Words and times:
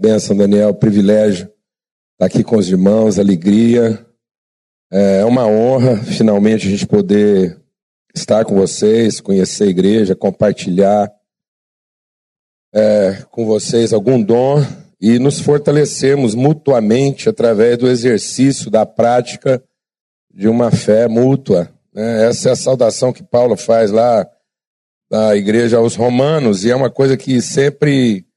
Benção, 0.00 0.36
Daniel, 0.36 0.72
privilégio 0.72 1.50
estar 2.12 2.26
aqui 2.26 2.44
com 2.44 2.56
os 2.56 2.68
irmãos, 2.68 3.18
alegria. 3.18 4.06
É 4.92 5.24
uma 5.24 5.44
honra, 5.44 5.96
finalmente, 5.96 6.68
a 6.68 6.70
gente 6.70 6.86
poder 6.86 7.60
estar 8.14 8.44
com 8.44 8.54
vocês, 8.54 9.20
conhecer 9.20 9.64
a 9.64 9.70
igreja, 9.70 10.14
compartilhar 10.14 11.12
é, 12.72 13.24
com 13.32 13.44
vocês 13.44 13.92
algum 13.92 14.22
dom 14.22 14.64
e 15.00 15.18
nos 15.18 15.40
fortalecermos 15.40 16.32
mutuamente 16.32 17.28
através 17.28 17.76
do 17.76 17.88
exercício, 17.88 18.70
da 18.70 18.86
prática 18.86 19.60
de 20.32 20.46
uma 20.46 20.70
fé 20.70 21.08
mútua. 21.08 21.72
Né? 21.92 22.28
Essa 22.28 22.50
é 22.50 22.52
a 22.52 22.56
saudação 22.56 23.12
que 23.12 23.24
Paulo 23.24 23.56
faz 23.56 23.90
lá 23.90 24.24
da 25.10 25.34
igreja 25.34 25.78
aos 25.78 25.96
romanos, 25.96 26.64
e 26.64 26.70
é 26.70 26.76
uma 26.76 26.88
coisa 26.88 27.16
que 27.16 27.42
sempre 27.42 28.27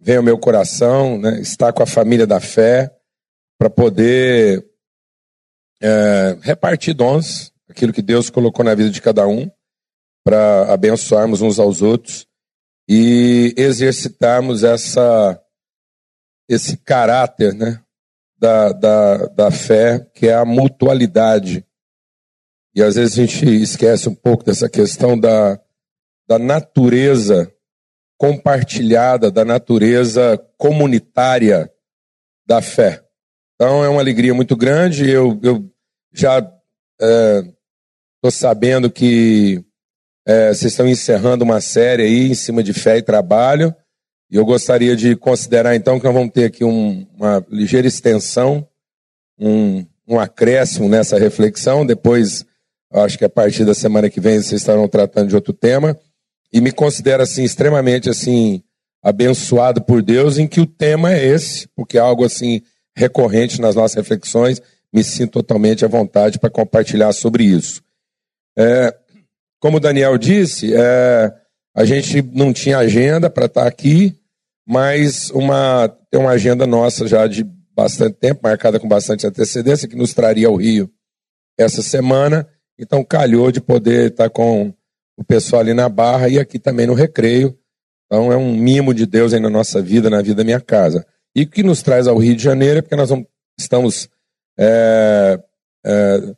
vem 0.00 0.16
ao 0.16 0.22
meu 0.22 0.38
coração, 0.38 1.18
né, 1.18 1.40
estar 1.40 1.72
com 1.72 1.82
a 1.82 1.86
família 1.86 2.26
da 2.26 2.40
fé, 2.40 2.94
para 3.58 3.68
poder 3.68 4.64
é, 5.80 6.38
repartir 6.40 6.94
dons, 6.94 7.52
aquilo 7.68 7.92
que 7.92 8.02
Deus 8.02 8.30
colocou 8.30 8.64
na 8.64 8.74
vida 8.74 8.90
de 8.90 9.02
cada 9.02 9.26
um, 9.26 9.50
para 10.24 10.72
abençoarmos 10.72 11.42
uns 11.42 11.58
aos 11.58 11.82
outros 11.82 12.26
e 12.88 13.52
exercitarmos 13.56 14.62
essa, 14.62 15.40
esse 16.48 16.76
caráter 16.76 17.52
né, 17.54 17.82
da, 18.38 18.72
da, 18.72 19.16
da 19.26 19.50
fé, 19.50 20.08
que 20.14 20.28
é 20.28 20.34
a 20.34 20.44
mutualidade. 20.44 21.66
E 22.74 22.82
às 22.82 22.94
vezes 22.94 23.18
a 23.18 23.22
gente 23.22 23.46
esquece 23.62 24.08
um 24.08 24.14
pouco 24.14 24.44
dessa 24.44 24.68
questão 24.68 25.18
da, 25.18 25.60
da 26.28 26.38
natureza 26.38 27.52
compartilhada, 28.18 29.30
da 29.30 29.44
natureza 29.44 30.36
comunitária 30.58 31.72
da 32.44 32.60
fé. 32.60 33.00
Então 33.54 33.84
é 33.84 33.88
uma 33.88 34.00
alegria 34.00 34.34
muito 34.34 34.56
grande. 34.56 35.08
Eu, 35.08 35.38
eu 35.42 35.70
já 36.12 36.38
estou 36.38 36.54
é, 38.24 38.30
sabendo 38.30 38.90
que 38.90 39.64
é, 40.26 40.48
vocês 40.48 40.72
estão 40.72 40.88
encerrando 40.88 41.44
uma 41.44 41.60
série 41.60 42.02
aí 42.02 42.30
em 42.30 42.34
cima 42.34 42.62
de 42.62 42.72
fé 42.72 42.98
e 42.98 43.02
trabalho. 43.02 43.74
E 44.30 44.36
eu 44.36 44.44
gostaria 44.44 44.96
de 44.96 45.14
considerar 45.14 45.76
então 45.76 45.98
que 45.98 46.04
nós 46.04 46.14
vamos 46.14 46.32
ter 46.32 46.46
aqui 46.46 46.64
um, 46.64 47.06
uma 47.14 47.44
ligeira 47.48 47.86
extensão, 47.86 48.66
um, 49.38 49.86
um 50.06 50.18
acréscimo 50.18 50.88
nessa 50.88 51.18
reflexão. 51.18 51.86
Depois, 51.86 52.44
acho 52.92 53.16
que 53.16 53.24
a 53.24 53.30
partir 53.30 53.64
da 53.64 53.74
semana 53.74 54.10
que 54.10 54.20
vem 54.20 54.34
vocês 54.34 54.60
estarão 54.60 54.88
tratando 54.88 55.28
de 55.28 55.36
outro 55.36 55.52
tema 55.52 55.98
e 56.52 56.60
me 56.60 56.72
considero 56.72 57.22
assim 57.22 57.42
extremamente 57.42 58.08
assim 58.08 58.62
abençoado 59.02 59.82
por 59.82 60.02
Deus 60.02 60.38
em 60.38 60.46
que 60.46 60.60
o 60.60 60.66
tema 60.66 61.12
é 61.12 61.24
esse, 61.24 61.68
porque 61.74 61.98
é 61.98 62.00
algo 62.00 62.24
assim 62.24 62.62
recorrente 62.96 63.60
nas 63.60 63.74
nossas 63.74 63.96
reflexões. 63.96 64.60
Me 64.92 65.04
sinto 65.04 65.32
totalmente 65.32 65.84
à 65.84 65.88
vontade 65.88 66.38
para 66.38 66.50
compartilhar 66.50 67.12
sobre 67.12 67.44
isso. 67.44 67.82
É, 68.56 68.94
como 69.60 69.76
o 69.76 69.80
Daniel 69.80 70.16
disse, 70.16 70.74
é, 70.74 71.32
a 71.74 71.84
gente 71.84 72.22
não 72.22 72.52
tinha 72.52 72.78
agenda 72.78 73.28
para 73.28 73.46
estar 73.46 73.66
aqui, 73.66 74.18
mas 74.66 75.30
uma, 75.30 75.88
tem 76.10 76.20
uma 76.20 76.30
agenda 76.30 76.66
nossa 76.66 77.06
já 77.06 77.26
de 77.26 77.44
bastante 77.74 78.16
tempo, 78.16 78.40
marcada 78.42 78.80
com 78.80 78.88
bastante 78.88 79.26
antecedência, 79.26 79.86
que 79.86 79.96
nos 79.96 80.12
traria 80.12 80.48
ao 80.48 80.56
Rio 80.56 80.90
essa 81.56 81.82
semana. 81.82 82.48
Então 82.78 83.04
calhou 83.04 83.52
de 83.52 83.60
poder 83.60 84.10
estar 84.10 84.30
com 84.30 84.74
o 85.18 85.24
pessoal 85.24 85.60
ali 85.60 85.74
na 85.74 85.88
Barra 85.88 86.28
e 86.28 86.38
aqui 86.38 86.60
também 86.60 86.86
no 86.86 86.94
Recreio. 86.94 87.58
Então 88.06 88.32
é 88.32 88.36
um 88.36 88.56
mimo 88.56 88.94
de 88.94 89.04
Deus 89.04 89.34
aí 89.34 89.40
na 89.40 89.50
nossa 89.50 89.82
vida, 89.82 90.08
na 90.08 90.22
vida 90.22 90.36
da 90.36 90.44
minha 90.44 90.60
casa. 90.60 91.04
E 91.34 91.42
o 91.42 91.46
que 91.48 91.62
nos 91.62 91.82
traz 91.82 92.06
ao 92.06 92.16
Rio 92.16 92.36
de 92.36 92.42
Janeiro 92.42 92.78
é 92.78 92.82
porque 92.82 92.96
nós 92.96 93.10
vamos, 93.10 93.26
estamos 93.58 94.08
é, 94.56 95.38
é, 95.84 96.34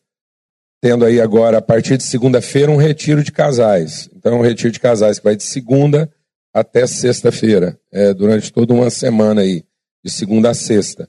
tendo 0.80 1.04
aí 1.04 1.20
agora, 1.20 1.58
a 1.58 1.62
partir 1.62 1.98
de 1.98 2.02
segunda-feira, 2.02 2.72
um 2.72 2.76
retiro 2.76 3.22
de 3.22 3.30
casais. 3.30 4.08
Então, 4.14 4.32
é 4.32 4.36
um 4.36 4.42
retiro 4.42 4.72
de 4.72 4.80
casais 4.80 5.18
que 5.18 5.24
vai 5.24 5.36
de 5.36 5.42
segunda 5.42 6.10
até 6.52 6.86
sexta-feira, 6.86 7.78
é, 7.92 8.12
durante 8.12 8.52
toda 8.52 8.72
uma 8.72 8.90
semana 8.90 9.42
aí, 9.42 9.62
de 10.02 10.10
segunda 10.10 10.50
a 10.50 10.54
sexta. 10.54 11.08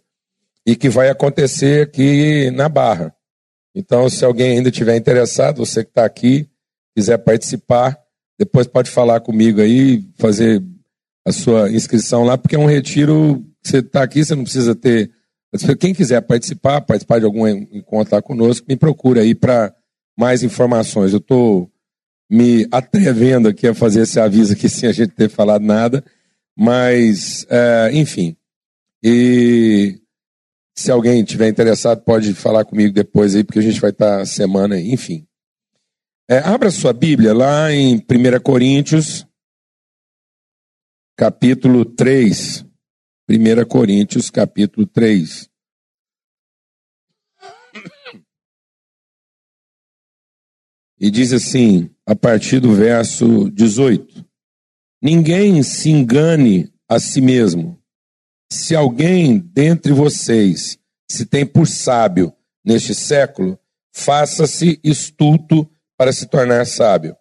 E 0.66 0.76
que 0.76 0.90
vai 0.90 1.10
acontecer 1.10 1.88
aqui 1.88 2.52
na 2.52 2.70
Barra. 2.70 3.16
Então, 3.74 4.10
se 4.10 4.24
alguém 4.24 4.58
ainda 4.58 4.70
tiver 4.70 4.96
interessado, 4.98 5.66
você 5.66 5.84
que 5.84 5.90
está 5.90 6.06
aqui, 6.06 6.51
quiser 6.96 7.18
participar, 7.20 7.98
depois 8.38 8.68
pode 8.68 8.90
falar 8.90 9.20
comigo 9.20 9.62
aí, 9.62 10.04
fazer 10.18 10.64
a 11.26 11.32
sua 11.32 11.72
inscrição 11.72 12.24
lá, 12.24 12.38
porque 12.38 12.56
é 12.56 12.60
um 12.60 12.66
retiro, 12.66 13.46
você 13.64 13.78
está 13.78 14.04
aqui, 14.04 14.24
você 14.24 14.36
não 14.36 14.44
precisa 14.44 14.76
ter. 14.76 15.12
Quem 15.80 15.94
quiser 15.94 16.22
participar, 16.22 16.82
participar 16.82 17.20
de 17.20 17.26
algum 17.26 17.48
encontro 17.48 18.16
lá 18.16 18.22
conosco, 18.22 18.66
me 18.68 18.76
procura 18.76 19.22
aí 19.22 19.36
para 19.36 19.74
mais 20.18 20.44
informações. 20.44 21.12
Eu 21.12 21.20
estou 21.20 21.70
me 22.30 22.66
atrevendo 22.72 23.50
aqui 23.50 23.68
a 23.68 23.76
fazer 23.76 24.04
esse 24.04 24.20
aviso 24.20 24.54
aqui 24.54 24.68
sem 24.70 24.90
a 24.90 24.94
gente 24.94 25.14
ter 25.14 25.30
falado 25.30 25.64
nada, 25.64 26.04
mas, 26.58 27.46
é, 27.50 27.92
enfim. 27.94 28.36
E 29.04 30.00
se 30.76 30.90
alguém 30.90 31.24
tiver 31.24 31.50
interessado, 31.50 32.02
pode 32.04 32.34
falar 32.34 32.66
comigo 32.66 32.94
depois 32.94 33.36
aí, 33.36 33.44
porque 33.44 33.60
a 33.60 33.64
gente 33.64 33.80
vai 33.80 33.92
estar 33.92 34.20
tá 34.20 34.26
semana 34.26 34.80
enfim. 34.80 35.28
É, 36.32 36.38
abra 36.38 36.72
sua 36.72 36.94
Bíblia 36.94 37.34
lá 37.34 37.74
em 37.74 37.98
1 37.98 38.42
Coríntios, 38.42 39.28
capítulo 41.18 41.84
3. 41.84 42.66
1 43.30 43.66
Coríntios, 43.68 44.30
capítulo 44.30 44.88
3. 44.88 45.50
E 51.02 51.12
diz 51.12 51.34
assim, 51.34 51.94
a 52.06 52.16
partir 52.16 52.62
do 52.62 52.74
verso 52.74 53.52
18: 53.52 54.26
Ninguém 55.02 55.62
se 55.64 55.90
engane 55.90 56.74
a 56.88 56.98
si 56.98 57.20
mesmo. 57.20 57.78
Se 58.50 58.74
alguém 58.74 59.38
dentre 59.38 59.92
vocês 59.92 60.80
se 61.10 61.26
tem 61.26 61.46
por 61.46 61.68
sábio 61.68 62.34
neste 62.64 62.96
século, 62.96 63.60
faça-se 63.94 64.80
estulto 64.82 65.70
para 66.02 66.12
se 66.12 66.26
tornar 66.26 66.66
sábio. 66.66 67.16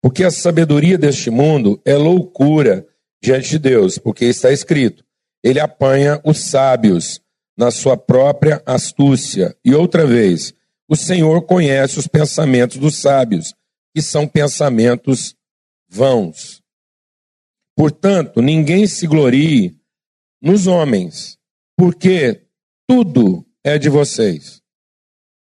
Porque 0.00 0.24
a 0.24 0.30
sabedoria 0.30 0.96
deste 0.96 1.28
mundo 1.28 1.78
é 1.84 1.98
loucura 1.98 2.88
diante 3.22 3.50
de 3.50 3.58
Deus, 3.58 3.98
porque 3.98 4.24
está 4.24 4.50
escrito: 4.50 5.04
ele 5.44 5.60
apanha 5.60 6.18
os 6.24 6.38
sábios 6.38 7.20
na 7.58 7.70
sua 7.70 7.94
própria 7.94 8.62
astúcia. 8.64 9.54
E 9.62 9.74
outra 9.74 10.06
vez, 10.06 10.54
o 10.88 10.96
Senhor 10.96 11.42
conhece 11.42 11.98
os 11.98 12.06
pensamentos 12.06 12.78
dos 12.78 12.96
sábios, 12.96 13.54
que 13.94 14.00
são 14.00 14.26
pensamentos 14.26 15.36
vãos. 15.86 16.62
Portanto, 17.76 18.40
ninguém 18.40 18.86
se 18.86 19.06
glorie 19.06 19.78
nos 20.40 20.66
homens, 20.66 21.36
porque 21.76 22.46
tudo 22.88 23.44
é 23.62 23.76
de 23.76 23.90
vocês. 23.90 24.62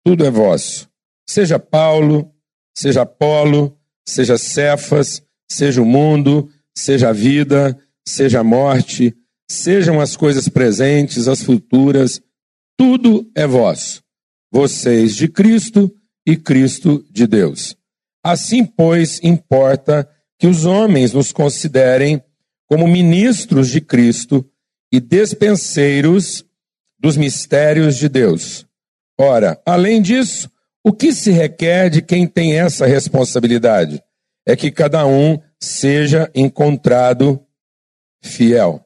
Tudo 0.06 0.25
é 0.25 0.31
vosso. 0.31 0.89
Seja 1.28 1.59
Paulo, 1.59 2.33
seja 2.78 3.03
Apolo, 3.03 3.77
seja 4.06 4.39
Cefas, 4.39 5.21
seja 5.50 5.83
o 5.83 5.84
mundo, 5.84 6.49
seja 6.77 7.09
a 7.09 7.12
vida, 7.12 7.77
seja 8.06 8.39
a 8.39 8.44
morte, 8.44 9.12
sejam 9.50 10.00
as 10.00 10.16
coisas 10.16 10.49
presentes, 10.49 11.27
as 11.27 11.43
futuras, 11.43 12.21
tudo 12.78 13.28
é 13.34 13.49
vosso. 13.49 14.00
Vocês 14.53 15.16
de 15.16 15.27
Cristo 15.27 15.93
e 16.25 16.37
Cristo 16.37 17.05
de 17.11 17.27
Deus. 17.27 17.77
Assim, 18.25 18.65
pois, 18.65 19.19
importa 19.25 20.09
que 20.39 20.47
os 20.47 20.65
homens 20.65 21.12
nos 21.12 21.33
considerem 21.33 22.22
como 22.69 22.87
ministros 22.87 23.71
de 23.71 23.81
Cristo 23.81 24.49
e 24.93 25.00
despenseiros 25.00 26.45
dos 26.97 27.16
mistérios 27.16 27.97
de 27.97 28.09
Deus. 28.09 28.65
Ora, 29.19 29.60
além 29.66 30.01
disso, 30.01 30.48
o 30.84 30.92
que 30.92 31.13
se 31.13 31.30
requer 31.30 31.91
de 31.91 32.01
quem 32.01 32.27
tem 32.27 32.59
essa 32.59 32.86
responsabilidade? 32.86 34.03
É 34.47 34.57
que 34.57 34.71
cada 34.71 35.07
um 35.07 35.39
seja 35.60 36.30
encontrado 36.34 37.45
fiel. 38.22 38.84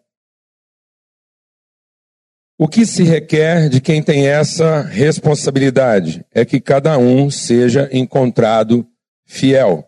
O 2.59 2.69
que 2.69 2.87
se 2.87 3.03
requer 3.03 3.69
de 3.69 3.81
quem 3.81 4.03
tem 4.03 4.29
essa 4.29 4.83
responsabilidade 4.83 6.25
é 6.33 6.45
que 6.45 6.61
cada 6.61 6.97
um 6.99 7.31
seja 7.31 7.89
encontrado 7.93 8.87
fiel. 9.27 9.85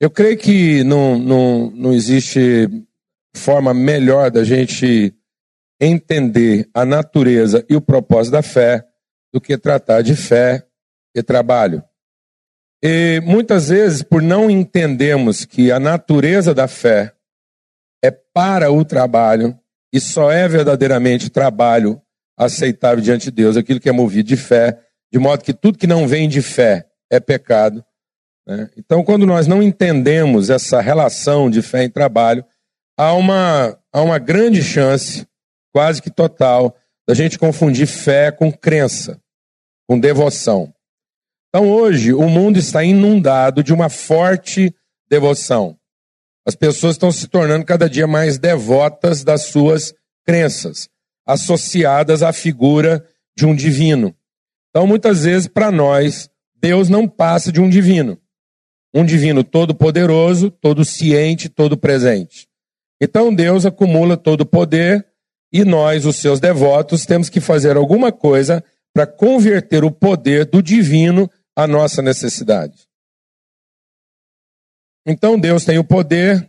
Eu 0.00 0.10
creio 0.10 0.36
que 0.36 0.82
não, 0.84 1.18
não, 1.18 1.70
não 1.70 1.92
existe 1.92 2.68
forma 3.34 3.72
melhor 3.72 4.30
da 4.30 4.44
gente 4.44 5.14
entender 5.80 6.68
a 6.74 6.84
natureza 6.84 7.64
e 7.68 7.76
o 7.76 7.80
propósito 7.80 8.32
da 8.32 8.42
fé 8.42 8.84
do 9.32 9.40
que 9.40 9.56
tratar 9.56 10.02
de 10.02 10.14
fé 10.14 10.66
e 11.14 11.22
trabalho. 11.22 11.82
E 12.82 13.20
muitas 13.24 13.68
vezes, 13.68 14.02
por 14.02 14.22
não 14.22 14.50
entendermos 14.50 15.44
que 15.44 15.70
a 15.70 15.78
natureza 15.78 16.54
da 16.54 16.66
fé 16.66 17.12
é 18.02 18.10
para 18.10 18.70
o 18.70 18.84
trabalho, 18.84 19.58
e 19.92 20.00
só 20.00 20.30
é 20.30 20.48
verdadeiramente 20.48 21.30
trabalho 21.30 22.00
aceitável 22.38 23.02
diante 23.02 23.24
de 23.24 23.32
Deus 23.32 23.56
aquilo 23.56 23.80
que 23.80 23.88
é 23.88 23.92
movido 23.92 24.28
de 24.28 24.36
fé, 24.36 24.78
de 25.12 25.18
modo 25.18 25.44
que 25.44 25.52
tudo 25.52 25.76
que 25.76 25.86
não 25.86 26.08
vem 26.08 26.28
de 26.28 26.40
fé 26.40 26.86
é 27.10 27.20
pecado. 27.20 27.84
Né? 28.46 28.70
Então, 28.76 29.04
quando 29.04 29.26
nós 29.26 29.46
não 29.46 29.62
entendemos 29.62 30.48
essa 30.48 30.80
relação 30.80 31.50
de 31.50 31.60
fé 31.60 31.84
e 31.84 31.88
trabalho, 31.90 32.44
há 32.96 33.12
uma, 33.12 33.78
há 33.92 34.00
uma 34.00 34.18
grande 34.18 34.62
chance, 34.62 35.26
quase 35.72 36.00
que 36.00 36.10
total, 36.10 36.76
da 37.06 37.14
gente 37.14 37.38
confundir 37.38 37.86
fé 37.86 38.30
com 38.30 38.52
crença, 38.52 39.20
com 39.88 39.98
devoção. 39.98 40.72
Então, 41.50 41.68
hoje, 41.68 42.12
o 42.12 42.28
mundo 42.28 42.60
está 42.60 42.84
inundado 42.84 43.62
de 43.62 43.74
uma 43.74 43.88
forte 43.88 44.72
devoção. 45.08 45.76
As 46.46 46.54
pessoas 46.54 46.94
estão 46.94 47.10
se 47.10 47.26
tornando 47.26 47.66
cada 47.66 47.90
dia 47.90 48.06
mais 48.06 48.38
devotas 48.38 49.24
das 49.24 49.46
suas 49.46 49.92
crenças, 50.24 50.88
associadas 51.26 52.22
à 52.22 52.32
figura 52.32 53.04
de 53.36 53.46
um 53.46 53.54
divino. 53.54 54.14
Então, 54.70 54.86
muitas 54.86 55.24
vezes, 55.24 55.48
para 55.48 55.72
nós, 55.72 56.30
Deus 56.54 56.88
não 56.88 57.08
passa 57.08 57.50
de 57.50 57.60
um 57.60 57.68
divino. 57.68 58.16
Um 58.94 59.04
divino 59.04 59.42
todo-poderoso, 59.42 60.52
todo 60.52 60.84
ciente, 60.84 61.48
todo 61.48 61.76
presente. 61.76 62.46
Então, 63.00 63.34
Deus 63.34 63.66
acumula 63.66 64.16
todo 64.16 64.42
o 64.42 64.46
poder 64.46 65.04
e 65.52 65.64
nós, 65.64 66.06
os 66.06 66.14
seus 66.14 66.38
devotos, 66.38 67.04
temos 67.04 67.28
que 67.28 67.40
fazer 67.40 67.76
alguma 67.76 68.12
coisa 68.12 68.62
para 68.94 69.04
converter 69.04 69.82
o 69.82 69.90
poder 69.90 70.44
do 70.44 70.62
divino 70.62 71.28
à 71.56 71.66
nossa 71.66 72.00
necessidade. 72.02 72.88
Então 75.06 75.38
Deus 75.38 75.64
tem 75.64 75.78
o 75.78 75.84
poder 75.84 76.48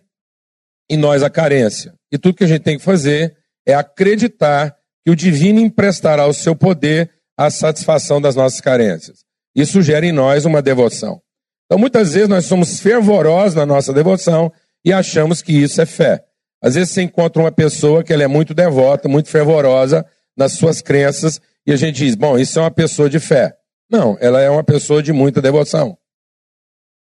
e 0.89 0.97
nós 0.97 1.23
a 1.23 1.29
carência. 1.29 1.93
E 2.11 2.17
tudo 2.17 2.35
que 2.35 2.43
a 2.43 2.47
gente 2.47 2.63
tem 2.63 2.77
que 2.77 2.83
fazer 2.83 3.37
é 3.65 3.73
acreditar 3.73 4.75
que 5.03 5.11
o 5.11 5.15
divino 5.15 5.59
emprestará 5.59 6.27
o 6.27 6.33
seu 6.33 6.55
poder 6.55 7.09
à 7.37 7.49
satisfação 7.49 8.21
das 8.21 8.35
nossas 8.35 8.61
carências. 8.61 9.19
Isso 9.55 9.81
gera 9.81 10.05
em 10.05 10.11
nós 10.11 10.45
uma 10.45 10.61
devoção. 10.61 11.21
Então 11.65 11.79
muitas 11.79 12.13
vezes 12.13 12.29
nós 12.29 12.45
somos 12.45 12.79
fervorosos 12.79 13.55
na 13.55 13.65
nossa 13.65 13.93
devoção 13.93 14.51
e 14.83 14.91
achamos 14.91 15.41
que 15.41 15.53
isso 15.53 15.81
é 15.81 15.85
fé. 15.85 16.23
Às 16.61 16.75
vezes 16.75 16.91
você 16.91 17.01
encontra 17.01 17.41
uma 17.41 17.51
pessoa 17.51 18.03
que 18.03 18.13
ela 18.13 18.23
é 18.23 18.27
muito 18.27 18.53
devota, 18.53 19.07
muito 19.07 19.29
fervorosa 19.29 20.05
nas 20.37 20.53
suas 20.53 20.81
crenças 20.81 21.41
e 21.65 21.71
a 21.71 21.75
gente 21.75 21.97
diz, 21.97 22.15
bom, 22.15 22.37
isso 22.37 22.59
é 22.59 22.61
uma 22.61 22.71
pessoa 22.71 23.09
de 23.09 23.19
fé. 23.19 23.55
Não, 23.91 24.17
ela 24.21 24.39
é 24.39 24.49
uma 24.49 24.63
pessoa 24.63 25.03
de 25.03 25.11
muita 25.11 25.41
devoção. 25.41 25.97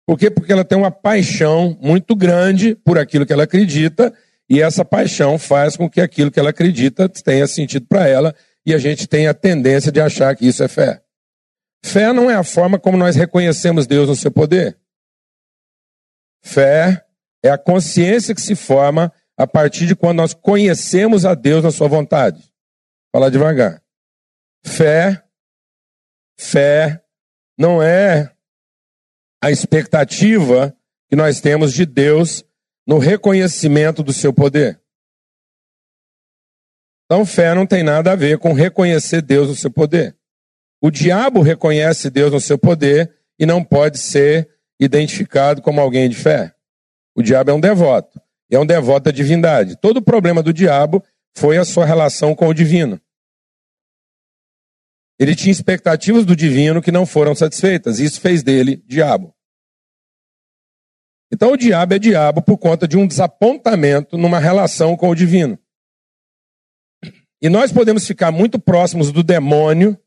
Por 0.05 0.19
quê? 0.19 0.29
Porque 0.29 0.51
ela 0.51 0.65
tem 0.65 0.77
uma 0.77 0.91
paixão 0.91 1.77
muito 1.81 2.15
grande 2.15 2.75
por 2.75 2.99
aquilo 2.99 3.25
que 3.25 3.31
ela 3.31 3.43
acredita, 3.43 4.13
e 4.49 4.61
essa 4.61 4.83
paixão 4.83 5.39
faz 5.39 5.77
com 5.77 5.89
que 5.89 6.01
aquilo 6.01 6.29
que 6.29 6.39
ela 6.39 6.49
acredita 6.49 7.07
tenha 7.07 7.47
sentido 7.47 7.87
para 7.87 8.07
ela, 8.07 8.35
e 8.65 8.73
a 8.73 8.77
gente 8.77 9.07
tem 9.07 9.27
a 9.27 9.33
tendência 9.33 9.91
de 9.91 10.01
achar 10.01 10.35
que 10.35 10.45
isso 10.45 10.61
é 10.63 10.67
fé. 10.67 11.01
Fé 11.83 12.11
não 12.11 12.29
é 12.29 12.35
a 12.35 12.43
forma 12.43 12.77
como 12.77 12.97
nós 12.97 13.15
reconhecemos 13.15 13.87
Deus 13.87 14.09
no 14.09 14.15
seu 14.15 14.31
poder. 14.31 14.77
Fé 16.43 17.05
é 17.43 17.49
a 17.49 17.57
consciência 17.57 18.35
que 18.35 18.41
se 18.41 18.53
forma 18.53 19.13
a 19.37 19.47
partir 19.47 19.85
de 19.85 19.95
quando 19.95 20.17
nós 20.17 20.33
conhecemos 20.33 21.25
a 21.25 21.33
Deus 21.33 21.63
na 21.63 21.71
sua 21.71 21.87
vontade. 21.87 22.39
Vou 22.39 23.21
falar 23.21 23.29
devagar. 23.29 23.81
Fé, 24.63 25.24
fé 26.37 27.03
não 27.57 27.81
é 27.81 28.31
a 29.41 29.51
expectativa 29.51 30.75
que 31.07 31.15
nós 31.15 31.39
temos 31.39 31.73
de 31.73 31.85
Deus 31.85 32.43
no 32.87 32.97
reconhecimento 32.97 34.03
do 34.03 34.13
seu 34.13 34.33
poder. 34.33 34.79
Então, 37.05 37.25
fé 37.25 37.53
não 37.53 37.67
tem 37.67 37.83
nada 37.83 38.11
a 38.11 38.15
ver 38.15 38.39
com 38.39 38.53
reconhecer 38.53 39.21
Deus 39.21 39.47
no 39.47 39.55
seu 39.55 39.71
poder. 39.71 40.15
O 40.81 40.89
diabo 40.89 41.41
reconhece 41.41 42.09
Deus 42.09 42.31
no 42.31 42.39
seu 42.39 42.57
poder 42.57 43.13
e 43.39 43.45
não 43.45 43.63
pode 43.63 43.97
ser 43.97 44.49
identificado 44.79 45.61
como 45.61 45.79
alguém 45.79 46.09
de 46.09 46.15
fé. 46.15 46.53
O 47.15 47.21
diabo 47.21 47.51
é 47.51 47.53
um 47.53 47.59
devoto, 47.59 48.19
é 48.51 48.59
um 48.59 48.65
devoto 48.65 49.05
da 49.05 49.11
divindade. 49.11 49.77
Todo 49.77 49.97
o 49.97 50.01
problema 50.01 50.43
do 50.43 50.51
diabo 50.51 51.03
foi 51.35 51.57
a 51.57 51.65
sua 51.65 51.85
relação 51.85 52.35
com 52.35 52.47
o 52.47 52.53
divino. 52.53 52.99
Ele 55.19 55.35
tinha 55.35 55.51
expectativas 55.51 56.25
do 56.25 56.35
divino 56.35 56.81
que 56.81 56.91
não 56.91 57.05
foram 57.05 57.33
satisfeitas, 57.33 57.99
isso 57.99 58.19
fez 58.19 58.43
dele 58.43 58.83
diabo. 58.85 59.33
Então 61.31 61.53
o 61.53 61.57
diabo 61.57 61.93
é 61.93 61.99
diabo 61.99 62.41
por 62.41 62.57
conta 62.57 62.87
de 62.87 62.97
um 62.97 63.07
desapontamento 63.07 64.17
numa 64.17 64.39
relação 64.39 64.95
com 64.95 65.09
o 65.09 65.15
divino. 65.15 65.57
E 67.41 67.49
nós 67.49 67.71
podemos 67.71 68.05
ficar 68.07 68.31
muito 68.31 68.59
próximos 68.59 69.11
do 69.11 69.23
demônio 69.23 69.97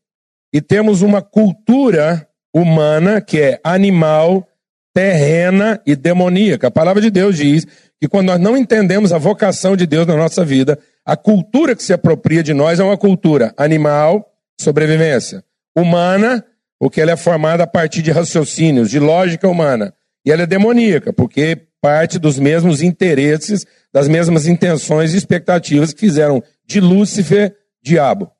e 0.53 0.61
temos 0.61 1.01
uma 1.01 1.21
cultura 1.21 2.27
humana 2.53 3.21
que 3.21 3.39
é 3.39 3.59
animal, 3.63 4.47
terrena 4.93 5.81
e 5.85 5.95
demoníaca. 5.95 6.67
A 6.67 6.71
palavra 6.71 7.01
de 7.01 7.09
Deus 7.09 7.37
diz 7.37 7.65
que 7.99 8.07
quando 8.07 8.27
nós 8.27 8.39
não 8.39 8.57
entendemos 8.57 9.13
a 9.13 9.17
vocação 9.17 9.75
de 9.75 9.85
Deus 9.85 10.07
na 10.07 10.15
nossa 10.15 10.43
vida, 10.43 10.79
a 11.05 11.15
cultura 11.15 11.75
que 11.75 11.83
se 11.83 11.93
apropria 11.93 12.41
de 12.41 12.53
nós 12.53 12.79
é 12.79 12.83
uma 12.83 12.97
cultura 12.97 13.53
animal, 13.57 14.25
sobrevivência, 14.59 15.43
humana, 15.75 16.45
porque 16.77 16.99
ela 17.01 17.11
é 17.11 17.17
formada 17.17 17.63
a 17.63 17.67
partir 17.67 18.01
de 18.01 18.11
raciocínios, 18.11 18.89
de 18.89 18.99
lógica 18.99 19.47
humana. 19.47 19.93
E 20.25 20.31
ela 20.31 20.43
é 20.43 20.45
demoníaca, 20.45 21.13
porque 21.13 21.67
parte 21.81 22.19
dos 22.19 22.37
mesmos 22.37 22.81
interesses, 22.81 23.65
das 23.91 24.07
mesmas 24.07 24.47
intenções 24.47 25.13
e 25.13 25.17
expectativas 25.17 25.93
que 25.93 25.99
fizeram 25.99 26.43
de 26.65 26.79
Lúcifer 26.79 27.55
diabo. 27.81 28.31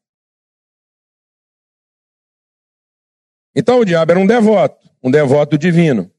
Então 3.55 3.79
o 3.79 3.85
diabo 3.85 4.11
era 4.11 4.19
um 4.19 4.27
devoto, 4.27 4.89
um 5.01 5.09
devoto 5.09 5.57
divino. 5.57 6.11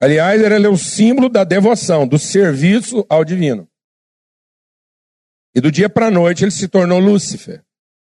Aliás, 0.00 0.40
ele 0.40 0.66
é 0.66 0.68
o 0.68 0.76
símbolo 0.76 1.28
da 1.28 1.42
devoção, 1.42 2.06
do 2.06 2.18
serviço 2.18 3.04
ao 3.08 3.24
divino. 3.24 3.68
E 5.54 5.60
do 5.60 5.72
dia 5.72 5.88
para 5.88 6.06
a 6.06 6.10
noite 6.10 6.44
ele 6.44 6.50
se 6.50 6.68
tornou 6.68 6.98
Lúcifer, 6.98 7.64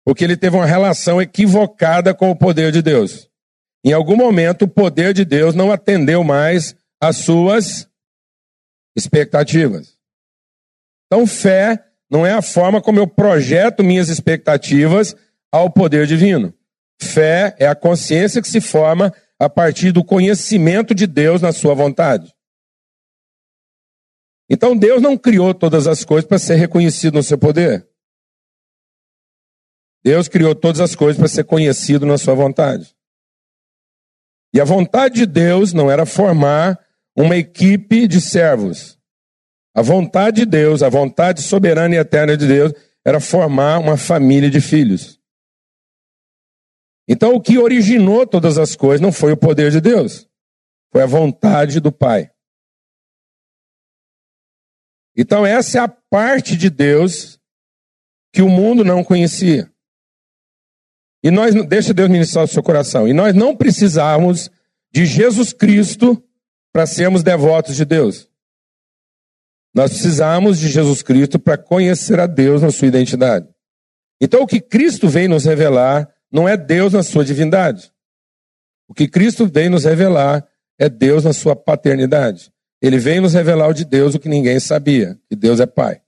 porque 0.09 0.25
ele 0.25 0.39
teve 0.39 0.57
uma 0.57 0.65
relação 0.65 1.21
equivocada 1.21 2.15
com 2.15 2.31
o 2.31 2.35
poder 2.35 2.73
de 2.73 2.81
Deus. 2.81 3.29
Em 3.85 3.93
algum 3.93 4.17
momento, 4.17 4.63
o 4.63 4.69
poder 4.69 5.13
de 5.13 5.23
Deus 5.23 5.55
não 5.55 5.71
atendeu 5.71 6.25
mais 6.25 6.75
às 6.99 7.19
suas 7.19 7.87
expectativas. 8.97 9.99
Então, 11.05 11.27
fé 11.27 11.85
não 12.11 12.25
é 12.25 12.33
a 12.33 12.41
forma 12.41 12.81
como 12.81 12.99
eu 12.99 13.07
projeto 13.07 13.85
minhas 13.85 14.09
expectativas 14.09 15.15
ao 15.53 15.71
poder 15.71 16.07
divino. 16.07 16.55
Fé 16.99 17.55
é 17.59 17.67
a 17.67 17.75
consciência 17.75 18.41
que 18.41 18.49
se 18.49 18.63
forma 18.63 19.13
a 19.39 19.51
partir 19.51 19.93
do 19.93 20.03
conhecimento 20.03 20.95
de 20.95 21.07
Deus 21.07 21.43
na 21.43 21.53
sua 21.53 21.75
vontade. 21.75 22.35
Então, 24.49 24.75
Deus 24.75 25.03
não 25.03 25.19
criou 25.19 25.53
todas 25.53 25.87
as 25.87 26.03
coisas 26.03 26.27
para 26.27 26.39
ser 26.39 26.55
reconhecido 26.55 27.17
no 27.17 27.23
seu 27.23 27.37
poder. 27.37 27.88
Deus 30.05 30.29
criou 30.29 30.55
todas 30.55 30.81
as 30.81 30.95
coisas 30.95 31.19
para 31.19 31.29
ser 31.29 31.45
conhecido 31.45 32.07
na 32.07 32.17
sua 32.17 32.35
vontade. 32.35 32.95
E 34.53 34.61
a 34.61 34.65
vontade 34.65 35.17
de 35.17 35.27
Deus 35.27 35.73
não 35.73 35.91
era 35.91 36.07
formar 36.07 36.79
uma 37.17 37.37
equipe 37.37 38.07
de 38.07 38.21
servos. 38.21 38.99
A 39.75 39.83
vontade 39.83 40.39
de 40.39 40.47
Deus, 40.47 40.83
a 40.83 40.89
vontade 40.89 41.43
soberana 41.43 41.95
e 41.95 41.99
eterna 41.99 42.37
de 42.37 42.47
Deus, 42.47 42.73
era 43.05 43.21
formar 43.21 43.79
uma 43.79 43.97
família 43.97 44.51
de 44.51 44.61
filhos. 44.61 45.21
Então, 47.09 47.35
o 47.35 47.41
que 47.41 47.59
originou 47.59 48.27
todas 48.27 48.59
as 48.59 48.77
coisas 48.77 49.01
não 49.01 49.11
foi 49.11 49.33
o 49.33 49.37
poder 49.37 49.71
de 49.71 49.81
Deus, 49.81 50.29
foi 50.93 51.03
a 51.03 51.07
vontade 51.07 51.81
do 51.81 51.91
Pai. 51.91 52.31
Então, 55.17 55.45
essa 55.45 55.79
é 55.79 55.81
a 55.81 55.89
parte 55.89 56.57
de 56.57 56.71
Deus 56.71 57.41
que 58.33 58.43
o 58.43 58.49
mundo 58.49 58.85
não 58.85 59.03
conhecia. 59.03 59.73
E 61.23 61.31
nós, 61.31 61.55
deixa 61.67 61.93
Deus 61.93 62.09
ministrar 62.09 62.45
o 62.45 62.49
seu 62.49 62.63
coração. 62.63 63.09
E 63.09 63.13
nós 63.13 63.35
não 63.35 63.57
precisamos 63.57 64.51
de 64.93 65.05
Jesus 65.05 65.53
Cristo 65.53 66.23
para 66.73 66.87
sermos 66.87 67.23
devotos 67.23 67.77
de 67.77 67.85
Deus. 67.85 68.29
Nós 69.75 69.91
precisamos 69.91 70.59
de 70.59 70.69
Jesus 70.69 71.03
Cristo 71.03 71.39
para 71.39 71.59
conhecer 71.59 72.19
a 72.21 72.27
Deus 72.27 72.63
na 72.63 72.71
sua 72.71 72.89
identidade. 72.89 73.49
Então, 74.21 74.43
o 74.43 74.47
que 74.47 74.61
Cristo 74.61 75.09
vem 75.09 75.29
nos 75.29 75.45
revelar 75.45 76.09
não 76.31 76.49
é 76.49 76.57
Deus 76.57 76.93
na 76.93 77.03
sua 77.03 77.25
divindade. 77.25 77.93
O 78.89 78.95
que 78.95 79.07
Cristo 79.07 79.47
vem 79.47 79.69
nos 79.69 79.85
revelar 79.85 80.47
é 80.79 80.89
Deus 80.89 81.25
na 81.25 81.33
sua 81.33 81.55
paternidade. 81.55 82.53
Ele 82.81 82.99
vem 82.99 83.21
nos 83.21 83.35
revelar 83.35 83.69
o 83.69 83.75
de 83.75 83.85
Deus 83.85 84.15
o 84.15 84.19
que 84.19 84.29
ninguém 84.29 84.59
sabia, 84.61 85.19
que 85.29 85.37
Deus 85.37 85.61
é 85.61 85.67
Pai. 85.67 86.01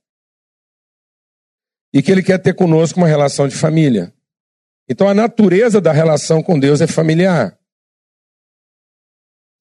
E 1.93 2.01
que 2.01 2.11
Ele 2.11 2.23
quer 2.23 2.39
ter 2.39 2.53
conosco 2.53 2.99
uma 2.99 3.07
relação 3.07 3.47
de 3.47 3.55
família. 3.55 4.13
Então 4.91 5.07
a 5.07 5.13
natureza 5.13 5.79
da 5.79 5.93
relação 5.93 6.43
com 6.43 6.59
Deus 6.59 6.81
é 6.81 6.85
familiar. 6.85 7.57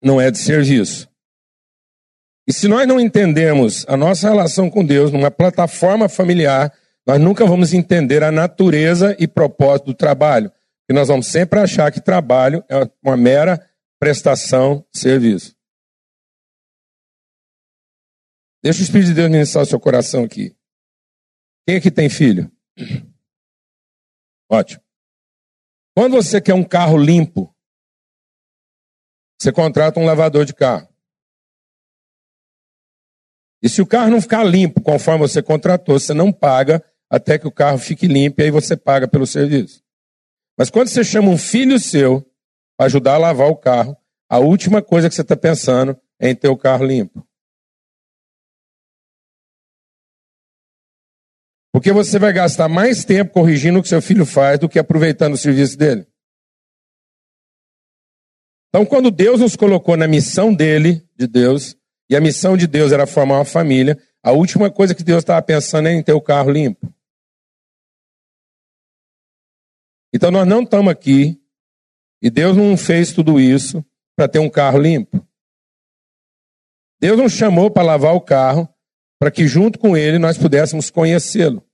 Não 0.01 0.21
é 0.21 0.31
de 0.31 0.37
serviço. 0.37 1.11
E 2.47 2.53
se 2.53 2.65
nós 2.69 2.87
não 2.87 2.97
entendemos 2.97 3.85
a 3.89 3.97
nossa 3.97 4.29
relação 4.29 4.69
com 4.69 4.85
Deus 4.85 5.11
numa 5.11 5.29
plataforma 5.29 6.07
familiar, 6.07 6.73
nós 7.05 7.19
nunca 7.19 7.45
vamos 7.45 7.73
entender 7.73 8.23
a 8.23 8.31
natureza 8.31 9.17
e 9.19 9.27
propósito 9.27 9.87
do 9.87 9.93
trabalho. 9.93 10.49
E 10.89 10.93
nós 10.93 11.09
vamos 11.09 11.27
sempre 11.27 11.59
achar 11.59 11.91
que 11.91 11.99
trabalho 11.99 12.63
é 12.69 12.89
uma 13.03 13.17
mera 13.17 13.69
prestação 13.99 14.87
de 14.93 15.01
serviço. 15.01 15.57
Deixa 18.63 18.79
o 18.79 18.83
Espírito 18.83 19.07
de 19.07 19.13
Deus 19.15 19.29
ministrar 19.29 19.65
o 19.65 19.67
seu 19.67 19.79
coração 19.79 20.23
aqui. 20.23 20.55
Quem 21.67 21.75
aqui 21.75 21.91
tem 21.91 22.07
filho? 22.07 22.49
Ótimo. 24.49 24.86
Quando 25.97 26.15
você 26.15 26.39
quer 26.39 26.53
um 26.53 26.63
carro 26.63 26.95
limpo, 26.95 27.51
você 29.41 29.51
contrata 29.51 29.99
um 29.99 30.05
lavador 30.05 30.45
de 30.45 30.53
carro. 30.53 30.87
E 33.63 33.67
se 33.67 33.81
o 33.81 33.87
carro 33.87 34.11
não 34.11 34.21
ficar 34.21 34.43
limpo 34.43 34.79
conforme 34.79 35.27
você 35.27 35.41
contratou, 35.41 35.99
você 35.99 36.13
não 36.13 36.31
paga 36.31 36.85
até 37.09 37.39
que 37.39 37.47
o 37.47 37.51
carro 37.51 37.79
fique 37.79 38.05
limpo 38.05 38.39
e 38.39 38.43
aí 38.43 38.51
você 38.51 38.77
paga 38.77 39.07
pelo 39.07 39.25
serviço. 39.25 39.83
Mas 40.55 40.69
quando 40.69 40.87
você 40.87 41.03
chama 41.03 41.31
um 41.31 41.37
filho 41.37 41.79
seu 41.79 42.23
para 42.77 42.85
ajudar 42.85 43.15
a 43.15 43.17
lavar 43.17 43.49
o 43.49 43.57
carro, 43.57 43.97
a 44.29 44.37
última 44.37 44.83
coisa 44.83 45.09
que 45.09 45.15
você 45.15 45.23
está 45.23 45.35
pensando 45.35 45.99
é 46.19 46.29
em 46.29 46.35
ter 46.35 46.47
o 46.47 46.55
carro 46.55 46.85
limpo. 46.85 47.26
Porque 51.77 51.91
você 51.91 52.17
vai 52.17 52.33
gastar 52.33 52.67
mais 52.67 53.05
tempo 53.05 53.33
corrigindo 53.33 53.77
o 53.77 53.83
que 53.83 53.87
seu 53.87 54.01
filho 54.01 54.25
faz 54.25 54.57
do 54.57 54.67
que 54.67 54.79
aproveitando 54.79 55.35
o 55.35 55.37
serviço 55.37 55.77
dele. 55.77 56.07
Então, 58.69 58.83
quando 58.83 59.11
Deus 59.11 59.41
nos 59.41 59.55
colocou 59.55 59.95
na 59.95 60.07
missão 60.07 60.51
dele, 60.51 61.07
de 61.15 61.27
Deus, 61.27 61.77
e 62.09 62.15
a 62.15 62.19
missão 62.19 62.57
de 62.57 62.65
Deus 62.65 62.91
era 62.91 63.05
formar 63.05 63.35
uma 63.35 63.45
família, 63.45 63.95
a 64.23 64.31
última 64.31 64.71
coisa 64.71 64.95
que 64.95 65.03
Deus 65.03 65.19
estava 65.19 65.39
pensando 65.43 65.87
é 65.87 65.93
em 65.93 66.01
ter 66.01 66.13
o 66.13 66.19
carro 66.19 66.49
limpo. 66.49 66.91
Então, 70.11 70.31
nós 70.31 70.47
não 70.47 70.63
estamos 70.63 70.91
aqui, 70.91 71.39
e 72.23 72.31
Deus 72.31 72.57
não 72.57 72.75
fez 72.75 73.13
tudo 73.13 73.39
isso 73.39 73.85
para 74.15 74.27
ter 74.27 74.39
um 74.39 74.49
carro 74.49 74.79
limpo. 74.79 75.23
Deus 76.99 77.19
nos 77.19 77.33
chamou 77.33 77.69
para 77.69 77.83
lavar 77.83 78.15
o 78.15 78.21
carro, 78.21 78.67
para 79.19 79.29
que 79.29 79.47
junto 79.47 79.77
com 79.77 79.95
ele 79.95 80.17
nós 80.17 80.39
pudéssemos 80.39 80.89
conhecê-lo. 80.89 81.66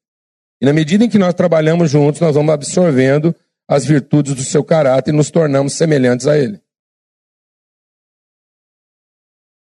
E 0.64 0.66
na 0.66 0.72
medida 0.72 1.04
em 1.04 1.10
que 1.10 1.18
nós 1.18 1.34
trabalhamos 1.34 1.92
juntos, 1.92 2.22
nós 2.22 2.36
vamos 2.36 2.54
absorvendo 2.54 3.36
as 3.68 3.84
virtudes 3.84 4.34
do 4.34 4.44
seu 4.46 4.64
caráter 4.64 5.12
e 5.12 5.14
nos 5.14 5.30
tornamos 5.30 5.74
semelhantes 5.74 6.26
a 6.26 6.38
ele. 6.38 6.58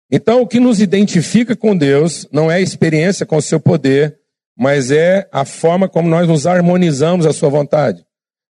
Então, 0.08 0.40
o 0.40 0.46
que 0.46 0.60
nos 0.60 0.80
identifica 0.80 1.56
com 1.56 1.76
Deus 1.76 2.28
não 2.30 2.48
é 2.48 2.54
a 2.54 2.60
experiência 2.60 3.26
com 3.26 3.38
o 3.38 3.42
seu 3.42 3.58
poder, 3.58 4.20
mas 4.56 4.92
é 4.92 5.28
a 5.32 5.44
forma 5.44 5.88
como 5.88 6.08
nós 6.08 6.28
nos 6.28 6.46
harmonizamos 6.46 7.26
à 7.26 7.32
sua 7.32 7.48
vontade. 7.48 8.06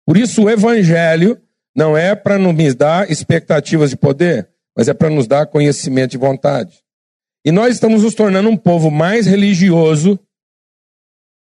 Por 0.05 0.17
isso, 0.17 0.43
o 0.43 0.49
evangelho 0.49 1.41
não 1.73 1.97
é 1.97 2.13
para 2.13 2.37
nos 2.37 2.75
dar 2.75 3.09
expectativas 3.09 3.91
de 3.91 3.95
poder, 3.95 4.49
mas 4.75 4.89
é 4.89 4.93
para 4.93 5.09
nos 5.09 5.27
dar 5.27 5.45
conhecimento 5.45 6.11
de 6.11 6.17
vontade. 6.17 6.83
E 7.45 7.53
nós 7.53 7.75
estamos 7.75 8.03
nos 8.03 8.13
tornando 8.13 8.49
um 8.49 8.57
povo 8.57 8.91
mais 8.91 9.27
religioso 9.27 10.19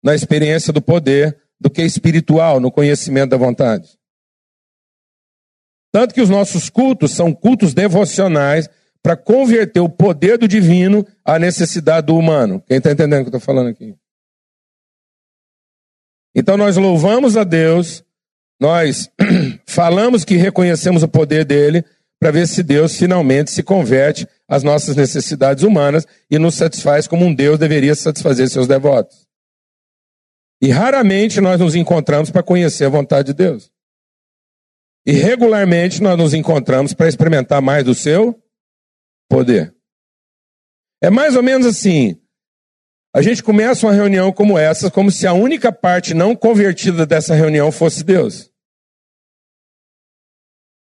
na 0.04 0.16
experiência 0.16 0.74
do 0.74 0.82
poder 0.82 1.38
do 1.60 1.70
que 1.70 1.84
espiritual 1.84 2.60
no 2.60 2.72
conhecimento 2.72 3.32
da 3.32 3.38
vontade. 3.38 3.88
Tanto 5.92 6.14
que 6.14 6.22
os 6.22 6.30
nossos 6.30 6.70
cultos 6.70 7.12
são 7.12 7.34
cultos 7.34 7.74
devocionais 7.74 8.70
para 9.04 9.18
converter 9.18 9.80
o 9.80 9.90
poder 9.90 10.38
do 10.38 10.48
divino 10.48 11.06
à 11.26 11.38
necessidade 11.38 12.08
do 12.08 12.16
humano. 12.16 12.64
Quem 12.68 12.78
está 12.78 12.92
entendendo 12.92 13.22
o 13.22 13.24
que 13.24 13.36
eu 13.36 13.38
estou 13.38 13.40
falando 13.40 13.70
aqui? 13.70 13.96
Então 16.34 16.56
nós 16.56 16.78
louvamos 16.78 17.36
a 17.36 17.44
Deus, 17.44 18.04
nós 18.60 19.12
falamos 19.68 20.24
que 20.24 20.36
reconhecemos 20.36 21.04
o 21.04 21.08
poder 21.08 21.44
dele, 21.44 21.84
para 22.20 22.32
ver 22.32 22.48
se 22.48 22.62
Deus 22.62 22.96
finalmente 22.96 23.50
se 23.50 23.64
converte 23.64 24.28
às 24.48 24.62
nossas 24.62 24.96
necessidades 24.96 25.64
humanas 25.64 26.06
e 26.30 26.38
nos 26.38 26.54
satisfaz 26.54 27.08
como 27.08 27.26
um 27.26 27.34
Deus 27.34 27.58
deveria 27.58 27.96
satisfazer 27.96 28.48
seus 28.48 28.68
devotos. 28.68 29.31
E 30.62 30.70
raramente 30.70 31.42
nós 31.42 31.60
nos 31.60 31.74
encontramos 31.74 32.30
para 32.30 32.44
conhecer 32.44 32.86
a 32.86 32.90
vontade 32.90 33.28
de 33.28 33.34
Deus. 33.34 33.72
E 35.04 35.12
regularmente 35.14 36.02
nós 36.02 36.16
nos 36.16 36.36
encontramos 36.36 36.94
para 36.94 37.08
experimentar 37.08 37.60
mais 37.62 37.84
do 37.84 37.96
seu 37.96 38.40
poder. 39.28 39.76
É 41.02 41.10
mais 41.10 41.36
ou 41.36 41.42
menos 41.42 41.66
assim. 41.66 42.22
A 43.12 43.24
gente 43.24 43.42
começa 43.42 43.88
uma 43.88 43.94
reunião 43.94 44.32
como 44.32 44.58
essa, 44.58 44.92
como 44.92 45.10
se 45.10 45.26
a 45.26 45.34
única 45.34 45.72
parte 45.72 46.14
não 46.14 46.36
convertida 46.36 47.08
dessa 47.08 47.34
reunião 47.34 47.72
fosse 47.72 48.04
Deus. 48.04 48.52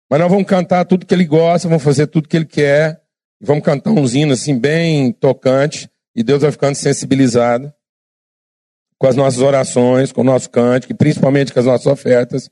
Mas 0.09 0.19
nós 0.19 0.29
vamos 0.29 0.45
cantar 0.45 0.85
tudo 0.85 1.07
que 1.07 1.13
ele 1.13 1.25
gosta, 1.25 1.67
vamos 1.67 1.83
fazer 1.83 2.05
tudo 2.05 2.29
que 2.29 2.37
ele 2.37 2.45
quer, 2.45 3.01
vamos 3.41 3.65
cantar 3.65 3.89
uns 3.89 4.13
hinos 4.13 4.39
assim 4.39 4.57
bem 4.57 5.11
tocante, 5.11 5.89
e 6.15 6.23
Deus 6.23 6.43
vai 6.43 6.51
ficando 6.51 6.75
sensibilizado 6.75 7.73
com 9.05 9.09
as 9.09 9.15
nossas 9.15 9.39
orações, 9.39 10.11
com 10.11 10.21
o 10.21 10.23
nosso 10.23 10.49
cântico, 10.49 10.91
e 10.91 10.95
principalmente 10.95 11.53
com 11.53 11.59
as 11.59 11.67
nossas 11.67 11.85
ofertas. 11.85 12.49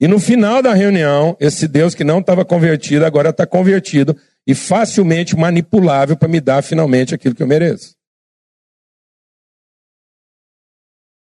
E 0.00 0.08
no 0.08 0.18
final 0.18 0.60
da 0.60 0.74
reunião, 0.74 1.36
esse 1.38 1.68
Deus 1.68 1.94
que 1.94 2.02
não 2.02 2.18
estava 2.18 2.44
convertido, 2.44 3.06
agora 3.06 3.30
está 3.30 3.46
convertido 3.46 4.16
e 4.44 4.52
facilmente 4.52 5.36
manipulável 5.36 6.16
para 6.16 6.26
me 6.26 6.40
dar 6.40 6.60
finalmente 6.60 7.14
aquilo 7.14 7.36
que 7.36 7.42
eu 7.42 7.46
mereço. 7.46 7.94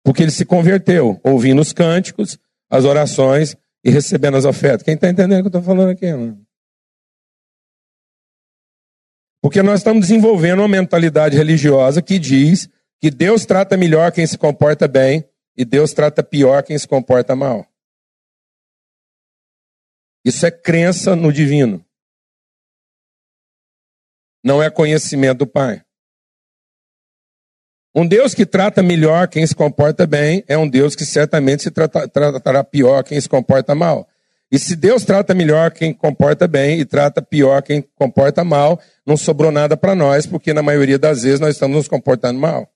Porque 0.05 0.25
ele 0.25 0.33
se 0.33 0.45
converteu, 0.45 1.21
ouvindo 1.23 1.61
os 1.61 1.73
cânticos, 1.73 2.37
as 2.69 2.85
orações 2.85 3.57
e 3.85 3.91
recebendo 3.91 4.37
as 4.37 4.45
ofertas. 4.45 4.83
Quem 4.83 4.95
está 4.95 5.09
entendendo 5.09 5.38
o 5.38 5.43
que 5.43 5.57
eu 5.57 5.61
estou 5.61 5.62
falando 5.62 5.91
aqui, 5.91 6.12
mano? 6.12 6.45
Porque 9.41 9.62
nós 9.62 9.79
estamos 9.79 10.09
desenvolvendo 10.09 10.59
uma 10.59 10.69
mentalidade 10.69 11.37
religiosa 11.37 12.03
que 12.03 12.19
diz 12.19 12.69
que 13.00 13.11
Deus 13.11 13.47
trata 13.47 13.76
melhor 13.76 14.11
quem 14.12 14.26
se 14.26 14.37
comporta 14.37 14.88
bem 14.88 15.28
e 15.57 15.64
Deus 15.64 15.93
trata 15.93 16.23
pior 16.23 16.62
quem 16.62 16.78
se 16.78 16.87
comporta 16.87 17.35
mal. 17.35 17.67
Isso 20.25 20.45
é 20.45 20.50
crença 20.50 21.17
no 21.17 21.33
divino. 21.33 21.85
Não 24.45 24.62
é 24.62 24.71
conhecimento 24.71 25.38
do 25.38 25.47
Pai. 25.47 25.83
Um 27.95 28.07
Deus 28.07 28.35
que 28.35 28.47
trata 28.47 28.83
melhor 28.83 29.26
quem 29.28 29.47
se 29.47 29.55
comporta 29.55 30.07
bem 30.07 30.45
é 30.47 30.57
um 30.57 30.69
Deus 30.69 30.95
que 30.95 31.05
certamente 31.05 31.62
se 31.62 31.71
trata, 31.71 32.07
tratará 32.07 32.62
pior 32.62 33.02
quem 33.02 33.21
se 33.21 33.28
comporta 33.28 33.75
mal. 33.75 34.09
E 34.50 34.59
se 34.59 34.76
Deus 34.76 35.05
trata 35.05 35.35
melhor 35.35 35.71
quem 35.71 35.93
comporta 35.93 36.47
bem 36.47 36.78
e 36.78 36.85
trata 36.85 37.21
pior 37.21 37.62
quem 37.62 37.83
comporta 37.97 38.45
mal, 38.45 38.81
não 39.05 39.17
sobrou 39.17 39.50
nada 39.50 39.76
para 39.76 39.95
nós, 39.95 40.26
porque 40.26 40.55
na 40.55 40.62
maioria 40.62 40.99
das 40.99 41.23
vezes 41.23 41.40
nós 41.40 41.55
estamos 41.55 41.76
nos 41.76 41.88
comportando 41.88 42.38
mal. 42.38 42.71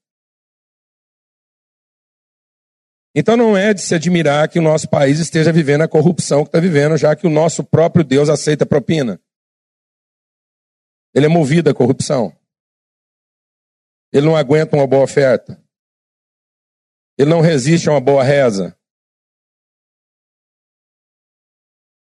Então 3.14 3.36
não 3.36 3.56
é 3.56 3.74
de 3.74 3.82
se 3.82 3.94
admirar 3.94 4.48
que 4.48 4.58
o 4.58 4.62
nosso 4.62 4.88
país 4.88 5.18
esteja 5.18 5.52
vivendo 5.52 5.82
a 5.82 5.88
corrupção 5.88 6.42
que 6.42 6.48
está 6.48 6.58
vivendo, 6.58 6.96
já 6.96 7.14
que 7.14 7.26
o 7.26 7.30
nosso 7.30 7.62
próprio 7.62 8.02
Deus 8.02 8.28
aceita 8.28 8.64
propina. 8.64 9.20
Ele 11.14 11.26
é 11.26 11.28
movido 11.28 11.68
à 11.68 11.74
corrupção. 11.74 12.34
Ele 14.10 14.26
não 14.26 14.34
aguenta 14.34 14.76
uma 14.76 14.86
boa 14.86 15.04
oferta. 15.04 15.62
Ele 17.18 17.28
não 17.28 17.42
resiste 17.42 17.88
a 17.88 17.92
uma 17.92 18.00
boa 18.00 18.24
reza. 18.24 18.76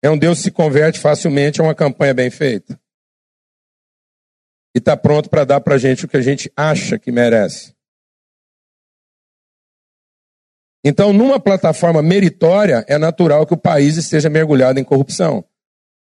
É 0.02 0.10
um 0.10 0.16
Deus 0.16 0.38
que 0.38 0.44
se 0.44 0.50
converte 0.50 0.98
facilmente 0.98 1.60
a 1.60 1.64
uma 1.64 1.74
campanha 1.74 2.14
bem 2.14 2.30
feita. 2.30 2.80
E 4.74 4.78
está 4.78 4.96
pronto 4.96 5.28
para 5.28 5.44
dar 5.44 5.60
para 5.60 5.74
a 5.74 5.78
gente 5.78 6.04
o 6.04 6.08
que 6.08 6.16
a 6.16 6.22
gente 6.22 6.50
acha 6.56 6.98
que 6.98 7.12
merece. 7.12 7.75
Então, 10.88 11.12
numa 11.12 11.40
plataforma 11.40 12.00
meritória, 12.00 12.84
é 12.86 12.96
natural 12.96 13.44
que 13.44 13.52
o 13.52 13.56
país 13.56 13.96
esteja 13.96 14.30
mergulhado 14.30 14.78
em 14.78 14.84
corrupção. 14.84 15.44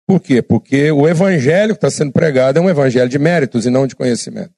Por 0.08 0.22
quê? 0.22 0.42
Porque 0.42 0.90
o 0.90 1.06
evangelho 1.06 1.74
que 1.74 1.86
está 1.86 1.92
sendo 1.92 2.14
pregado 2.14 2.60
é 2.60 2.62
um 2.62 2.70
evangelho 2.70 3.10
de 3.10 3.20
méritos 3.20 3.66
e 3.66 3.70
não 3.70 3.86
de 3.86 3.94
conhecimento. 3.94 4.54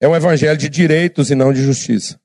É 0.00 0.08
um 0.08 0.16
evangelho 0.16 0.56
de 0.56 0.70
direitos 0.70 1.30
e 1.30 1.34
não 1.34 1.52
de 1.52 1.60
justiça. 1.60 2.18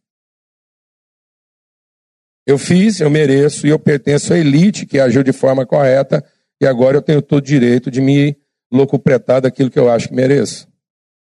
Eu 2.47 2.57
fiz, 2.57 3.01
eu 3.01 3.09
mereço 3.09 3.67
e 3.67 3.71
eu 3.71 3.77
pertenço 3.77 4.33
à 4.33 4.37
elite 4.37 4.85
que 4.85 5.01
agiu 5.01 5.21
de 5.21 5.33
forma 5.33 5.65
correta 5.65 6.25
e 6.61 6.65
agora 6.65 6.95
eu 6.95 7.01
tenho 7.01 7.21
todo 7.21 7.39
o 7.39 7.45
direito 7.45 7.91
de 7.91 7.99
me 7.99 8.37
locupretar 8.71 9.41
daquilo 9.41 9.69
que 9.69 9.77
eu 9.77 9.91
acho 9.91 10.07
que 10.07 10.15
mereço. 10.15 10.65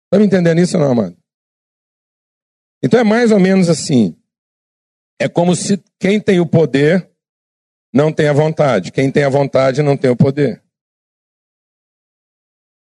Está 0.05 0.17
me 0.17 0.25
entendendo 0.25 0.61
isso, 0.61 0.77
não, 0.77 0.89
amado? 0.89 1.22
Então 2.83 2.99
é 2.99 3.03
mais 3.03 3.31
ou 3.31 3.39
menos 3.39 3.69
assim. 3.69 4.15
É 5.19 5.29
como 5.29 5.55
se 5.55 5.81
quem 5.99 6.19
tem 6.19 6.39
o 6.39 6.45
poder 6.45 7.09
não 7.93 8.11
tem 8.11 8.27
a 8.27 8.33
vontade, 8.33 8.91
quem 8.91 9.09
tem 9.09 9.23
a 9.23 9.29
vontade 9.29 9.81
não 9.81 9.95
tem 9.95 10.11
o 10.11 10.15
poder. 10.15 10.61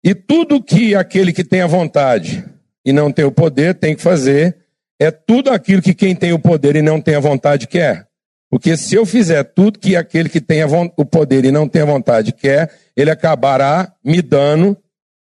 E 0.03 0.13
tudo 0.13 0.61
que 0.63 0.93
aquele 0.93 1.33
que 1.33 1.43
tem 1.43 1.61
a 1.61 1.67
vontade 1.67 2.45
e 2.85 2.93
não 2.93 3.11
tem 3.11 3.25
o 3.25 3.31
poder 3.31 3.75
tem 3.75 3.95
que 3.95 4.01
fazer 4.01 4.57
é 4.99 5.11
tudo 5.11 5.49
aquilo 5.49 5.81
que 5.81 5.93
quem 5.93 6.15
tem 6.15 6.31
o 6.31 6.39
poder 6.39 6.75
e 6.75 6.81
não 6.81 7.01
tem 7.01 7.15
a 7.15 7.19
vontade 7.19 7.67
quer. 7.67 8.07
Porque 8.49 8.77
se 8.77 8.95
eu 8.95 9.05
fizer 9.05 9.43
tudo 9.43 9.79
que 9.79 9.95
aquele 9.95 10.29
que 10.29 10.39
tem 10.39 10.63
o 10.63 11.05
poder 11.05 11.43
e 11.43 11.51
não 11.51 11.67
tem 11.67 11.81
a 11.81 11.85
vontade 11.85 12.31
quer, 12.31 12.71
ele 12.95 13.11
acabará 13.11 13.93
me 14.03 14.21
dando 14.21 14.77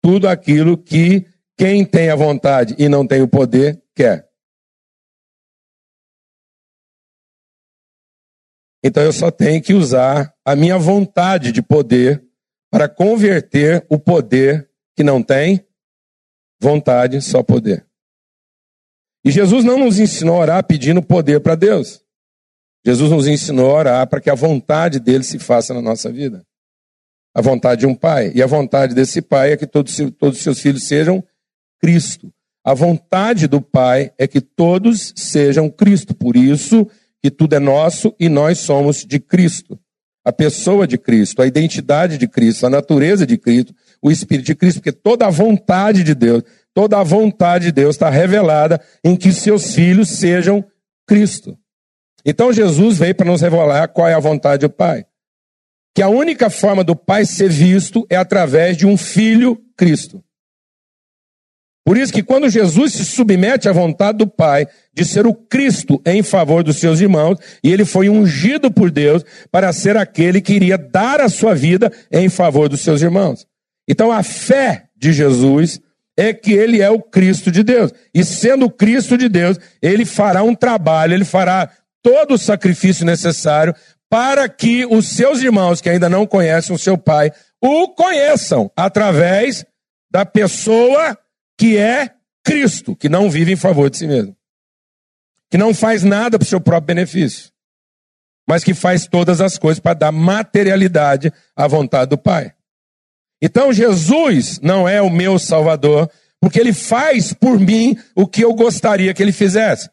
tudo 0.02 0.28
aquilo 0.28 0.76
que 0.76 1.26
quem 1.56 1.84
tem 1.84 2.10
a 2.10 2.16
vontade 2.16 2.74
e 2.78 2.88
não 2.88 3.06
tem 3.06 3.22
o 3.22 3.28
poder 3.28 3.80
quer. 3.94 4.27
Então 8.82 9.02
eu 9.02 9.12
só 9.12 9.30
tenho 9.30 9.60
que 9.62 9.74
usar 9.74 10.32
a 10.44 10.54
minha 10.54 10.78
vontade 10.78 11.52
de 11.52 11.62
poder 11.62 12.24
para 12.70 12.88
converter 12.88 13.84
o 13.88 13.98
poder 13.98 14.68
que 14.96 15.02
não 15.02 15.22
tem 15.22 15.64
vontade, 16.60 17.20
só 17.20 17.42
poder. 17.42 17.86
E 19.24 19.30
Jesus 19.30 19.64
não 19.64 19.78
nos 19.78 19.98
ensinou 19.98 20.36
a 20.36 20.40
orar 20.40 20.64
pedindo 20.64 21.02
poder 21.02 21.40
para 21.40 21.54
Deus. 21.54 22.02
Jesus 22.84 23.10
nos 23.10 23.26
ensinou 23.26 23.70
a 23.70 23.78
orar 23.78 24.06
para 24.06 24.20
que 24.20 24.30
a 24.30 24.34
vontade 24.34 25.00
dele 25.00 25.24
se 25.24 25.38
faça 25.38 25.74
na 25.74 25.82
nossa 25.82 26.10
vida. 26.10 26.44
A 27.34 27.40
vontade 27.40 27.80
de 27.80 27.86
um 27.86 27.94
pai. 27.94 28.32
E 28.34 28.42
a 28.42 28.46
vontade 28.46 28.94
desse 28.94 29.20
pai 29.20 29.52
é 29.52 29.56
que 29.56 29.66
todos, 29.66 29.96
todos 30.18 30.38
os 30.38 30.42
seus 30.42 30.60
filhos 30.60 30.84
sejam 30.84 31.22
Cristo. 31.80 32.32
A 32.64 32.74
vontade 32.74 33.46
do 33.46 33.60
pai 33.60 34.12
é 34.18 34.26
que 34.26 34.40
todos 34.40 35.12
sejam 35.16 35.70
Cristo. 35.70 36.14
Por 36.14 36.36
isso 36.36 36.88
que 37.22 37.30
tudo 37.30 37.54
é 37.54 37.58
nosso 37.58 38.14
e 38.18 38.28
nós 38.28 38.58
somos 38.58 39.04
de 39.04 39.18
Cristo. 39.18 39.78
A 40.24 40.32
pessoa 40.32 40.86
de 40.86 40.98
Cristo, 40.98 41.40
a 41.40 41.46
identidade 41.46 42.18
de 42.18 42.28
Cristo, 42.28 42.66
a 42.66 42.70
natureza 42.70 43.26
de 43.26 43.38
Cristo, 43.38 43.74
o 44.02 44.10
Espírito 44.10 44.46
de 44.46 44.54
Cristo, 44.54 44.78
porque 44.78 44.92
toda 44.92 45.26
a 45.26 45.30
vontade 45.30 46.04
de 46.04 46.14
Deus, 46.14 46.42
toda 46.74 46.98
a 46.98 47.02
vontade 47.02 47.66
de 47.66 47.72
Deus 47.72 47.94
está 47.94 48.10
revelada 48.10 48.80
em 49.02 49.16
que 49.16 49.32
seus 49.32 49.74
filhos 49.74 50.08
sejam 50.10 50.64
Cristo. 51.06 51.58
Então 52.24 52.52
Jesus 52.52 52.98
veio 52.98 53.14
para 53.14 53.26
nos 53.26 53.40
revelar 53.40 53.88
qual 53.88 54.06
é 54.06 54.14
a 54.14 54.20
vontade 54.20 54.66
do 54.66 54.70
Pai. 54.70 55.06
Que 55.94 56.02
a 56.02 56.08
única 56.08 56.50
forma 56.50 56.84
do 56.84 56.94
Pai 56.94 57.24
ser 57.24 57.48
visto 57.48 58.06
é 58.10 58.16
através 58.16 58.76
de 58.76 58.86
um 58.86 58.96
filho 58.96 59.60
Cristo. 59.76 60.22
Por 61.88 61.96
isso 61.96 62.12
que 62.12 62.22
quando 62.22 62.50
Jesus 62.50 62.92
se 62.92 63.02
submete 63.02 63.66
à 63.66 63.72
vontade 63.72 64.18
do 64.18 64.26
Pai 64.26 64.68
de 64.92 65.06
ser 65.06 65.26
o 65.26 65.32
Cristo 65.32 65.98
em 66.04 66.22
favor 66.22 66.62
dos 66.62 66.76
seus 66.76 67.00
irmãos, 67.00 67.38
e 67.64 67.72
ele 67.72 67.86
foi 67.86 68.10
ungido 68.10 68.70
por 68.70 68.90
Deus 68.90 69.24
para 69.50 69.72
ser 69.72 69.96
aquele 69.96 70.42
que 70.42 70.52
iria 70.52 70.76
dar 70.76 71.18
a 71.18 71.30
sua 71.30 71.54
vida 71.54 71.90
em 72.12 72.28
favor 72.28 72.68
dos 72.68 72.82
seus 72.82 73.00
irmãos. 73.00 73.46
Então 73.88 74.12
a 74.12 74.22
fé 74.22 74.84
de 74.94 75.14
Jesus 75.14 75.80
é 76.14 76.34
que 76.34 76.52
ele 76.52 76.82
é 76.82 76.90
o 76.90 77.00
Cristo 77.00 77.50
de 77.50 77.62
Deus. 77.62 77.90
E 78.14 78.22
sendo 78.22 78.66
o 78.66 78.70
Cristo 78.70 79.16
de 79.16 79.26
Deus, 79.26 79.58
ele 79.80 80.04
fará 80.04 80.42
um 80.42 80.54
trabalho, 80.54 81.14
ele 81.14 81.24
fará 81.24 81.70
todo 82.02 82.34
o 82.34 82.38
sacrifício 82.38 83.06
necessário 83.06 83.74
para 84.10 84.46
que 84.46 84.84
os 84.84 85.08
seus 85.08 85.40
irmãos 85.40 85.80
que 85.80 85.88
ainda 85.88 86.10
não 86.10 86.26
conhecem 86.26 86.76
o 86.76 86.78
seu 86.78 86.98
Pai 86.98 87.32
o 87.62 87.88
conheçam 87.94 88.70
através 88.76 89.64
da 90.10 90.26
pessoa 90.26 91.16
que 91.58 91.76
é 91.76 92.14
Cristo, 92.44 92.94
que 92.94 93.08
não 93.08 93.28
vive 93.28 93.52
em 93.52 93.56
favor 93.56 93.90
de 93.90 93.98
si 93.98 94.06
mesmo, 94.06 94.34
que 95.50 95.58
não 95.58 95.74
faz 95.74 96.04
nada 96.04 96.38
para 96.38 96.46
o 96.46 96.48
seu 96.48 96.60
próprio 96.60 96.94
benefício, 96.94 97.50
mas 98.46 98.62
que 98.62 98.72
faz 98.72 99.06
todas 99.06 99.40
as 99.40 99.58
coisas 99.58 99.80
para 99.80 99.92
dar 99.92 100.12
materialidade 100.12 101.32
à 101.54 101.66
vontade 101.66 102.10
do 102.10 102.16
Pai. 102.16 102.54
Então 103.42 103.72
Jesus 103.72 104.60
não 104.60 104.88
é 104.88 105.02
o 105.02 105.10
meu 105.10 105.38
Salvador, 105.38 106.10
porque 106.40 106.58
ele 106.58 106.72
faz 106.72 107.32
por 107.32 107.58
mim 107.58 107.98
o 108.14 108.26
que 108.26 108.42
eu 108.42 108.54
gostaria 108.54 109.12
que 109.12 109.22
ele 109.22 109.32
fizesse. 109.32 109.90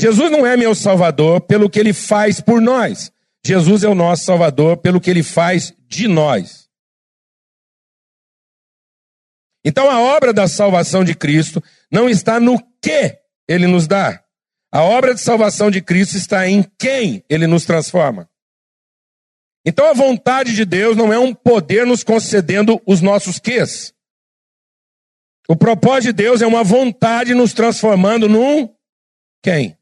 Jesus 0.00 0.30
não 0.30 0.46
é 0.46 0.56
meu 0.56 0.74
Salvador 0.74 1.42
pelo 1.42 1.68
que 1.68 1.78
ele 1.78 1.92
faz 1.92 2.40
por 2.40 2.60
nós. 2.60 3.12
Jesus 3.44 3.82
é 3.82 3.88
o 3.88 3.94
nosso 3.94 4.24
Salvador 4.24 4.78
pelo 4.78 5.00
que 5.00 5.10
ele 5.10 5.22
faz 5.22 5.74
de 5.88 6.06
nós. 6.08 6.69
Então 9.64 9.90
a 9.90 10.00
obra 10.00 10.32
da 10.32 10.48
salvação 10.48 11.04
de 11.04 11.14
Cristo 11.14 11.62
não 11.90 12.08
está 12.08 12.40
no 12.40 12.58
que 12.80 13.18
ele 13.46 13.66
nos 13.66 13.86
dá. 13.86 14.22
A 14.72 14.82
obra 14.82 15.14
de 15.14 15.20
salvação 15.20 15.70
de 15.70 15.82
Cristo 15.82 16.16
está 16.16 16.48
em 16.48 16.62
quem 16.78 17.24
ele 17.28 17.46
nos 17.46 17.64
transforma. 17.64 18.28
Então 19.64 19.86
a 19.86 19.92
vontade 19.92 20.54
de 20.54 20.64
Deus 20.64 20.96
não 20.96 21.12
é 21.12 21.18
um 21.18 21.34
poder 21.34 21.84
nos 21.84 22.02
concedendo 22.02 22.80
os 22.86 23.00
nossos 23.00 23.38
quês. 23.38 23.92
O 25.48 25.56
propósito 25.56 26.04
de 26.04 26.22
Deus 26.22 26.40
é 26.40 26.46
uma 26.46 26.62
vontade 26.62 27.34
nos 27.34 27.52
transformando 27.52 28.28
num 28.28 28.72
quem? 29.42 29.76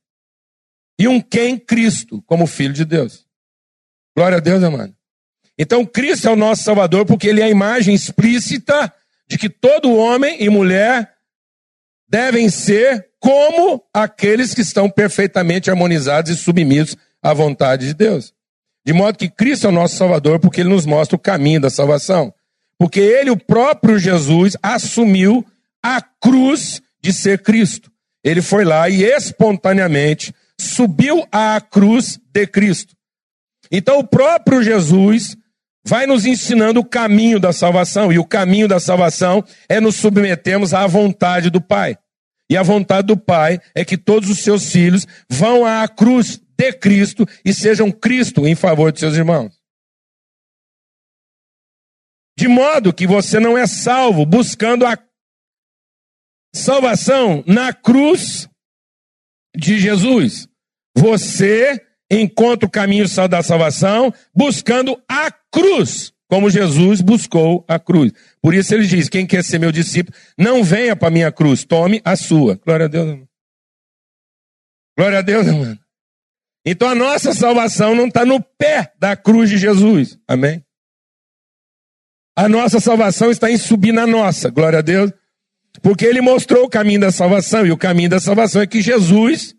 E 0.99 1.07
um 1.07 1.21
quem 1.21 1.59
Cristo, 1.59 2.23
como 2.23 2.47
filho 2.47 2.73
de 2.73 2.85
Deus. 2.85 3.27
Glória 4.17 4.38
a 4.38 4.41
Deus, 4.41 4.62
amado. 4.64 4.97
Então 5.59 5.85
Cristo 5.85 6.29
é 6.29 6.31
o 6.33 6.37
nosso 6.37 6.64
Salvador 6.64 7.05
porque 7.05 7.29
ele 7.29 7.41
é 7.41 7.45
a 7.45 7.51
imagem 7.51 7.95
explícita 7.95 8.93
de 9.29 9.37
que 9.37 9.49
todo 9.49 9.95
homem 9.95 10.43
e 10.43 10.49
mulher 10.49 11.12
devem 12.09 12.49
ser 12.49 13.09
como 13.21 13.85
aqueles 13.93 14.55
que 14.55 14.62
estão 14.62 14.88
perfeitamente 14.88 15.71
harmonizados 15.71 16.31
e 16.31 16.37
submissos 16.37 16.97
à 17.23 17.35
vontade 17.35 17.87
de 17.87 17.95
Deus. 17.95 18.33
De 18.87 18.93
modo 18.93 19.19
que 19.19 19.29
Cristo 19.29 19.67
é 19.67 19.71
o 19.71 19.73
nosso 19.73 19.97
Salvador, 19.97 20.41
porque 20.41 20.62
ele 20.62 20.71
nos 20.71 20.87
mostra 20.87 21.17
o 21.17 21.19
caminho 21.19 21.61
da 21.61 21.69
salvação. 21.69 22.33
Porque 22.79 23.01
ele, 23.01 23.29
o 23.29 23.37
próprio 23.37 23.99
Jesus, 23.99 24.57
assumiu 24.62 25.45
a 25.83 26.01
cruz 26.01 26.81
de 27.03 27.12
ser 27.12 27.43
Cristo. 27.43 27.91
Ele 28.25 28.41
foi 28.41 28.64
lá 28.64 28.88
e 28.88 29.03
espontaneamente 29.03 30.35
subiu 30.59 31.27
à 31.31 31.61
cruz 31.61 32.19
de 32.33 32.47
Cristo. 32.47 32.97
Então, 33.71 33.99
o 33.99 34.07
próprio 34.07 34.62
Jesus 34.62 35.37
vai 35.88 36.07
nos 36.07 36.27
ensinando 36.27 36.81
o 36.81 36.85
caminho 36.85 37.40
da 37.40 37.51
salvação. 37.51 38.12
E 38.12 38.18
o 38.18 38.24
caminho 38.24 38.68
da 38.68 38.79
salvação 38.79 39.42
é 39.68 39.81
nos 39.81 39.96
submetermos 39.96 40.74
à 40.74 40.87
vontade 40.87 41.48
do 41.48 41.62
Pai. 41.62 41.96
E 42.51 42.57
a 42.59 42.62
vontade 42.62 43.07
do 43.07 43.16
Pai 43.16 43.59
é 43.74 43.85
que 43.87 43.96
todos 43.96 44.29
os 44.29 44.40
seus 44.40 44.70
filhos 44.70 45.07
vão 45.31 45.64
à 45.64 45.88
cruz 45.88 46.38
de 46.59 46.72
Cristo 46.74 47.27
e 47.42 47.55
sejam 47.55 47.90
Cristo 47.90 48.46
em 48.46 48.55
favor 48.55 48.92
de 48.92 49.01
seus 49.01 49.14
irmãos. 49.14 49.59
De 52.38 52.48
modo 52.48 52.92
que 52.92 53.07
você 53.07 53.40
não 53.40 53.57
é 53.57 53.66
salvo 53.66 54.27
buscando 54.27 54.85
a 54.85 54.98
salvação 56.55 57.42
na 57.46 57.72
cruz 57.72 58.46
de 59.57 59.79
Jesus. 59.79 60.46
Você 60.96 61.88
encontra 62.11 62.66
o 62.66 62.71
caminho 62.71 63.05
da 63.29 63.42
salvação 63.42 64.12
buscando 64.35 65.01
a 65.09 65.31
cruz, 65.53 66.12
como 66.29 66.51
Jesus 66.51 67.01
buscou 67.01 67.64
a 67.68 67.79
cruz. 67.79 68.12
Por 68.40 68.55
isso 68.55 68.75
ele 68.75 68.87
diz: 68.87 69.09
quem 69.09 69.27
quer 69.27 69.44
ser 69.44 69.59
meu 69.59 69.73
discípulo, 69.73 70.16
não 70.37 70.62
venha 70.64 70.97
para 70.97 71.11
minha 71.11 71.33
cruz, 71.33 71.64
tome 71.64 72.01
a 72.05 72.16
sua. 72.16 72.59
Glória 72.64 72.87
a 72.87 72.88
Deus, 72.88 73.09
irmão. 73.09 73.29
Glória 74.97 75.18
a 75.18 75.23
Deus, 75.23 75.47
irmão. 75.47 75.79
Então 76.64 76.88
a 76.88 76.94
nossa 76.94 77.33
salvação 77.33 77.94
não 77.94 78.09
está 78.09 78.25
no 78.27 78.42
pé 78.42 78.92
da 78.99 79.16
cruz 79.16 79.49
de 79.49 79.57
Jesus. 79.57 80.18
Amém? 80.27 80.64
A 82.37 82.49
nossa 82.49 82.79
salvação 82.79 83.31
está 83.31 83.51
em 83.51 83.57
subir 83.57 83.92
na 83.92 84.07
nossa. 84.07 84.51
Glória 84.51 84.79
a 84.79 84.83
Deus. 84.83 85.11
Porque 85.83 86.05
ele 86.05 86.21
mostrou 86.21 86.64
o 86.64 86.68
caminho 86.68 87.01
da 87.01 87.11
salvação. 87.11 87.66
E 87.66 87.73
o 87.73 87.77
caminho 87.77 88.11
da 88.11 88.21
salvação 88.21 88.62
é 88.62 88.66
que 88.66 88.81
Jesus 88.81 89.55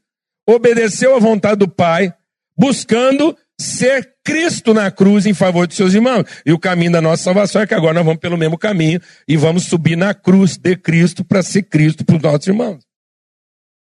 obedeceu 0.48 1.16
à 1.16 1.20
vontade 1.20 1.58
do 1.60 1.68
Pai, 1.68 2.14
buscando 2.60 3.38
ser 3.60 4.16
Cristo 4.24 4.74
na 4.74 4.92
cruz 4.92 5.26
em 5.26 5.34
favor 5.34 5.66
de 5.66 5.76
seus 5.76 5.94
irmãos. 5.94 6.26
E 6.46 6.52
o 6.52 6.60
caminho 6.60 6.92
da 6.92 7.02
nossa 7.02 7.24
salvação 7.24 7.62
é 7.62 7.68
que 7.68 7.74
agora 7.74 7.94
nós 7.94 8.06
vamos 8.06 8.20
pelo 8.20 8.38
mesmo 8.38 8.58
caminho 8.58 9.02
e 9.28 9.38
vamos 9.38 9.66
subir 9.66 9.96
na 9.96 10.14
cruz 10.14 10.58
de 10.58 10.76
Cristo 10.76 11.24
para 11.24 11.42
ser 11.42 11.64
Cristo 11.64 12.04
para 12.04 12.18
os 12.18 12.22
nossos 12.22 12.48
irmãos. 12.48 12.84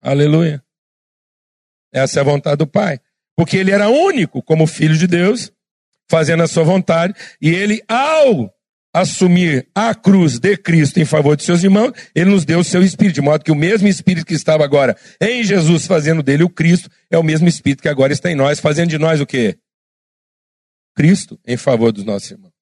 Aleluia. 0.01 0.63
Essa 1.91 2.19
é 2.19 2.21
a 2.21 2.25
vontade 2.25 2.57
do 2.57 2.67
Pai. 2.67 2.99
Porque 3.35 3.57
ele 3.57 3.71
era 3.71 3.89
único 3.89 4.43
como 4.43 4.67
filho 4.67 4.97
de 4.97 5.07
Deus, 5.07 5.51
fazendo 6.09 6.43
a 6.43 6.47
sua 6.47 6.63
vontade, 6.63 7.13
e 7.41 7.49
ele, 7.49 7.81
ao 7.87 8.53
assumir 8.93 9.69
a 9.73 9.93
cruz 9.93 10.39
de 10.39 10.57
Cristo 10.57 10.99
em 10.99 11.05
favor 11.05 11.35
de 11.35 11.43
seus 11.43 11.63
irmãos, 11.63 11.91
ele 12.15 12.29
nos 12.29 12.45
deu 12.45 12.59
o 12.59 12.63
seu 12.63 12.81
Espírito, 12.81 13.15
de 13.15 13.21
modo 13.21 13.43
que 13.43 13.51
o 13.51 13.55
mesmo 13.55 13.87
Espírito 13.87 14.25
que 14.25 14.33
estava 14.33 14.63
agora 14.63 14.97
em 15.21 15.43
Jesus, 15.43 15.85
fazendo 15.85 16.23
dele 16.23 16.43
o 16.43 16.49
Cristo, 16.49 16.89
é 17.09 17.17
o 17.17 17.23
mesmo 17.23 17.47
Espírito 17.47 17.81
que 17.81 17.89
agora 17.89 18.11
está 18.11 18.31
em 18.31 18.35
nós, 18.35 18.59
fazendo 18.59 18.89
de 18.89 18.97
nós 18.97 19.21
o 19.21 19.25
quê? 19.25 19.59
Cristo 20.95 21.39
em 21.45 21.55
favor 21.55 21.91
dos 21.91 22.03
nossos 22.03 22.31
irmãos. 22.31 22.53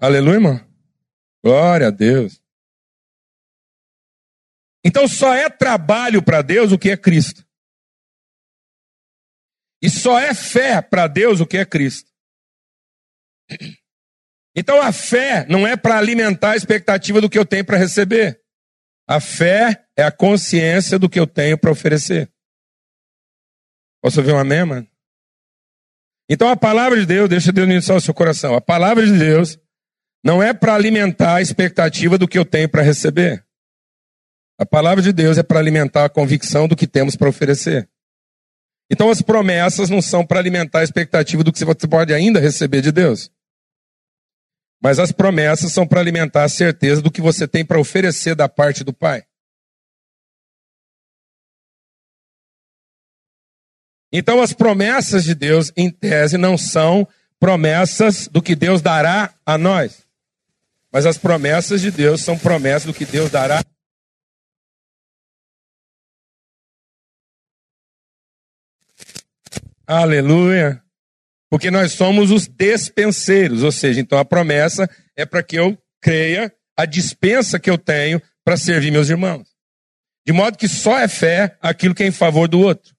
Aleluia, 0.00 0.34
irmão? 0.34 0.68
Glória 1.42 1.88
a 1.88 1.90
Deus. 1.90 2.40
Então 4.84 5.06
só 5.08 5.34
é 5.34 5.48
trabalho 5.48 6.22
para 6.22 6.42
Deus 6.42 6.72
o 6.72 6.78
que 6.78 6.90
é 6.90 6.96
Cristo. 6.96 7.46
E 9.80 9.88
só 9.88 10.18
é 10.18 10.34
fé 10.34 10.82
para 10.82 11.06
Deus 11.06 11.40
o 11.40 11.46
que 11.46 11.56
é 11.56 11.64
Cristo. 11.64 12.10
Então 14.58 14.82
a 14.82 14.90
fé 14.90 15.46
não 15.48 15.64
é 15.64 15.76
para 15.76 15.96
alimentar 15.96 16.50
a 16.50 16.56
expectativa 16.56 17.20
do 17.20 17.30
que 17.30 17.38
eu 17.38 17.46
tenho 17.46 17.64
para 17.64 17.76
receber. 17.78 18.40
A 19.06 19.20
fé 19.20 19.86
é 19.96 20.02
a 20.02 20.10
consciência 20.10 20.98
do 20.98 21.08
que 21.08 21.20
eu 21.20 21.28
tenho 21.28 21.56
para 21.56 21.70
oferecer. 21.70 22.28
Posso 24.02 24.18
ouvir 24.18 24.32
um 24.32 24.38
amém, 24.38 24.64
mano? 24.64 24.88
Então 26.28 26.48
a 26.48 26.56
palavra 26.56 26.98
de 26.98 27.06
Deus, 27.06 27.28
deixa 27.28 27.52
Deus 27.52 27.68
iniciar 27.68 27.94
o 27.94 28.00
seu 28.00 28.12
coração. 28.12 28.56
A 28.56 28.60
palavra 28.60 29.06
de 29.06 29.16
Deus 29.16 29.56
não 30.24 30.42
é 30.42 30.52
para 30.52 30.74
alimentar 30.74 31.36
a 31.36 31.40
expectativa 31.40 32.18
do 32.18 32.26
que 32.26 32.36
eu 32.36 32.44
tenho 32.44 32.68
para 32.68 32.82
receber. 32.82 33.46
A 34.58 34.66
palavra 34.66 35.00
de 35.00 35.12
Deus 35.12 35.38
é 35.38 35.42
para 35.44 35.60
alimentar 35.60 36.04
a 36.04 36.10
convicção 36.10 36.66
do 36.66 36.74
que 36.74 36.88
temos 36.88 37.14
para 37.14 37.28
oferecer. 37.28 37.88
Então 38.90 39.08
as 39.08 39.22
promessas 39.22 39.88
não 39.88 40.02
são 40.02 40.26
para 40.26 40.40
alimentar 40.40 40.80
a 40.80 40.84
expectativa 40.84 41.44
do 41.44 41.52
que 41.52 41.64
você 41.64 41.86
pode 41.86 42.12
ainda 42.12 42.40
receber 42.40 42.80
de 42.82 42.90
Deus. 42.90 43.30
Mas 44.80 44.98
as 44.98 45.10
promessas 45.10 45.72
são 45.72 45.86
para 45.86 46.00
alimentar 46.00 46.44
a 46.44 46.48
certeza 46.48 47.02
do 47.02 47.10
que 47.10 47.20
você 47.20 47.48
tem 47.48 47.64
para 47.64 47.80
oferecer 47.80 48.34
da 48.34 48.48
parte 48.48 48.84
do 48.84 48.92
Pai. 48.92 49.24
Então, 54.12 54.40
as 54.40 54.52
promessas 54.52 55.24
de 55.24 55.34
Deus, 55.34 55.70
em 55.76 55.90
tese, 55.90 56.38
não 56.38 56.56
são 56.56 57.06
promessas 57.38 58.26
do 58.28 58.40
que 58.40 58.54
Deus 58.54 58.80
dará 58.80 59.34
a 59.44 59.58
nós. 59.58 60.06
Mas 60.90 61.04
as 61.04 61.18
promessas 61.18 61.80
de 61.80 61.90
Deus 61.90 62.22
são 62.22 62.38
promessas 62.38 62.86
do 62.86 62.94
que 62.94 63.04
Deus 63.04 63.30
dará. 63.30 63.62
Aleluia. 69.86 70.82
Porque 71.50 71.70
nós 71.70 71.92
somos 71.92 72.30
os 72.30 72.46
despenseiros, 72.46 73.62
ou 73.62 73.72
seja, 73.72 74.00
então 74.00 74.18
a 74.18 74.24
promessa 74.24 74.88
é 75.16 75.24
para 75.24 75.42
que 75.42 75.56
eu 75.56 75.76
creia 76.00 76.54
a 76.76 76.84
dispensa 76.84 77.58
que 77.58 77.70
eu 77.70 77.78
tenho 77.78 78.20
para 78.44 78.56
servir 78.56 78.90
meus 78.90 79.08
irmãos. 79.08 79.48
De 80.26 80.32
modo 80.32 80.58
que 80.58 80.68
só 80.68 80.98
é 80.98 81.08
fé 81.08 81.56
aquilo 81.60 81.94
que 81.94 82.02
é 82.02 82.06
em 82.06 82.12
favor 82.12 82.48
do 82.48 82.60
outro. 82.60 82.94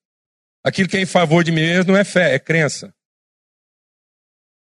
Aquilo 0.63 0.89
que 0.89 0.97
é 0.97 1.01
em 1.01 1.05
favor 1.05 1.43
de 1.43 1.51
mim 1.51 1.61
mesmo 1.61 1.91
não 1.91 1.99
é 1.99 2.03
fé, 2.03 2.33
é 2.33 2.39
crença. 2.39 2.93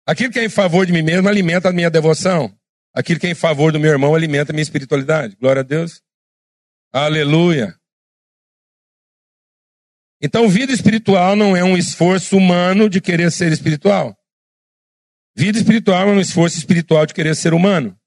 Aquilo 0.06 0.32
que 0.32 0.38
é 0.38 0.44
em 0.44 0.48
favor 0.48 0.86
de 0.86 0.92
mim 0.92 1.02
mesmo 1.02 1.28
alimenta 1.28 1.68
a 1.68 1.72
minha 1.72 1.90
devoção. 1.90 2.56
Aquilo 2.94 3.18
que 3.18 3.26
é 3.26 3.30
em 3.30 3.34
favor 3.34 3.72
do 3.72 3.80
meu 3.80 3.90
irmão 3.90 4.14
alimenta 4.14 4.52
a 4.52 4.54
minha 4.54 4.62
espiritualidade. 4.62 5.36
Glória 5.36 5.60
a 5.60 5.64
Deus. 5.64 6.00
Aleluia. 6.92 7.74
Então, 10.20 10.48
vida 10.48 10.72
espiritual 10.72 11.36
não 11.36 11.56
é 11.56 11.62
um 11.62 11.76
esforço 11.76 12.36
humano 12.36 12.88
de 12.88 13.00
querer 13.00 13.30
ser 13.30 13.52
espiritual. 13.52 14.16
Vida 15.36 15.58
espiritual 15.58 16.08
é 16.08 16.12
um 16.12 16.20
esforço 16.20 16.56
espiritual 16.56 17.04
de 17.06 17.14
querer 17.14 17.34
ser 17.34 17.52
humano. 17.52 17.98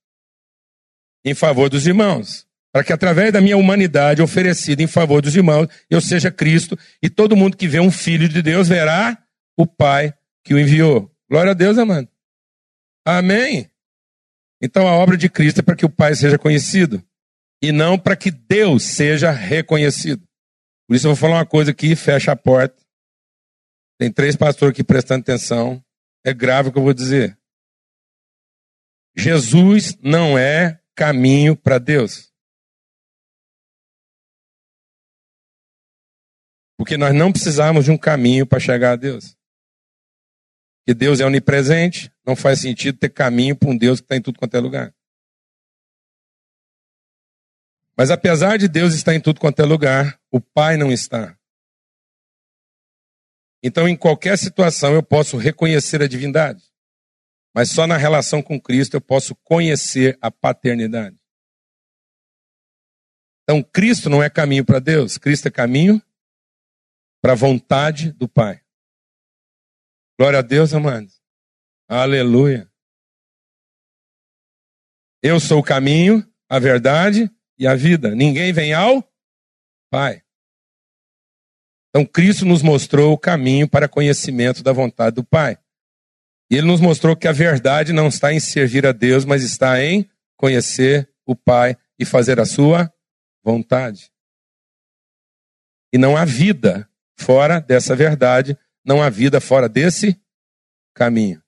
Em 1.26 1.34
favor 1.34 1.70
dos 1.70 1.86
irmãos. 1.86 2.48
Para 2.72 2.84
que 2.84 2.93
através 2.93 3.34
da 3.34 3.41
minha 3.41 3.58
humanidade 3.58 4.22
oferecida 4.22 4.84
em 4.84 4.88
favor 4.88 5.22
dos 5.22 5.36
irmãos, 5.36 5.67
eu 5.89 6.00
seja 6.00 6.32
Cristo 6.32 6.78
e 7.02 7.10
todo 7.10 7.36
mundo 7.36 7.58
que 7.58 7.67
vê 7.67 7.80
um 7.80 7.91
filho 7.91 8.30
de 8.30 8.41
Deus 8.41 8.67
verá 8.67 9.17
o 9.58 9.65
Pai 9.65 10.13
que 10.43 10.54
o 10.54 10.60
enviou. 10.60 11.12
Glória 11.30 11.52
a 11.52 11.56
Deus, 11.56 11.78
amado. 11.78 12.08
Amém. 13.06 13.70
Então 14.62 14.88
a 14.88 14.91
obra 14.91 15.17
de 15.17 15.30
Cristo 15.30 15.60
é 15.60 15.63
para 15.63 15.76
que 15.76 15.86
o 15.86 15.89
Pai 15.89 16.13
seja 16.15 16.38
conhecido 16.38 17.04
e 17.62 17.72
não 17.72 17.98
para 17.98 18.15
que 18.15 18.32
Deus 18.32 18.84
seja 18.84 19.32
reconhecido. 19.32 20.27
Por 20.88 20.95
isso 20.95 21.06
eu 21.06 21.12
vou 21.13 21.17
falar 21.17 21.39
uma 21.39 21.45
coisa 21.45 21.71
aqui, 21.71 21.95
fecha 21.95 22.32
a 22.32 22.36
porta. 22.36 22.82
Tem 24.00 24.12
três 24.12 24.36
pastores 24.36 24.73
aqui 24.73 24.84
prestando 24.84 25.21
atenção. 25.21 25.84
É 26.26 26.34
grave 26.34 26.69
o 26.69 26.71
que 26.71 26.78
eu 26.78 26.84
vou 26.84 26.93
dizer. 26.93 27.38
Jesus 29.15 29.97
não 30.02 30.38
é 30.38 30.80
caminho 30.95 31.58
para 31.58 31.78
Deus. 31.78 32.32
Porque 36.78 36.95
nós 36.95 37.13
não 37.13 37.32
precisamos 37.32 37.86
de 37.86 37.91
um 37.91 37.97
caminho 37.97 38.45
para 38.45 38.60
chegar 38.60 38.91
a 38.93 38.95
Deus. 38.95 39.36
Que 40.86 40.93
Deus 40.93 41.19
é 41.19 41.26
onipresente, 41.26 42.10
não 42.26 42.36
faz 42.36 42.62
sentido 42.62 42.97
ter 42.97 43.10
caminho 43.10 43.58
para 43.58 43.69
um 43.69 43.78
Deus 43.78 44.00
que 44.00 44.06
está 44.06 44.15
em 44.15 44.21
tudo 44.21 44.39
quanto 44.39 44.56
é 44.56 44.60
lugar. 44.60 44.93
Mas 47.98 48.12
apesar 48.12 48.58
de 48.58 48.68
Deus 48.68 48.94
estar 48.94 49.16
em 49.16 49.20
tudo 49.20 49.40
quanto 49.40 49.60
é 49.60 49.66
lugar, 49.66 50.22
o 50.32 50.40
Pai 50.40 50.78
não 50.78 50.92
está. 50.92 51.36
Então, 53.64 53.90
em 53.90 53.98
qualquer 53.98 54.38
situação, 54.38 54.94
eu 54.94 55.02
posso 55.02 55.36
reconhecer 55.36 56.04
a 56.04 56.08
divindade. 56.08 56.64
Mas 57.56 57.72
só 57.72 57.88
na 57.88 57.98
relação 57.98 58.44
com 58.44 58.62
Cristo 58.62 58.94
eu 58.94 59.02
posso 59.02 59.34
conhecer 59.38 60.16
a 60.22 60.30
paternidade. 60.30 61.18
Então, 63.42 63.64
Cristo 63.64 64.12
não 64.12 64.22
é 64.22 64.30
caminho 64.30 64.64
para 64.64 64.78
Deus, 64.78 65.18
Cristo 65.18 65.48
é 65.48 65.52
caminho 65.52 66.00
para 67.20 67.32
a 67.32 67.36
vontade 67.36 68.12
do 68.12 68.30
Pai. 68.30 68.62
Glória 70.20 70.38
a 70.38 70.44
Deus, 70.44 70.72
amados. 70.72 71.20
Aleluia. 71.90 72.72
Eu 75.24 75.40
sou 75.40 75.60
o 75.60 75.64
caminho, 75.64 76.24
a 76.48 76.60
verdade 76.60 77.32
e 77.58 77.65
a 77.65 77.76
vida. 77.76 78.13
Ninguém 78.13 78.54
vem 78.54 78.74
ao 78.74 79.04
Pai. 79.89 80.22
Então 81.89 82.06
Cristo 82.06 82.46
nos 82.46 82.62
mostrou 82.62 83.13
o 83.13 83.17
caminho 83.17 83.67
para 83.67 83.88
conhecimento 83.88 84.62
da 84.62 84.72
vontade 84.72 85.15
do 85.15 85.24
Pai. 85.24 85.58
E 86.50 86.56
ele 86.56 86.67
nos 86.67 86.80
mostrou 86.80 87.15
que 87.15 87.28
a 87.28 87.32
verdade 87.32 87.91
não 87.91 88.08
está 88.08 88.34
em 88.34 88.39
servir 88.39 88.86
a 88.86 88.91
Deus, 88.91 89.26
mas 89.26 89.43
está 89.43 89.84
em 89.84 90.10
conhecer 90.36 91.10
o 91.26 91.36
Pai 91.36 91.76
e 92.00 92.06
fazer 92.06 92.39
a 92.39 92.46
sua 92.46 92.93
vontade. 93.43 94.12
E 95.91 95.98
não 95.98 96.15
há 96.15 96.26
vida 96.26 96.89
fora 97.17 97.60
dessa 97.60 97.96
verdade, 97.96 98.58
não 98.86 99.02
há 99.02 99.10
vida 99.10 99.41
fora 99.41 99.67
desse 99.67 100.20
caminho. 100.93 101.41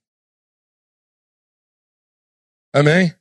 Amém? 2.73 3.13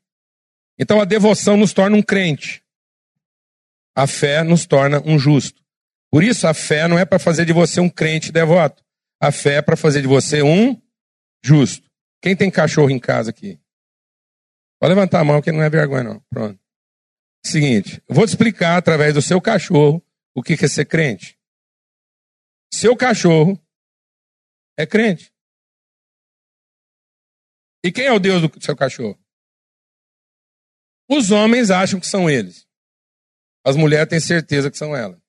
Então 0.79 1.01
a 1.01 1.05
devoção 1.05 1.57
nos 1.57 1.73
torna 1.73 1.97
um 1.97 2.03
crente. 2.03 2.65
A 3.99 4.07
fé 4.07 4.45
nos 4.45 4.65
torna 4.65 5.03
um 5.05 5.19
justo. 5.19 5.61
Por 6.09 6.23
isso, 6.23 6.47
a 6.47 6.55
fé 6.55 6.87
não 6.87 6.97
é 6.97 7.05
para 7.05 7.19
fazer 7.19 7.45
de 7.45 7.53
você 7.53 7.81
um 7.81 7.91
crente 7.91 8.31
devoto. 8.31 8.85
A 9.21 9.33
fé 9.33 9.55
é 9.55 9.63
para 9.63 9.77
fazer 9.77 10.01
de 10.03 10.07
você 10.07 10.41
um 10.41 10.81
justo. 11.45 11.91
Quem 12.23 12.37
tem 12.37 12.49
cachorro 12.49 12.91
em 12.91 13.01
casa 13.01 13.31
aqui? 13.31 13.61
Pode 14.81 14.95
levantar 14.95 15.19
a 15.19 15.25
mão 15.25 15.43
que 15.43 15.51
não 15.51 15.65
é 15.65 15.69
vergonha, 15.69 16.05
não. 16.05 16.21
Pronto. 16.31 16.61
Seguinte, 17.45 18.01
eu 18.09 18.15
vou 18.15 18.25
te 18.25 18.29
explicar 18.29 18.77
através 18.77 19.15
do 19.15 19.21
seu 19.21 19.41
cachorro 19.41 20.01
o 20.33 20.45
que 20.45 20.53
é 20.53 20.69
ser 20.69 20.85
crente. 20.85 21.37
Seu 22.73 22.97
cachorro 22.97 23.61
é 24.79 24.87
crente. 24.87 25.35
E 27.85 27.91
quem 27.91 28.07
é 28.07 28.13
o 28.13 28.21
Deus 28.21 28.43
do 28.43 28.63
seu 28.63 28.77
cachorro? 28.77 29.19
Os 31.11 31.33
homens 31.33 31.73
acham 31.73 31.99
que 31.99 32.07
são 32.07 32.31
eles. 32.31 32.68
As 33.69 33.77
mulheres 33.77 34.09
têm 34.09 34.19
certeza 34.19 34.71
que 34.71 34.79
são 34.79 34.97
elas. 34.97 35.21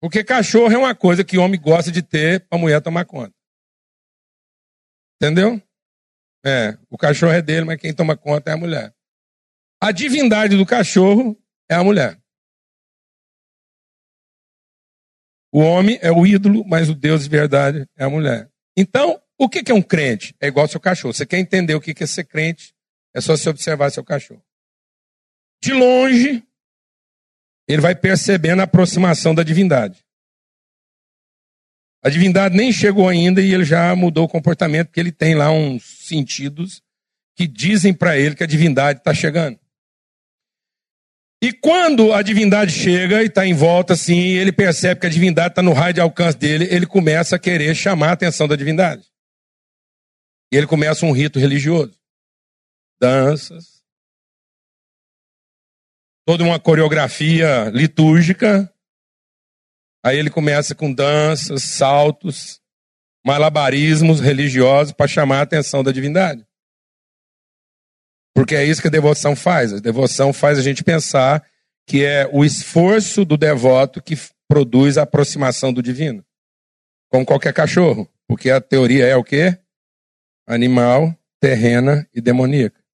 Porque 0.00 0.24
cachorro 0.24 0.72
é 0.72 0.78
uma 0.78 0.94
coisa 0.94 1.22
que 1.22 1.36
o 1.36 1.42
homem 1.42 1.60
gosta 1.60 1.92
de 1.92 2.00
ter 2.00 2.48
para 2.48 2.56
mulher 2.56 2.80
tomar 2.80 3.04
conta. 3.04 3.34
Entendeu? 5.16 5.60
É, 6.42 6.78
o 6.88 6.96
cachorro 6.96 7.32
é 7.32 7.42
dele, 7.42 7.66
mas 7.66 7.78
quem 7.78 7.92
toma 7.92 8.16
conta 8.16 8.48
é 8.50 8.54
a 8.54 8.56
mulher. 8.56 8.94
A 9.78 9.92
divindade 9.92 10.56
do 10.56 10.64
cachorro 10.64 11.38
é 11.70 11.74
a 11.74 11.84
mulher. 11.84 12.18
O 15.52 15.60
homem 15.60 15.98
é 16.00 16.10
o 16.10 16.26
ídolo, 16.26 16.64
mas 16.66 16.88
o 16.88 16.94
Deus 16.94 17.24
de 17.24 17.28
verdade 17.28 17.86
é 17.94 18.04
a 18.04 18.08
mulher. 18.08 18.50
Então, 18.74 19.22
o 19.38 19.50
que 19.50 19.70
é 19.70 19.74
um 19.74 19.82
crente? 19.82 20.34
É 20.40 20.46
igual 20.46 20.64
ao 20.64 20.70
seu 20.70 20.80
cachorro. 20.80 21.12
Você 21.12 21.26
quer 21.26 21.38
entender 21.38 21.74
o 21.74 21.80
que 21.80 22.02
é 22.02 22.06
ser 22.06 22.24
crente? 22.24 22.74
É 23.14 23.20
só 23.20 23.36
você 23.36 23.50
observar 23.50 23.90
seu 23.90 24.02
cachorro. 24.02 24.42
De 25.62 25.74
longe, 25.74 26.42
ele 27.68 27.82
vai 27.82 27.94
percebendo 27.94 28.60
a 28.60 28.64
aproximação 28.64 29.34
da 29.34 29.42
divindade. 29.42 30.04
A 32.02 32.08
divindade 32.08 32.56
nem 32.56 32.72
chegou 32.72 33.08
ainda 33.08 33.40
e 33.40 33.52
ele 33.52 33.64
já 33.64 33.94
mudou 33.96 34.24
o 34.24 34.28
comportamento, 34.28 34.88
porque 34.88 35.00
ele 35.00 35.10
tem 35.10 35.34
lá 35.34 35.50
uns 35.50 35.82
sentidos 36.06 36.80
que 37.34 37.46
dizem 37.46 37.92
para 37.92 38.16
ele 38.16 38.34
que 38.34 38.44
a 38.44 38.46
divindade 38.46 39.00
está 39.00 39.12
chegando. 39.12 39.58
E 41.42 41.52
quando 41.52 42.12
a 42.12 42.22
divindade 42.22 42.72
chega 42.72 43.22
e 43.22 43.26
está 43.26 43.46
em 43.46 43.52
volta 43.52 43.92
assim, 43.92 44.18
ele 44.18 44.52
percebe 44.52 45.00
que 45.00 45.06
a 45.06 45.10
divindade 45.10 45.50
está 45.50 45.62
no 45.62 45.72
raio 45.72 45.92
de 45.92 46.00
alcance 46.00 46.38
dele, 46.38 46.66
ele 46.70 46.86
começa 46.86 47.36
a 47.36 47.38
querer 47.38 47.74
chamar 47.74 48.10
a 48.10 48.12
atenção 48.12 48.48
da 48.48 48.56
divindade. 48.56 49.04
E 50.50 50.56
ele 50.56 50.66
começa 50.66 51.04
um 51.04 51.12
rito 51.12 51.38
religioso. 51.38 51.98
Danças, 52.98 53.75
toda 56.26 56.42
uma 56.42 56.58
coreografia 56.58 57.70
litúrgica. 57.72 58.70
Aí 60.04 60.18
ele 60.18 60.28
começa 60.28 60.74
com 60.74 60.92
danças, 60.92 61.62
saltos, 61.62 62.60
malabarismos 63.24 64.20
religiosos 64.20 64.92
para 64.92 65.08
chamar 65.08 65.38
a 65.38 65.42
atenção 65.42 65.82
da 65.82 65.92
divindade. 65.92 66.44
Porque 68.34 68.54
é 68.54 68.64
isso 68.64 68.82
que 68.82 68.88
a 68.88 68.90
devoção 68.90 69.34
faz. 69.34 69.72
A 69.72 69.78
devoção 69.78 70.32
faz 70.32 70.58
a 70.58 70.62
gente 70.62 70.84
pensar 70.84 71.48
que 71.86 72.04
é 72.04 72.28
o 72.32 72.44
esforço 72.44 73.24
do 73.24 73.36
devoto 73.36 74.02
que 74.02 74.14
produz 74.48 74.98
a 74.98 75.02
aproximação 75.02 75.72
do 75.72 75.82
divino. 75.82 76.24
Como 77.10 77.24
qualquer 77.24 77.54
cachorro, 77.54 78.10
porque 78.28 78.50
a 78.50 78.60
teoria 78.60 79.06
é 79.06 79.16
o 79.16 79.24
quê? 79.24 79.58
Animal, 80.46 81.16
terrena 81.40 82.08
e 82.12 82.20
demoníaca. 82.20 82.84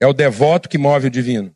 É 0.00 0.06
o 0.06 0.14
devoto 0.14 0.68
que 0.68 0.78
move 0.78 1.06
o 1.06 1.10
divino. 1.10 1.53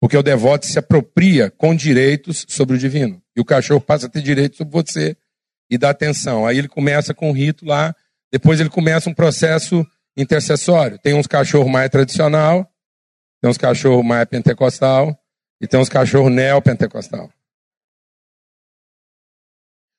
Porque 0.00 0.16
o 0.16 0.22
devoto 0.22 0.64
se 0.64 0.78
apropria 0.78 1.50
com 1.50 1.74
direitos 1.74 2.46
sobre 2.48 2.76
o 2.76 2.78
divino. 2.78 3.22
E 3.36 3.40
o 3.40 3.44
cachorro 3.44 3.80
passa 3.80 4.06
a 4.06 4.08
ter 4.08 4.22
direitos 4.22 4.56
sobre 4.56 4.72
você 4.72 5.16
e 5.68 5.76
dá 5.76 5.90
atenção. 5.90 6.46
Aí 6.46 6.58
ele 6.58 6.68
começa 6.68 7.12
com 7.12 7.30
o 7.30 7.34
rito 7.34 7.66
lá, 7.66 7.94
depois 8.32 8.60
ele 8.60 8.70
começa 8.70 9.10
um 9.10 9.14
processo 9.14 9.86
intercessório. 10.16 10.98
Tem 10.98 11.14
uns 11.14 11.26
cachorros 11.26 11.70
mais 11.70 11.90
tradicional, 11.90 12.68
tem 13.40 13.50
uns 13.50 13.58
cachorros 13.58 14.04
mais 14.04 14.26
pentecostal 14.26 15.18
e 15.60 15.68
tem 15.68 15.78
uns 15.78 15.88
cachorros 15.88 16.32
neopentecostal. 16.32 17.30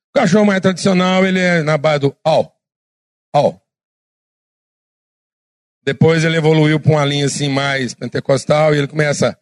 O 0.09 0.19
cachorro 0.19 0.45
mais 0.45 0.59
tradicional, 0.59 1.25
ele 1.25 1.39
é 1.39 1.63
na 1.63 1.77
base 1.77 1.99
do 1.99 2.17
au, 2.23 2.53
au. 3.33 3.61
Depois 5.83 6.23
ele 6.23 6.37
evoluiu 6.37 6.79
para 6.79 6.91
uma 6.91 7.05
linha 7.05 7.25
assim 7.25 7.49
mais 7.49 7.93
pentecostal 7.93 8.75
e 8.75 8.77
ele 8.77 8.87
começa 8.87 9.37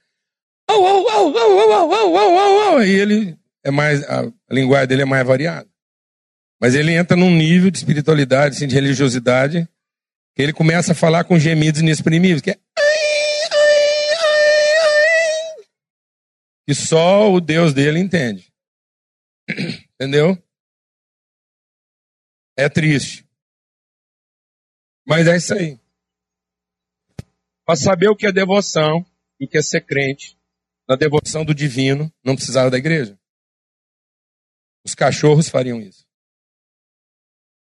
au, 0.70 0.86
au, 0.86 1.08
au, 1.08 1.34
au, 1.34 1.72
au, 1.72 2.16
au, 2.16 2.38
au, 2.38 2.76
au, 2.76 2.84
e 2.84 3.00
ele 3.00 3.38
é 3.64 3.72
mais 3.72 4.04
a, 4.04 4.22
a 4.22 4.54
linguagem 4.54 4.88
dele 4.88 5.02
é 5.02 5.06
mais 5.06 5.26
variada. 5.26 5.68
Mas 6.62 6.76
ele 6.76 6.94
entra 6.94 7.16
num 7.16 7.32
nível 7.32 7.72
de 7.72 7.78
espiritualidade, 7.78 8.56
assim, 8.56 8.68
de 8.68 8.76
religiosidade, 8.76 9.68
que 10.36 10.42
ele 10.42 10.54
começa 10.54 10.92
a 10.92 10.96
falar 10.96 11.24
com 11.24 11.40
gemidos 11.40 11.82
inexprimíveis, 11.82 12.42
que 12.42 12.52
é 12.52 12.60
que 16.68 16.76
só 16.76 17.32
o 17.32 17.42
Deus 17.42 17.74
dele 17.74 18.00
entende. 18.00 18.54
Entendeu? 19.96 20.38
É 22.56 22.70
triste. 22.70 23.26
Mas 25.04 25.26
é 25.28 25.36
isso 25.36 25.54
aí. 25.56 25.80
Para 27.66 27.76
saber 27.76 28.10
o 28.10 28.16
que 28.16 28.28
é 28.28 28.32
devoção 28.32 29.04
e 29.40 29.46
o 29.46 29.48
que 29.48 29.58
é 29.58 29.62
ser 29.62 29.82
crente, 29.82 30.39
na 30.90 30.96
devoção 30.96 31.46
do 31.46 31.54
divino, 31.54 32.12
não 32.24 32.36
precisava 32.36 32.72
da 32.72 32.78
igreja. 32.78 33.18
Os 34.84 34.96
cachorros 34.96 35.48
fariam 35.48 35.80
isso. 35.80 36.08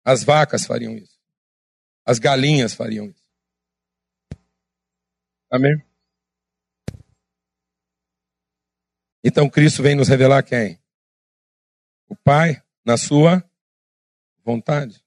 As 0.04 0.22
vacas 0.22 0.66
fariam 0.66 0.94
isso. 0.94 1.18
As 2.04 2.18
galinhas 2.18 2.74
fariam 2.74 3.08
isso. 3.08 3.24
Amém? 5.50 5.82
Então 9.24 9.48
Cristo 9.48 9.82
vem 9.82 9.94
nos 9.94 10.08
revelar 10.08 10.42
quem? 10.42 10.78
O 12.06 12.14
Pai, 12.14 12.62
na 12.84 12.98
sua 12.98 13.42
vontade. 14.44 15.02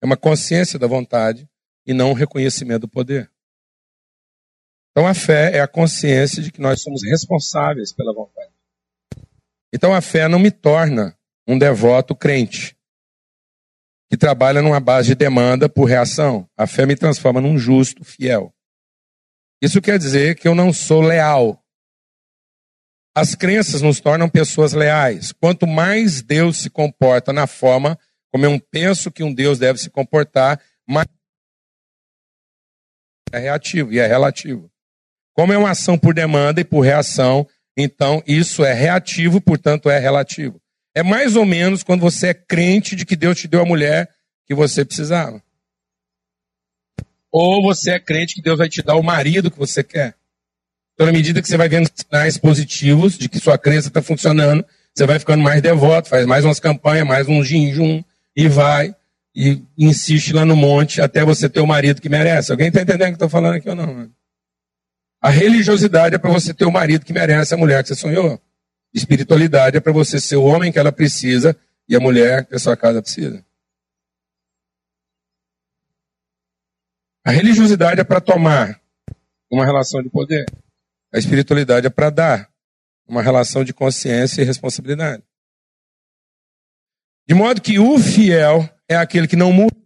É 0.00 0.06
uma 0.06 0.16
consciência 0.16 0.78
da 0.78 0.86
vontade 0.86 1.46
e 1.84 1.92
não 1.92 2.12
um 2.12 2.14
reconhecimento 2.14 2.82
do 2.82 2.88
poder. 2.88 3.30
Então 4.90 5.06
a 5.06 5.14
fé 5.14 5.56
é 5.56 5.60
a 5.60 5.68
consciência 5.68 6.42
de 6.42 6.50
que 6.50 6.60
nós 6.60 6.82
somos 6.82 7.02
responsáveis 7.04 7.92
pela 7.92 8.12
vontade. 8.12 8.50
Então 9.72 9.94
a 9.94 10.00
fé 10.00 10.28
não 10.28 10.38
me 10.38 10.50
torna 10.50 11.16
um 11.46 11.58
devoto 11.58 12.14
crente 12.14 12.76
que 14.10 14.16
trabalha 14.16 14.62
numa 14.62 14.80
base 14.80 15.08
de 15.08 15.14
demanda 15.14 15.68
por 15.68 15.84
reação. 15.84 16.48
A 16.56 16.66
fé 16.66 16.86
me 16.86 16.96
transforma 16.96 17.40
num 17.40 17.58
justo 17.58 18.04
fiel. 18.04 18.52
Isso 19.60 19.82
quer 19.82 19.98
dizer 19.98 20.36
que 20.36 20.48
eu 20.48 20.54
não 20.54 20.72
sou 20.72 21.00
leal. 21.00 21.62
As 23.14 23.34
crenças 23.34 23.82
nos 23.82 24.00
tornam 24.00 24.28
pessoas 24.28 24.72
leais. 24.72 25.32
Quanto 25.32 25.66
mais 25.66 26.22
Deus 26.22 26.58
se 26.58 26.70
comporta 26.70 27.32
na 27.32 27.46
forma 27.46 27.98
como 28.30 28.44
eu 28.44 28.60
penso 28.70 29.10
que 29.10 29.22
um 29.22 29.32
Deus 29.32 29.58
deve 29.58 29.78
se 29.78 29.90
comportar, 29.90 30.62
mas 30.86 31.06
é 33.32 33.38
reativo 33.38 33.92
e 33.92 33.98
é 33.98 34.06
relativo. 34.06 34.70
Como 35.38 35.52
é 35.52 35.56
uma 35.56 35.70
ação 35.70 35.96
por 35.96 36.12
demanda 36.12 36.60
e 36.60 36.64
por 36.64 36.80
reação, 36.80 37.46
então 37.76 38.20
isso 38.26 38.64
é 38.64 38.72
reativo, 38.72 39.40
portanto 39.40 39.88
é 39.88 39.96
relativo. 39.96 40.60
É 40.92 41.00
mais 41.00 41.36
ou 41.36 41.46
menos 41.46 41.84
quando 41.84 42.00
você 42.00 42.30
é 42.30 42.34
crente 42.34 42.96
de 42.96 43.06
que 43.06 43.14
Deus 43.14 43.38
te 43.38 43.46
deu 43.46 43.60
a 43.60 43.64
mulher 43.64 44.10
que 44.48 44.52
você 44.52 44.84
precisava. 44.84 45.40
Ou 47.30 47.62
você 47.62 47.92
é 47.92 48.00
crente 48.00 48.34
que 48.34 48.42
Deus 48.42 48.58
vai 48.58 48.68
te 48.68 48.82
dar 48.82 48.96
o 48.96 49.02
marido 49.04 49.48
que 49.48 49.56
você 49.56 49.84
quer. 49.84 50.16
Então, 50.94 51.06
na 51.06 51.12
medida 51.12 51.40
que 51.40 51.46
você 51.46 51.56
vai 51.56 51.68
vendo 51.68 51.88
sinais 51.94 52.36
positivos 52.36 53.16
de 53.16 53.28
que 53.28 53.38
sua 53.38 53.56
crença 53.56 53.86
está 53.86 54.02
funcionando, 54.02 54.66
você 54.92 55.06
vai 55.06 55.20
ficando 55.20 55.44
mais 55.44 55.62
devoto, 55.62 56.08
faz 56.08 56.26
mais 56.26 56.44
umas 56.44 56.58
campanhas, 56.58 57.06
mais 57.06 57.28
um 57.28 57.44
jejum, 57.44 58.02
e 58.34 58.48
vai 58.48 58.92
e 59.36 59.62
insiste 59.78 60.32
lá 60.32 60.44
no 60.44 60.56
monte 60.56 61.00
até 61.00 61.24
você 61.24 61.48
ter 61.48 61.60
o 61.60 61.66
marido 61.66 62.02
que 62.02 62.08
merece. 62.08 62.50
Alguém 62.50 62.66
está 62.66 62.82
entendendo 62.82 63.02
o 63.02 63.04
que 63.04 63.10
eu 63.10 63.26
estou 63.26 63.28
falando 63.28 63.54
aqui 63.54 63.68
ou 63.68 63.76
não? 63.76 63.86
Mano? 63.86 64.17
A 65.20 65.30
religiosidade 65.30 66.14
é 66.14 66.18
para 66.18 66.30
você 66.30 66.54
ter 66.54 66.64
o 66.64 66.72
marido 66.72 67.04
que 67.04 67.12
merece 67.12 67.52
a 67.52 67.56
mulher 67.56 67.82
que 67.82 67.88
você 67.88 67.94
sonhou. 67.94 68.40
Espiritualidade 68.94 69.76
é 69.76 69.80
para 69.80 69.92
você 69.92 70.20
ser 70.20 70.36
o 70.36 70.44
homem 70.44 70.72
que 70.72 70.78
ela 70.78 70.92
precisa 70.92 71.56
e 71.88 71.96
a 71.96 72.00
mulher 72.00 72.46
que 72.46 72.54
a 72.54 72.58
sua 72.58 72.76
casa 72.76 73.02
precisa. 73.02 73.44
A 77.24 77.30
religiosidade 77.30 78.00
é 78.00 78.04
para 78.04 78.20
tomar 78.20 78.80
uma 79.50 79.64
relação 79.64 80.02
de 80.02 80.08
poder. 80.08 80.46
A 81.12 81.18
espiritualidade 81.18 81.86
é 81.86 81.90
para 81.90 82.10
dar 82.10 82.50
uma 83.06 83.22
relação 83.22 83.64
de 83.64 83.74
consciência 83.74 84.42
e 84.42 84.44
responsabilidade. 84.44 85.22
De 87.26 87.34
modo 87.34 87.60
que 87.60 87.78
o 87.78 87.98
fiel 87.98 88.68
é 88.88 88.96
aquele 88.96 89.26
que 89.26 89.36
não 89.36 89.52
muda. 89.52 89.76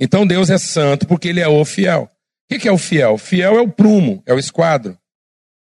Então 0.00 0.26
Deus 0.26 0.50
é 0.50 0.58
santo 0.58 1.06
porque 1.06 1.28
ele 1.28 1.40
é 1.40 1.46
o 1.46 1.64
fiel. 1.64 2.10
O 2.56 2.60
que 2.60 2.68
é 2.68 2.72
o 2.72 2.78
fiel? 2.78 3.16
Fiel 3.18 3.56
é 3.56 3.60
o 3.60 3.70
prumo, 3.70 4.22
é 4.26 4.32
o 4.34 4.38
esquadro, 4.38 4.98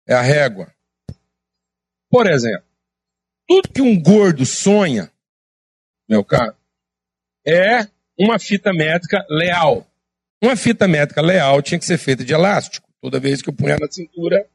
é 0.07 0.15
a 0.15 0.23
régua. 0.23 0.73
Por 2.09 2.27
exemplo, 2.27 2.67
tudo 3.47 3.69
que 3.69 3.83
um 3.83 4.01
gordo 4.01 4.47
sonha, 4.47 5.13
meu 6.09 6.25
caro, 6.25 6.57
é 7.47 7.87
uma 8.19 8.39
fita 8.39 8.73
métrica 8.73 9.25
leal. 9.29 9.87
Uma 10.43 10.57
fita 10.57 10.89
métrica 10.89 11.21
leal 11.21 11.61
tinha 11.63 11.79
que 11.79 11.85
ser 11.85 11.99
feita 11.99 12.25
de 12.25 12.33
elástico. 12.33 12.89
Toda 13.01 13.21
vez 13.21 13.43
que 13.43 13.49
eu 13.49 13.55
punha 13.55 13.77
na 13.79 13.91
cintura, 13.91 14.49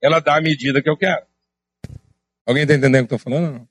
ela 0.00 0.20
dá 0.20 0.36
a 0.36 0.40
medida 0.40 0.82
que 0.82 0.88
eu 0.88 0.96
quero. 0.96 1.26
Alguém 2.46 2.62
está 2.62 2.74
entendendo 2.74 3.04
o 3.04 3.08
que 3.08 3.14
eu 3.14 3.16
estou 3.16 3.32
falando? 3.32 3.52
Não? 3.52 3.68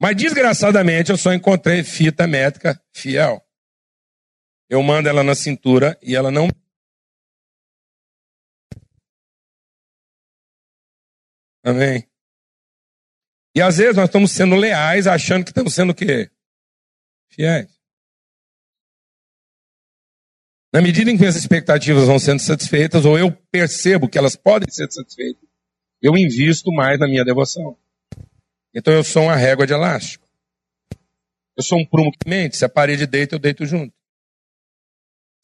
Mas 0.00 0.16
desgraçadamente 0.16 1.10
eu 1.10 1.16
só 1.16 1.32
encontrei 1.32 1.82
fita 1.82 2.26
métrica 2.26 2.80
fiel. 2.92 3.42
Eu 4.68 4.82
mando 4.82 5.08
ela 5.08 5.22
na 5.22 5.34
cintura 5.34 5.98
e 6.02 6.14
ela 6.14 6.30
não. 6.30 6.48
Amém. 11.64 12.06
E 13.56 13.62
às 13.62 13.78
vezes 13.78 13.96
nós 13.96 14.06
estamos 14.06 14.30
sendo 14.32 14.54
leais, 14.54 15.06
achando 15.06 15.44
que 15.44 15.50
estamos 15.50 15.74
sendo 15.74 15.90
o 15.90 15.94
quê? 15.94 16.30
Fiéis. 17.30 17.72
Na 20.72 20.82
medida 20.82 21.10
em 21.10 21.14
que 21.14 21.20
minhas 21.20 21.36
expectativas 21.36 22.06
vão 22.06 22.18
sendo 22.18 22.40
satisfeitas, 22.40 23.04
ou 23.04 23.16
eu 23.16 23.32
percebo 23.50 24.08
que 24.08 24.18
elas 24.18 24.36
podem 24.36 24.68
ser 24.70 24.90
satisfeitas, 24.90 25.48
eu 26.02 26.16
invisto 26.16 26.70
mais 26.72 26.98
na 26.98 27.06
minha 27.06 27.24
devoção. 27.24 27.78
Então 28.74 28.92
eu 28.92 29.04
sou 29.04 29.22
uma 29.22 29.36
régua 29.36 29.66
de 29.66 29.72
elástico. 29.72 30.26
Eu 31.56 31.62
sou 31.62 31.78
um 31.78 31.86
prumo 31.86 32.10
que 32.10 32.28
mente. 32.28 32.56
Se 32.56 32.64
a 32.64 32.68
parede 32.68 33.06
deita, 33.06 33.36
eu 33.36 33.38
deito 33.38 33.64
junto. 33.64 33.94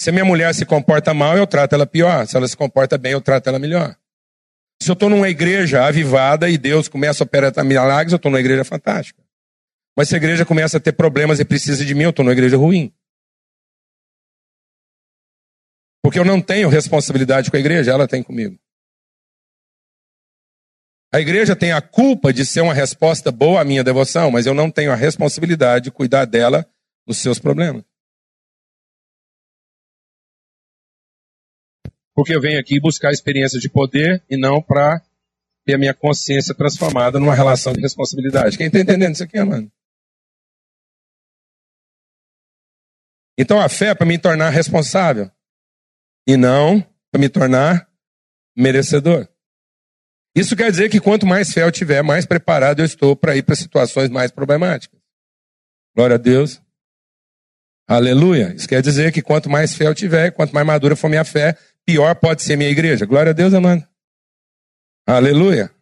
Se 0.00 0.10
a 0.10 0.12
minha 0.12 0.24
mulher 0.24 0.52
se 0.52 0.66
comporta 0.66 1.14
mal, 1.14 1.36
eu 1.36 1.46
trato 1.46 1.74
ela 1.74 1.86
pior. 1.86 2.26
Se 2.26 2.36
ela 2.36 2.48
se 2.48 2.56
comporta 2.56 2.98
bem, 2.98 3.12
eu 3.12 3.20
trato 3.20 3.48
ela 3.48 3.58
melhor. 3.58 3.96
Se 4.82 4.90
eu 4.90 4.94
estou 4.94 5.10
numa 5.10 5.28
igreja 5.28 5.84
avivada 5.84 6.48
e 6.48 6.56
Deus 6.56 6.88
começa 6.88 7.22
a 7.22 7.26
operar 7.26 7.52
milagres, 7.64 8.12
eu 8.12 8.16
estou 8.16 8.30
numa 8.30 8.40
igreja 8.40 8.64
fantástica. 8.64 9.22
Mas 9.96 10.08
se 10.08 10.14
a 10.14 10.18
igreja 10.18 10.46
começa 10.46 10.78
a 10.78 10.80
ter 10.80 10.92
problemas 10.92 11.38
e 11.38 11.44
precisa 11.44 11.84
de 11.84 11.94
mim, 11.94 12.04
eu 12.04 12.10
estou 12.10 12.24
numa 12.24 12.32
igreja 12.32 12.56
ruim. 12.56 12.92
Porque 16.02 16.18
eu 16.18 16.24
não 16.24 16.40
tenho 16.40 16.68
responsabilidade 16.68 17.50
com 17.50 17.56
a 17.56 17.60
igreja, 17.60 17.90
ela 17.90 18.08
tem 18.08 18.22
comigo. 18.22 18.58
A 21.12 21.20
igreja 21.20 21.56
tem 21.56 21.72
a 21.72 21.82
culpa 21.82 22.32
de 22.32 22.46
ser 22.46 22.60
uma 22.60 22.72
resposta 22.72 23.30
boa 23.30 23.60
à 23.60 23.64
minha 23.64 23.84
devoção, 23.84 24.30
mas 24.30 24.46
eu 24.46 24.54
não 24.54 24.70
tenho 24.70 24.92
a 24.92 24.94
responsabilidade 24.94 25.84
de 25.84 25.90
cuidar 25.90 26.24
dela 26.24 26.64
nos 27.06 27.18
seus 27.18 27.38
problemas. 27.38 27.84
Porque 32.20 32.34
eu 32.34 32.40
venho 32.40 32.60
aqui 32.60 32.78
buscar 32.78 33.12
experiências 33.12 33.62
de 33.62 33.70
poder 33.70 34.22
e 34.28 34.36
não 34.36 34.60
para 34.60 35.02
ter 35.64 35.72
a 35.72 35.78
minha 35.78 35.94
consciência 35.94 36.54
transformada 36.54 37.18
numa 37.18 37.34
relação 37.34 37.72
de 37.72 37.80
responsabilidade. 37.80 38.58
Quem 38.58 38.66
está 38.66 38.78
entendendo 38.78 39.14
isso 39.14 39.24
aqui, 39.24 39.42
mano? 39.42 39.72
Então 43.38 43.58
a 43.58 43.70
fé 43.70 43.86
é 43.86 43.94
para 43.94 44.06
me 44.06 44.18
tornar 44.18 44.50
responsável 44.50 45.30
e 46.28 46.36
não 46.36 46.82
para 47.10 47.18
me 47.18 47.30
tornar 47.30 47.90
merecedor. 48.54 49.26
Isso 50.36 50.54
quer 50.54 50.70
dizer 50.70 50.90
que 50.90 51.00
quanto 51.00 51.24
mais 51.24 51.50
fé 51.50 51.62
eu 51.62 51.72
tiver, 51.72 52.02
mais 52.02 52.26
preparado 52.26 52.80
eu 52.80 52.84
estou 52.84 53.16
para 53.16 53.34
ir 53.34 53.42
para 53.44 53.56
situações 53.56 54.10
mais 54.10 54.30
problemáticas. 54.30 55.00
Glória 55.96 56.16
a 56.16 56.18
Deus. 56.18 56.60
Aleluia. 57.88 58.54
Isso 58.54 58.68
quer 58.68 58.82
dizer 58.82 59.10
que 59.10 59.22
quanto 59.22 59.48
mais 59.48 59.74
fé 59.74 59.86
eu 59.86 59.94
tiver, 59.94 60.32
quanto 60.32 60.54
mais 60.54 60.66
madura 60.66 60.94
for 60.94 61.08
minha 61.08 61.24
fé, 61.24 61.56
pior 61.90 62.14
pode 62.14 62.42
ser 62.42 62.56
minha 62.56 62.70
igreja. 62.70 63.04
Glória 63.04 63.30
a 63.30 63.32
Deus, 63.32 63.52
amado. 63.52 63.84
Aleluia. 65.04 65.74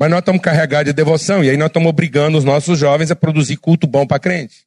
Mas 0.00 0.10
nós 0.10 0.20
estamos 0.20 0.40
carregados 0.40 0.86
de 0.86 0.92
devoção 0.94 1.44
e 1.44 1.50
aí 1.50 1.56
nós 1.58 1.68
estamos 1.68 1.90
obrigando 1.90 2.38
os 2.38 2.44
nossos 2.44 2.78
jovens 2.78 3.10
a 3.10 3.16
produzir 3.16 3.58
culto 3.58 3.86
bom 3.86 4.06
para 4.06 4.18
crente. 4.18 4.66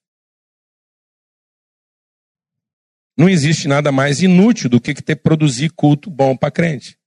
Não 3.17 3.27
existe 3.27 3.67
nada 3.67 3.91
mais 3.91 4.21
inútil 4.21 4.69
do 4.69 4.79
que 4.79 4.93
ter 4.93 5.15
produzir 5.15 5.71
culto 5.71 6.07
bom 6.07 6.37
para 6.37 6.51
crente. 6.51 6.99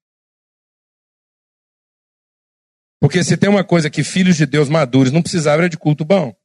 Porque 2.99 3.23
se 3.23 3.37
tem 3.37 3.49
uma 3.49 3.62
coisa 3.62 3.88
que 3.88 4.03
filhos 4.03 4.37
de 4.37 4.45
Deus 4.45 4.69
maduros 4.69 5.12
não 5.12 5.23
precisavam 5.23 5.61
era 5.61 5.69
de 5.69 5.79
culto 5.79 6.05
bom. 6.05 6.37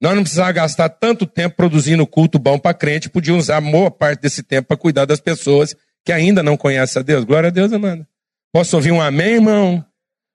Nós 0.00 0.14
não 0.14 0.22
precisávamos 0.22 0.56
gastar 0.56 0.88
tanto 0.90 1.26
tempo 1.26 1.56
produzindo 1.56 2.06
culto 2.06 2.38
bom 2.38 2.58
para 2.58 2.74
crente, 2.74 3.08
podiam 3.08 3.38
usar 3.38 3.60
boa 3.60 3.90
parte 3.90 4.20
desse 4.20 4.42
tempo 4.42 4.68
para 4.68 4.76
cuidar 4.76 5.06
das 5.06 5.20
pessoas 5.20 5.74
que 6.04 6.12
ainda 6.12 6.42
não 6.42 6.56
conhecem 6.56 7.00
a 7.00 7.02
Deus. 7.02 7.24
Glória 7.24 7.48
a 7.48 7.52
Deus, 7.52 7.72
Amanda. 7.72 8.06
Posso 8.52 8.76
ouvir 8.76 8.92
um 8.92 9.00
amém, 9.00 9.34
irmão? 9.34 9.84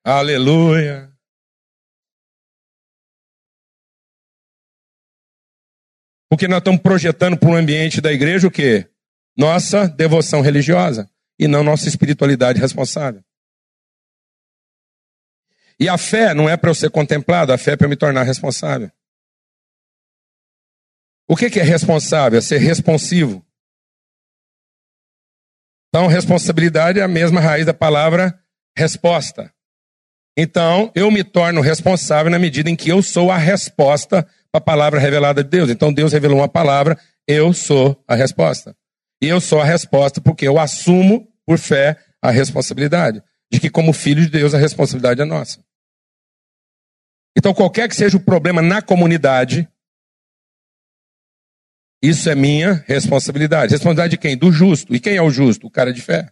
Aleluia. 0.04 1.12
Porque 6.30 6.48
nós 6.48 6.60
estamos 6.60 6.82
projetando 6.82 7.38
para 7.38 7.50
o 7.50 7.56
ambiente 7.56 8.02
da 8.02 8.12
igreja 8.12 8.48
o 8.48 8.52
quê? 8.52 8.88
Nossa 9.38 9.88
devoção 9.88 10.42
religiosa 10.42 11.10
e 11.38 11.48
não 11.48 11.64
nossa 11.64 11.88
espiritualidade 11.88 12.60
responsável. 12.60 13.24
E 15.80 15.90
a 15.90 15.98
fé 15.98 16.34
não 16.34 16.50
é 16.50 16.56
para 16.56 16.70
eu 16.70 16.76
ser 16.76 16.90
contemplado, 16.90 17.52
a 17.52 17.58
fé 17.58 17.72
é 17.72 17.76
para 17.76 17.86
eu 17.86 17.90
me 17.90 17.96
tornar 17.96 18.24
responsável. 18.24 18.92
O 21.30 21.36
que, 21.36 21.50
que 21.50 21.60
é 21.60 21.64
responsável? 21.64 22.40
É 22.40 22.42
ser 22.42 22.58
responsivo. 22.58 23.46
Então, 25.90 26.08
responsabilidade 26.08 27.00
é 27.00 27.04
a 27.04 27.08
mesma 27.08 27.42
raiz 27.42 27.66
da 27.66 27.74
palavra 27.74 28.38
resposta. 28.78 29.54
Então, 30.38 30.92
eu 30.96 31.12
me 31.12 31.24
torno 31.24 31.62
responsável 31.62 32.32
na 32.32 32.40
medida 32.40 32.70
em 32.70 32.76
que 32.76 32.90
eu 32.90 33.02
sou 33.02 33.30
a 33.30 33.38
resposta 33.38 34.28
para 34.52 34.60
a 34.60 34.62
palavra 34.62 35.00
revelada 35.00 35.44
de 35.44 35.50
Deus. 35.50 35.70
Então 35.70 35.94
Deus 35.94 36.12
revelou 36.12 36.40
uma 36.40 36.50
palavra, 36.50 37.00
eu 37.28 37.54
sou 37.54 38.02
a 38.08 38.16
resposta. 38.16 38.76
E 39.22 39.28
eu 39.28 39.40
sou 39.40 39.62
a 39.62 39.66
resposta 39.66 40.20
porque 40.20 40.48
eu 40.48 40.60
assumo 40.60 41.28
por 41.46 41.58
fé 41.58 41.98
a 42.22 42.30
responsabilidade 42.30 43.24
de 43.52 43.60
que 43.60 43.70
como 43.70 43.94
filho 43.94 44.22
de 44.22 44.30
Deus 44.30 44.54
a 44.54 44.58
responsabilidade 44.58 45.22
é 45.22 45.26
nossa. 45.26 45.64
Então 47.38 47.54
qualquer 47.54 47.88
que 47.88 47.96
seja 47.96 48.18
o 48.18 48.24
problema 48.24 48.62
na 48.62 48.82
comunidade, 48.82 49.68
isso 52.02 52.30
é 52.30 52.36
minha 52.36 52.84
responsabilidade. 52.88 53.72
Responsabilidade 53.72 54.12
de 54.12 54.18
quem? 54.18 54.36
Do 54.36 54.52
justo. 54.52 54.96
E 54.96 55.00
quem 55.00 55.16
é 55.16 55.22
o 55.22 55.30
justo? 55.30 55.68
O 55.68 55.72
cara 55.72 55.94
de 55.94 56.02
fé. 56.02 56.30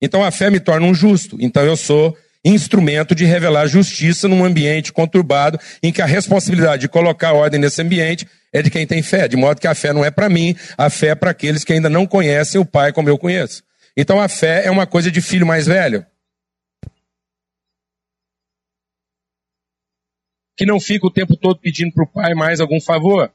Então 0.00 0.24
a 0.24 0.30
fé 0.30 0.50
me 0.50 0.58
torna 0.58 0.86
um 0.86 0.94
justo. 0.94 1.36
Então 1.40 1.62
eu 1.64 1.76
sou 1.76 2.16
instrumento 2.44 3.14
de 3.14 3.24
revelar 3.24 3.66
justiça 3.66 4.26
num 4.26 4.44
ambiente 4.44 4.92
conturbado, 4.92 5.60
em 5.82 5.92
que 5.92 6.02
a 6.02 6.06
responsabilidade 6.06 6.82
de 6.82 6.88
colocar 6.88 7.32
ordem 7.32 7.60
nesse 7.60 7.80
ambiente 7.80 8.26
é 8.52 8.60
de 8.60 8.70
quem 8.70 8.86
tem 8.86 9.02
fé, 9.02 9.28
de 9.28 9.36
modo 9.36 9.60
que 9.60 9.68
a 9.68 9.74
fé 9.74 9.92
não 9.92 10.04
é 10.04 10.10
para 10.10 10.28
mim, 10.28 10.56
a 10.76 10.90
fé 10.90 11.08
é 11.08 11.14
para 11.14 11.30
aqueles 11.30 11.62
que 11.62 11.72
ainda 11.72 11.88
não 11.88 12.06
conhecem 12.06 12.60
o 12.60 12.64
Pai 12.64 12.92
como 12.92 13.08
eu 13.08 13.16
conheço. 13.16 13.62
Então 13.96 14.20
a 14.20 14.28
fé 14.28 14.66
é 14.66 14.70
uma 14.70 14.86
coisa 14.86 15.10
de 15.10 15.20
filho 15.20 15.46
mais 15.46 15.66
velho. 15.66 16.04
Que 20.56 20.66
não 20.66 20.80
fica 20.80 21.06
o 21.06 21.10
tempo 21.10 21.36
todo 21.36 21.60
pedindo 21.60 21.92
para 21.92 22.04
o 22.04 22.06
pai 22.06 22.34
mais 22.34 22.60
algum 22.60 22.80
favor, 22.80 23.32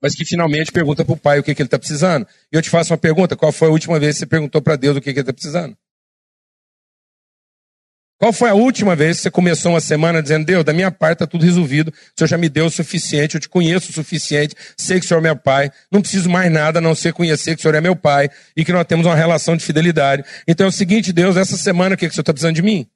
mas 0.00 0.14
que 0.14 0.24
finalmente 0.24 0.72
pergunta 0.72 1.04
para 1.04 1.12
o 1.12 1.16
pai 1.16 1.38
o 1.38 1.42
que, 1.42 1.54
que 1.54 1.62
ele 1.62 1.66
está 1.66 1.78
precisando. 1.78 2.26
E 2.52 2.56
eu 2.56 2.62
te 2.62 2.70
faço 2.70 2.92
uma 2.92 2.98
pergunta: 2.98 3.36
qual 3.36 3.52
foi 3.52 3.68
a 3.68 3.70
última 3.70 3.98
vez 3.98 4.16
que 4.16 4.20
você 4.20 4.26
perguntou 4.26 4.62
para 4.62 4.76
Deus 4.76 4.96
o 4.96 5.00
que, 5.00 5.12
que 5.12 5.18
ele 5.18 5.20
está 5.20 5.32
precisando? 5.32 5.76
Qual 8.20 8.34
foi 8.34 8.50
a 8.50 8.54
última 8.54 8.94
vez 8.94 9.16
que 9.16 9.22
você 9.22 9.30
começou 9.30 9.72
uma 9.72 9.80
semana 9.80 10.22
dizendo, 10.22 10.44
Deus, 10.44 10.62
da 10.62 10.74
minha 10.74 10.90
parte 10.90 11.14
está 11.14 11.26
tudo 11.26 11.42
resolvido, 11.42 11.88
o 11.88 12.18
Senhor 12.18 12.28
já 12.28 12.36
me 12.36 12.50
deu 12.50 12.66
o 12.66 12.70
suficiente, 12.70 13.34
eu 13.34 13.40
te 13.40 13.48
conheço 13.48 13.90
o 13.90 13.94
suficiente, 13.94 14.54
sei 14.76 15.00
que 15.00 15.06
o 15.06 15.08
Senhor 15.08 15.20
é 15.20 15.22
meu 15.22 15.36
pai, 15.36 15.72
não 15.90 16.02
preciso 16.02 16.28
mais 16.28 16.52
nada 16.52 16.80
a 16.80 16.82
não 16.82 16.94
ser 16.94 17.14
conhecer 17.14 17.54
que 17.54 17.60
o 17.60 17.62
Senhor 17.62 17.74
é 17.76 17.80
meu 17.80 17.96
pai 17.96 18.28
e 18.54 18.62
que 18.62 18.74
nós 18.74 18.84
temos 18.84 19.06
uma 19.06 19.16
relação 19.16 19.56
de 19.56 19.64
fidelidade. 19.64 20.22
Então 20.46 20.66
é 20.66 20.68
o 20.68 20.72
seguinte, 20.72 21.14
Deus, 21.14 21.34
essa 21.38 21.56
semana 21.56 21.94
o 21.94 21.98
que, 21.98 22.06
que 22.06 22.12
o 22.12 22.14
Senhor 22.14 22.20
está 22.20 22.34
precisando 22.34 22.56
de 22.56 22.62
mim? 22.62 22.86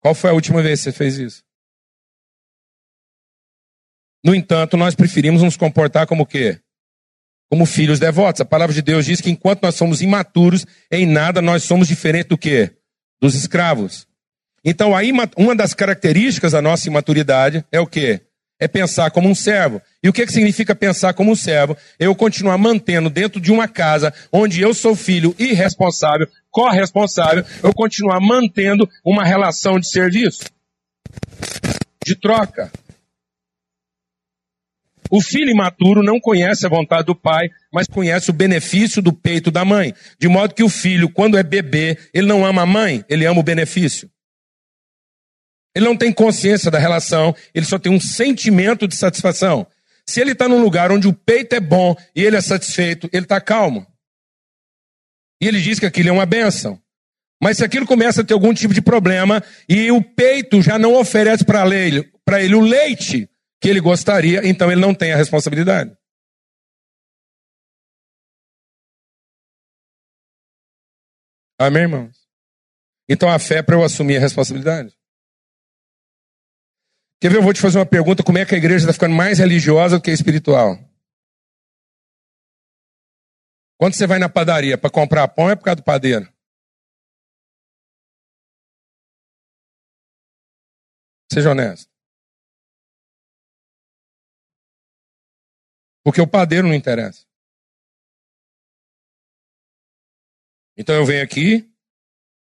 Qual 0.00 0.14
foi 0.14 0.30
a 0.30 0.32
última 0.32 0.62
vez 0.62 0.80
que 0.80 0.84
você 0.84 0.92
fez 0.92 1.18
isso? 1.18 1.49
No 4.24 4.34
entanto, 4.34 4.76
nós 4.76 4.94
preferimos 4.94 5.42
nos 5.42 5.56
comportar 5.56 6.06
como 6.06 6.26
quê? 6.26 6.60
como 7.50 7.66
filhos 7.66 7.98
devotos. 7.98 8.40
A 8.40 8.44
palavra 8.44 8.72
de 8.72 8.80
Deus 8.80 9.04
diz 9.04 9.20
que 9.20 9.30
enquanto 9.30 9.62
nós 9.62 9.74
somos 9.74 10.00
imaturos, 10.00 10.64
em 10.90 11.04
nada 11.04 11.42
nós 11.42 11.64
somos 11.64 11.88
diferentes 11.88 12.28
do 12.28 12.38
que? 12.38 12.70
Dos 13.20 13.34
escravos. 13.34 14.06
Então, 14.64 14.92
uma 15.36 15.56
das 15.56 15.74
características 15.74 16.52
da 16.52 16.62
nossa 16.62 16.86
imaturidade 16.86 17.64
é 17.72 17.80
o 17.80 17.86
quê? 17.86 18.20
É 18.58 18.68
pensar 18.68 19.10
como 19.10 19.28
um 19.28 19.34
servo. 19.34 19.80
E 20.02 20.08
o 20.08 20.12
que, 20.12 20.24
que 20.24 20.32
significa 20.32 20.74
pensar 20.74 21.14
como 21.14 21.32
um 21.32 21.36
servo? 21.36 21.76
Eu 21.98 22.14
continuar 22.14 22.58
mantendo 22.58 23.10
dentro 23.10 23.40
de 23.40 23.50
uma 23.50 23.66
casa 23.66 24.12
onde 24.30 24.60
eu 24.60 24.72
sou 24.74 24.94
filho 24.94 25.34
irresponsável, 25.38 26.28
corresponsável, 26.50 27.42
eu 27.62 27.72
continuar 27.72 28.20
mantendo 28.20 28.88
uma 29.02 29.24
relação 29.24 29.80
de 29.80 29.88
serviço, 29.88 30.44
de 32.04 32.14
troca. 32.14 32.70
O 35.10 35.20
filho 35.20 35.50
imaturo 35.50 36.02
não 36.02 36.20
conhece 36.20 36.64
a 36.64 36.68
vontade 36.68 37.06
do 37.06 37.16
pai, 37.16 37.48
mas 37.72 37.88
conhece 37.88 38.30
o 38.30 38.32
benefício 38.32 39.02
do 39.02 39.12
peito 39.12 39.50
da 39.50 39.64
mãe. 39.64 39.92
De 40.18 40.28
modo 40.28 40.54
que 40.54 40.62
o 40.62 40.68
filho, 40.68 41.10
quando 41.10 41.36
é 41.36 41.42
bebê, 41.42 41.98
ele 42.14 42.28
não 42.28 42.46
ama 42.46 42.62
a 42.62 42.66
mãe, 42.66 43.04
ele 43.08 43.26
ama 43.26 43.40
o 43.40 43.42
benefício. 43.44 44.08
Ele 45.74 45.84
não 45.84 45.96
tem 45.96 46.12
consciência 46.12 46.70
da 46.70 46.78
relação, 46.78 47.34
ele 47.52 47.66
só 47.66 47.78
tem 47.78 47.92
um 47.92 48.00
sentimento 48.00 48.86
de 48.86 48.94
satisfação. 48.94 49.66
Se 50.06 50.20
ele 50.20 50.32
está 50.32 50.48
num 50.48 50.62
lugar 50.62 50.90
onde 50.92 51.08
o 51.08 51.12
peito 51.12 51.54
é 51.54 51.60
bom 51.60 51.96
e 52.14 52.24
ele 52.24 52.36
é 52.36 52.40
satisfeito, 52.40 53.08
ele 53.12 53.24
está 53.24 53.40
calmo. 53.40 53.86
E 55.40 55.48
ele 55.48 55.60
diz 55.60 55.78
que 55.78 55.86
aquilo 55.86 56.08
é 56.08 56.12
uma 56.12 56.26
benção. 56.26 56.80
Mas 57.42 57.56
se 57.56 57.64
aquilo 57.64 57.86
começa 57.86 58.20
a 58.20 58.24
ter 58.24 58.34
algum 58.34 58.52
tipo 58.52 58.74
de 58.74 58.82
problema 58.82 59.42
e 59.68 59.90
o 59.90 60.02
peito 60.02 60.60
já 60.60 60.78
não 60.78 60.94
oferece 60.94 61.44
para 61.44 61.66
ele, 61.74 62.10
ele 62.38 62.54
o 62.54 62.60
leite, 62.60 63.28
que 63.60 63.68
ele 63.68 63.80
gostaria, 63.80 64.46
então 64.48 64.72
ele 64.72 64.80
não 64.80 64.94
tem 64.94 65.12
a 65.12 65.16
responsabilidade. 65.16 65.94
Amém, 71.58 71.82
irmãos? 71.82 72.16
Então 73.06 73.28
a 73.28 73.38
fé 73.38 73.58
é 73.58 73.62
para 73.62 73.76
eu 73.76 73.84
assumir 73.84 74.16
a 74.16 74.20
responsabilidade. 74.20 74.96
Quer 77.20 77.30
ver? 77.30 77.36
Eu 77.36 77.42
vou 77.42 77.52
te 77.52 77.60
fazer 77.60 77.78
uma 77.78 77.84
pergunta: 77.84 78.22
como 78.22 78.38
é 78.38 78.46
que 78.46 78.54
a 78.54 78.58
igreja 78.58 78.84
está 78.84 78.94
ficando 78.94 79.14
mais 79.14 79.38
religiosa 79.38 79.98
do 79.98 80.02
que 80.02 80.10
espiritual? 80.10 80.78
Quando 83.78 83.94
você 83.94 84.06
vai 84.06 84.18
na 84.18 84.28
padaria 84.28 84.78
para 84.78 84.90
comprar 84.90 85.28
pão, 85.28 85.50
é 85.50 85.56
por 85.56 85.64
causa 85.64 85.76
do 85.76 85.84
padeiro. 85.84 86.32
Seja 91.32 91.50
honesto. 91.50 91.89
Porque 96.04 96.20
o 96.20 96.26
padeiro 96.26 96.66
não 96.66 96.74
interessa. 96.74 97.26
Então 100.76 100.94
eu 100.94 101.04
venho 101.04 101.22
aqui, 101.22 101.70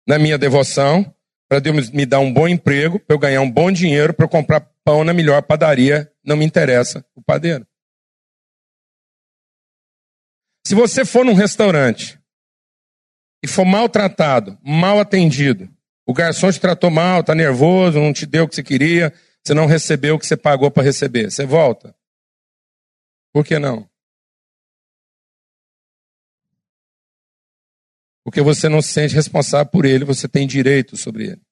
na 0.06 0.18
minha 0.18 0.36
devoção, 0.36 1.14
para 1.48 1.58
Deus 1.58 1.90
me 1.90 2.04
dar 2.04 2.18
um 2.18 2.32
bom 2.32 2.46
emprego, 2.46 2.98
para 3.00 3.14
eu 3.14 3.18
ganhar 3.18 3.40
um 3.40 3.50
bom 3.50 3.72
dinheiro, 3.72 4.12
para 4.12 4.24
eu 4.24 4.28
comprar 4.28 4.60
pão 4.84 5.04
na 5.04 5.14
melhor 5.14 5.42
padaria. 5.42 6.12
Não 6.24 6.36
me 6.36 6.44
interessa 6.44 7.04
o 7.14 7.22
padeiro. 7.22 7.66
Se 10.66 10.74
você 10.74 11.04
for 11.04 11.24
num 11.24 11.34
restaurante 11.34 12.20
e 13.42 13.46
for 13.46 13.64
maltratado, 13.64 14.58
mal 14.62 14.98
atendido, 14.98 15.70
o 16.04 16.12
garçom 16.12 16.50
te 16.50 16.60
tratou 16.60 16.90
mal, 16.90 17.20
está 17.20 17.34
nervoso, 17.34 18.00
não 18.00 18.12
te 18.12 18.26
deu 18.26 18.44
o 18.44 18.48
que 18.48 18.56
você 18.56 18.62
queria, 18.62 19.12
você 19.44 19.54
não 19.54 19.66
recebeu 19.66 20.16
o 20.16 20.18
que 20.18 20.26
você 20.26 20.36
pagou 20.36 20.70
para 20.70 20.82
receber, 20.82 21.30
você 21.30 21.46
volta. 21.46 21.94
Por 23.36 23.44
que 23.44 23.58
não? 23.58 23.86
Porque 28.24 28.40
você 28.40 28.66
não 28.66 28.80
se 28.80 28.94
sente 28.94 29.14
responsável 29.14 29.70
por 29.70 29.84
ele, 29.84 30.06
você 30.06 30.26
tem 30.26 30.46
direito 30.46 30.96
sobre 30.96 31.32
ele. 31.32 31.42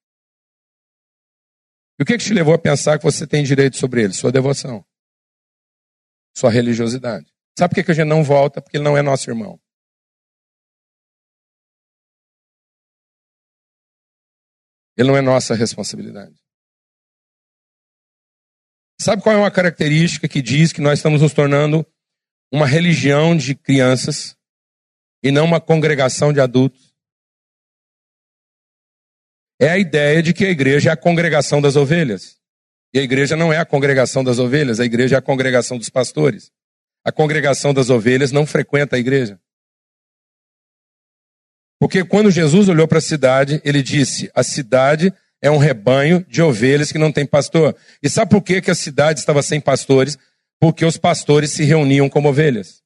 E 1.98 2.02
o 2.02 2.06
que, 2.06 2.16
que 2.16 2.24
te 2.24 2.32
levou 2.32 2.54
a 2.54 2.58
pensar 2.58 2.96
que 2.96 3.04
você 3.04 3.26
tem 3.26 3.44
direito 3.44 3.76
sobre 3.76 4.02
ele? 4.02 4.14
Sua 4.14 4.32
devoção. 4.32 4.82
sua 6.34 6.50
religiosidade. 6.50 7.30
Sabe 7.58 7.74
por 7.74 7.84
que 7.84 7.90
a 7.90 7.94
gente 7.94 8.08
não 8.08 8.24
volta? 8.24 8.62
Porque 8.62 8.78
ele 8.78 8.84
não 8.84 8.96
é 8.96 9.02
nosso 9.02 9.28
irmão. 9.28 9.60
Ele 14.96 15.08
não 15.08 15.18
é 15.18 15.20
nossa 15.20 15.54
responsabilidade. 15.54 16.43
Sabe 19.04 19.22
qual 19.22 19.34
é 19.34 19.38
uma 19.38 19.50
característica 19.50 20.26
que 20.26 20.40
diz 20.40 20.72
que 20.72 20.80
nós 20.80 20.98
estamos 20.98 21.20
nos 21.20 21.34
tornando 21.34 21.86
uma 22.50 22.66
religião 22.66 23.36
de 23.36 23.54
crianças 23.54 24.34
e 25.22 25.30
não 25.30 25.44
uma 25.44 25.60
congregação 25.60 26.32
de 26.32 26.40
adultos? 26.40 26.96
É 29.60 29.68
a 29.68 29.76
ideia 29.76 30.22
de 30.22 30.32
que 30.32 30.46
a 30.46 30.48
igreja 30.48 30.88
é 30.88 30.92
a 30.94 30.96
congregação 30.96 31.60
das 31.60 31.76
ovelhas. 31.76 32.40
E 32.94 32.98
a 32.98 33.02
igreja 33.02 33.36
não 33.36 33.52
é 33.52 33.58
a 33.58 33.66
congregação 33.66 34.24
das 34.24 34.38
ovelhas, 34.38 34.80
a 34.80 34.86
igreja 34.86 35.16
é 35.16 35.18
a 35.18 35.22
congregação 35.22 35.76
dos 35.76 35.90
pastores. 35.90 36.50
A 37.04 37.12
congregação 37.12 37.74
das 37.74 37.90
ovelhas 37.90 38.32
não 38.32 38.46
frequenta 38.46 38.96
a 38.96 38.98
igreja. 38.98 39.38
Porque 41.78 42.02
quando 42.06 42.30
Jesus 42.30 42.70
olhou 42.70 42.88
para 42.88 42.96
a 42.96 43.02
cidade, 43.02 43.60
ele 43.66 43.82
disse: 43.82 44.30
a 44.34 44.42
cidade 44.42 45.12
é 45.44 45.50
um 45.50 45.58
rebanho 45.58 46.24
de 46.24 46.40
ovelhas 46.40 46.90
que 46.90 46.96
não 46.96 47.12
tem 47.12 47.26
pastor. 47.26 47.76
E 48.02 48.08
sabe 48.08 48.30
por 48.30 48.40
que, 48.40 48.62
que 48.62 48.70
a 48.70 48.74
cidade 48.74 49.20
estava 49.20 49.42
sem 49.42 49.60
pastores? 49.60 50.16
Porque 50.58 50.86
os 50.86 50.96
pastores 50.96 51.50
se 51.50 51.64
reuniam 51.64 52.08
como 52.08 52.30
ovelhas. 52.30 52.82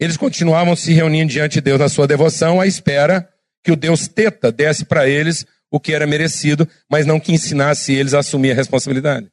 Eles 0.00 0.16
continuavam 0.16 0.74
se 0.74 0.92
reunindo 0.92 1.30
diante 1.30 1.54
de 1.54 1.60
Deus 1.60 1.78
na 1.78 1.88
sua 1.88 2.08
devoção, 2.08 2.60
à 2.60 2.66
espera 2.66 3.32
que 3.62 3.70
o 3.70 3.76
Deus 3.76 4.08
Teta 4.08 4.50
desse 4.50 4.84
para 4.84 5.08
eles 5.08 5.46
o 5.70 5.78
que 5.78 5.92
era 5.92 6.08
merecido, 6.08 6.68
mas 6.90 7.06
não 7.06 7.20
que 7.20 7.32
ensinasse 7.32 7.94
eles 7.94 8.14
a 8.14 8.18
assumir 8.18 8.50
a 8.50 8.54
responsabilidade. 8.54 9.30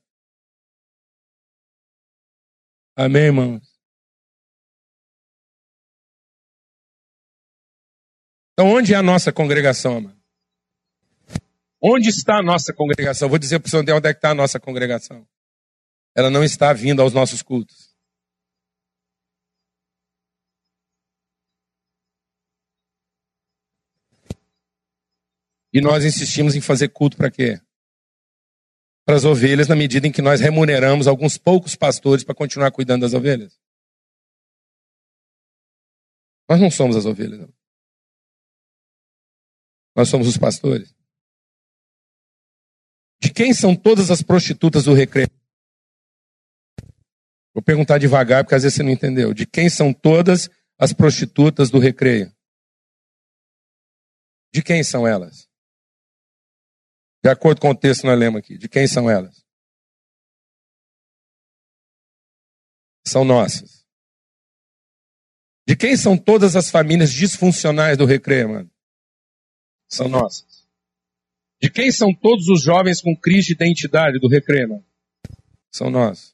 Amém, 2.96 3.24
irmãos? 3.24 3.73
Então, 8.54 8.72
onde 8.72 8.94
é 8.94 8.98
a 8.98 9.02
nossa 9.02 9.34
congregação, 9.34 9.98
amado? 9.98 10.24
Onde 11.82 12.10
está 12.10 12.38
a 12.38 12.44
nossa 12.44 12.72
congregação? 12.72 13.28
Vou 13.28 13.40
dizer 13.40 13.60
para 13.60 13.68
o 13.68 13.70
senhor 13.70 13.82
onde 13.82 14.08
é 14.08 14.14
que 14.14 14.18
está 14.20 14.30
a 14.30 14.36
nossa 14.36 14.60
congregação. 14.60 15.28
Ela 16.16 16.30
não 16.30 16.44
está 16.44 16.72
vindo 16.72 17.02
aos 17.02 17.14
nossos 17.14 17.42
cultos. 17.42 17.94
E 25.74 25.82
nós 25.82 26.06
insistimos 26.06 26.56
em 26.56 26.62
fazer 26.62 26.90
culto 26.90 27.18
para 27.18 27.32
quê? 27.32 27.60
Para 29.06 29.16
as 29.16 29.26
ovelhas, 29.26 29.68
na 29.68 29.76
medida 29.76 30.08
em 30.08 30.12
que 30.12 30.22
nós 30.22 30.40
remuneramos 30.40 31.08
alguns 31.08 31.36
poucos 31.36 31.76
pastores 31.76 32.24
para 32.24 32.36
continuar 32.36 32.72
cuidando 32.72 33.02
das 33.02 33.16
ovelhas. 33.16 33.60
Nós 36.48 36.62
não 36.62 36.70
somos 36.70 36.96
as 36.96 37.06
ovelhas. 37.06 37.40
Não. 37.40 37.63
Nós 39.96 40.10
somos 40.10 40.28
os 40.28 40.38
pastores. 40.38 40.94
De 43.22 43.32
quem 43.32 43.54
são 43.54 43.76
todas 43.76 44.12
as 44.12 44.22
prostitutas 44.22 44.86
do 44.86 44.94
recreio? 44.94 45.30
Vou 47.54 47.64
perguntar 47.64 48.00
devagar, 48.00 48.44
porque 48.44 48.56
às 48.56 48.64
vezes 48.64 48.76
você 48.76 48.84
não 48.84 48.92
entendeu. 48.92 49.34
De 49.34 49.46
quem 49.46 49.70
são 49.70 49.94
todas 49.94 50.50
as 50.78 50.92
prostitutas 50.92 51.70
do 51.70 51.80
recreio? 51.80 52.36
De 54.54 54.64
quem 54.64 54.84
são 54.84 55.08
elas? 55.08 55.48
De 57.24 57.30
acordo 57.30 57.62
com 57.62 57.70
o 57.70 57.76
texto 57.76 58.06
nós 58.06 58.20
lemos 58.20 58.40
aqui. 58.40 58.58
De 58.58 58.68
quem 58.68 58.88
são 58.88 59.10
elas? 59.10 59.46
São 63.06 63.24
nossas. 63.24 63.86
De 65.66 65.78
quem 65.78 65.96
são 65.96 66.18
todas 66.18 66.56
as 66.56 66.70
famílias 66.70 67.12
disfuncionais 67.12 67.98
do 67.98 68.06
recreio, 68.06 68.50
mano? 68.50 68.73
São 69.94 70.08
nossas. 70.08 70.64
De 71.62 71.70
quem 71.70 71.92
são 71.92 72.14
todos 72.14 72.50
os 72.50 72.62
jovens 72.62 73.02
com 73.02 73.16
crise 73.16 73.48
de 73.48 73.54
identidade 73.54 74.20
do 74.20 74.28
recreio? 74.28 74.84
São 75.72 75.90
nós. 75.90 76.34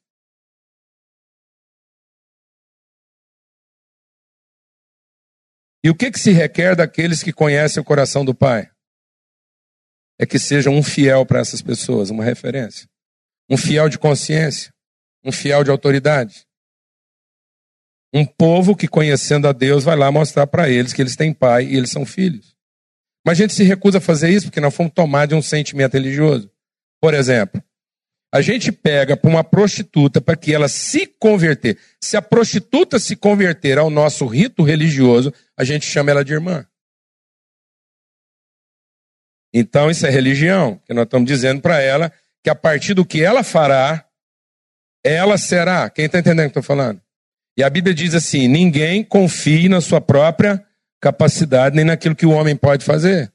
E 5.84 5.90
o 5.90 5.96
que, 5.96 6.12
que 6.12 6.20
se 6.20 6.32
requer 6.32 6.76
daqueles 6.76 7.24
que 7.24 7.32
conhecem 7.32 7.80
o 7.82 7.86
coração 7.86 8.26
do 8.26 8.36
Pai? 8.36 8.70
É 10.20 10.26
que 10.26 10.38
sejam 10.38 10.76
um 10.76 10.84
fiel 10.84 11.26
para 11.26 11.40
essas 11.40 11.62
pessoas, 11.62 12.10
uma 12.10 12.24
referência. 12.24 12.90
Um 13.50 13.56
fiel 13.56 13.88
de 13.88 13.98
consciência. 13.98 14.74
Um 15.24 15.32
fiel 15.32 15.64
de 15.64 15.72
autoridade. 15.72 16.46
Um 18.14 18.26
povo 18.26 18.76
que, 18.76 18.88
conhecendo 18.88 19.48
a 19.48 19.54
Deus, 19.54 19.84
vai 19.84 19.96
lá 19.96 20.12
mostrar 20.12 20.48
para 20.48 20.68
eles 20.68 20.92
que 20.92 21.02
eles 21.02 21.16
têm 21.16 21.34
pai 21.34 21.66
e 21.66 21.78
eles 21.78 21.92
são 21.92 22.06
filhos. 22.06 22.59
Mas 23.30 23.40
a 23.40 23.44
gente 23.44 23.54
se 23.54 23.64
recusa 23.64 24.00
a 24.00 24.02
fazer 24.02 24.32
isso 24.32 24.48
porque 24.48 24.60
nós 24.60 24.74
fomos 24.74 24.92
tomados 24.92 25.30
de 25.30 25.36
um 25.36 25.42
sentimento 25.42 25.94
religioso. 25.94 26.52
Por 27.00 27.14
exemplo, 27.14 27.64
a 28.34 28.42
gente 28.42 28.72
pega 28.72 29.16
para 29.16 29.30
uma 29.30 29.44
prostituta 29.44 30.20
para 30.20 30.36
que 30.36 30.52
ela 30.52 30.68
se 30.68 31.06
converter. 31.06 31.78
Se 32.04 32.18
a 32.18 32.24
prostituta 32.24 32.98
se 32.98 33.16
converter 33.16 33.78
ao 33.78 33.92
nosso 33.92 34.26
rito 34.26 34.64
religioso, 34.64 35.32
a 35.56 35.64
gente 35.64 35.86
chama 35.86 36.10
ela 36.10 36.26
de 36.26 36.34
irmã. 36.34 36.66
Então 39.54 39.92
isso 39.92 40.08
é 40.08 40.10
religião, 40.10 40.82
que 40.88 40.94
nós 40.96 41.04
estamos 41.04 41.28
dizendo 41.28 41.62
para 41.62 41.80
ela 41.80 42.12
que 42.44 42.50
a 42.50 42.56
partir 42.56 42.96
do 42.96 43.06
que 43.06 43.22
ela 43.22 43.44
fará, 43.44 44.10
ela 45.06 45.38
será. 45.38 45.88
Quem 45.92 46.06
está 46.06 46.18
entendendo 46.18 46.48
o 46.48 46.52
que 46.52 46.60
estou 46.60 46.64
falando? 46.64 47.00
E 47.56 47.62
a 47.62 47.70
Bíblia 47.70 47.94
diz 47.94 48.16
assim: 48.16 48.48
ninguém 48.48 49.04
confie 49.04 49.70
na 49.70 49.82
sua 49.82 50.02
própria 50.02 50.66
capacidade 51.00 51.76
nem 51.76 51.86
naquilo 51.86 52.16
que 52.16 52.26
o 52.26 52.32
homem 52.32 52.56
pode 52.56 52.84
fazer. 52.84 53.32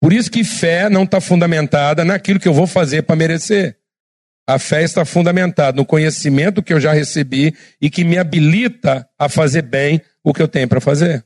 Por 0.00 0.12
isso 0.12 0.30
que 0.30 0.44
fé 0.44 0.88
não 0.88 1.04
está 1.04 1.20
fundamentada 1.20 2.04
naquilo 2.04 2.38
que 2.38 2.48
eu 2.48 2.54
vou 2.54 2.66
fazer 2.66 3.02
para 3.02 3.16
merecer. 3.16 3.76
A 4.46 4.58
fé 4.58 4.82
está 4.82 5.04
fundamentada 5.04 5.76
no 5.76 5.84
conhecimento 5.84 6.62
que 6.62 6.72
eu 6.72 6.80
já 6.80 6.92
recebi 6.92 7.54
e 7.80 7.90
que 7.90 8.04
me 8.04 8.16
habilita 8.16 9.08
a 9.18 9.28
fazer 9.28 9.62
bem 9.62 10.00
o 10.24 10.32
que 10.32 10.40
eu 10.40 10.48
tenho 10.48 10.68
para 10.68 10.80
fazer. 10.80 11.24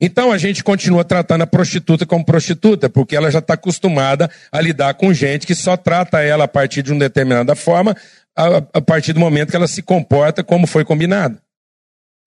Então 0.00 0.32
a 0.32 0.38
gente 0.38 0.64
continua 0.64 1.04
tratando 1.04 1.42
a 1.42 1.46
prostituta 1.46 2.06
como 2.06 2.24
prostituta, 2.24 2.88
porque 2.88 3.14
ela 3.14 3.30
já 3.30 3.40
está 3.40 3.54
acostumada 3.54 4.30
a 4.50 4.60
lidar 4.60 4.94
com 4.94 5.12
gente 5.12 5.46
que 5.46 5.54
só 5.54 5.76
trata 5.76 6.22
ela 6.22 6.44
a 6.44 6.48
partir 6.48 6.82
de 6.82 6.92
uma 6.92 7.00
determinada 7.00 7.54
forma, 7.54 7.94
a, 8.34 8.56
a 8.74 8.80
partir 8.80 9.12
do 9.12 9.20
momento 9.20 9.50
que 9.50 9.56
ela 9.56 9.68
se 9.68 9.82
comporta 9.82 10.42
como 10.42 10.66
foi 10.66 10.84
combinado. 10.84 11.38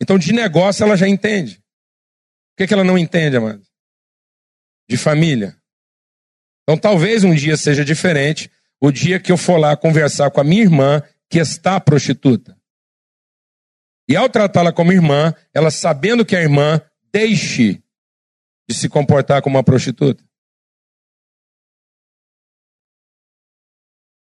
Então, 0.03 0.17
de 0.17 0.33
negócio, 0.33 0.83
ela 0.83 0.97
já 0.97 1.07
entende. 1.07 1.55
O 1.55 2.57
que, 2.57 2.63
é 2.63 2.67
que 2.67 2.73
ela 2.73 2.83
não 2.83 2.97
entende, 2.97 3.37
amado? 3.37 3.65
De 4.89 4.97
família. 4.97 5.57
Então, 6.63 6.77
talvez 6.77 7.23
um 7.23 7.33
dia 7.33 7.55
seja 7.55 7.85
diferente 7.85 8.51
o 8.81 8.91
dia 8.91 9.17
que 9.17 9.31
eu 9.31 9.37
for 9.37 9.57
lá 9.57 9.77
conversar 9.77 10.29
com 10.29 10.41
a 10.41 10.43
minha 10.43 10.61
irmã, 10.61 11.01
que 11.29 11.39
está 11.39 11.79
prostituta. 11.79 12.59
E 14.09 14.17
ao 14.17 14.27
tratá-la 14.27 14.73
como 14.73 14.91
irmã, 14.91 15.33
ela 15.53 15.71
sabendo 15.71 16.25
que 16.25 16.35
a 16.35 16.41
irmã 16.41 16.81
deixe 17.09 17.81
de 18.67 18.75
se 18.75 18.89
comportar 18.89 19.41
como 19.41 19.55
uma 19.55 19.63
prostituta. 19.63 20.21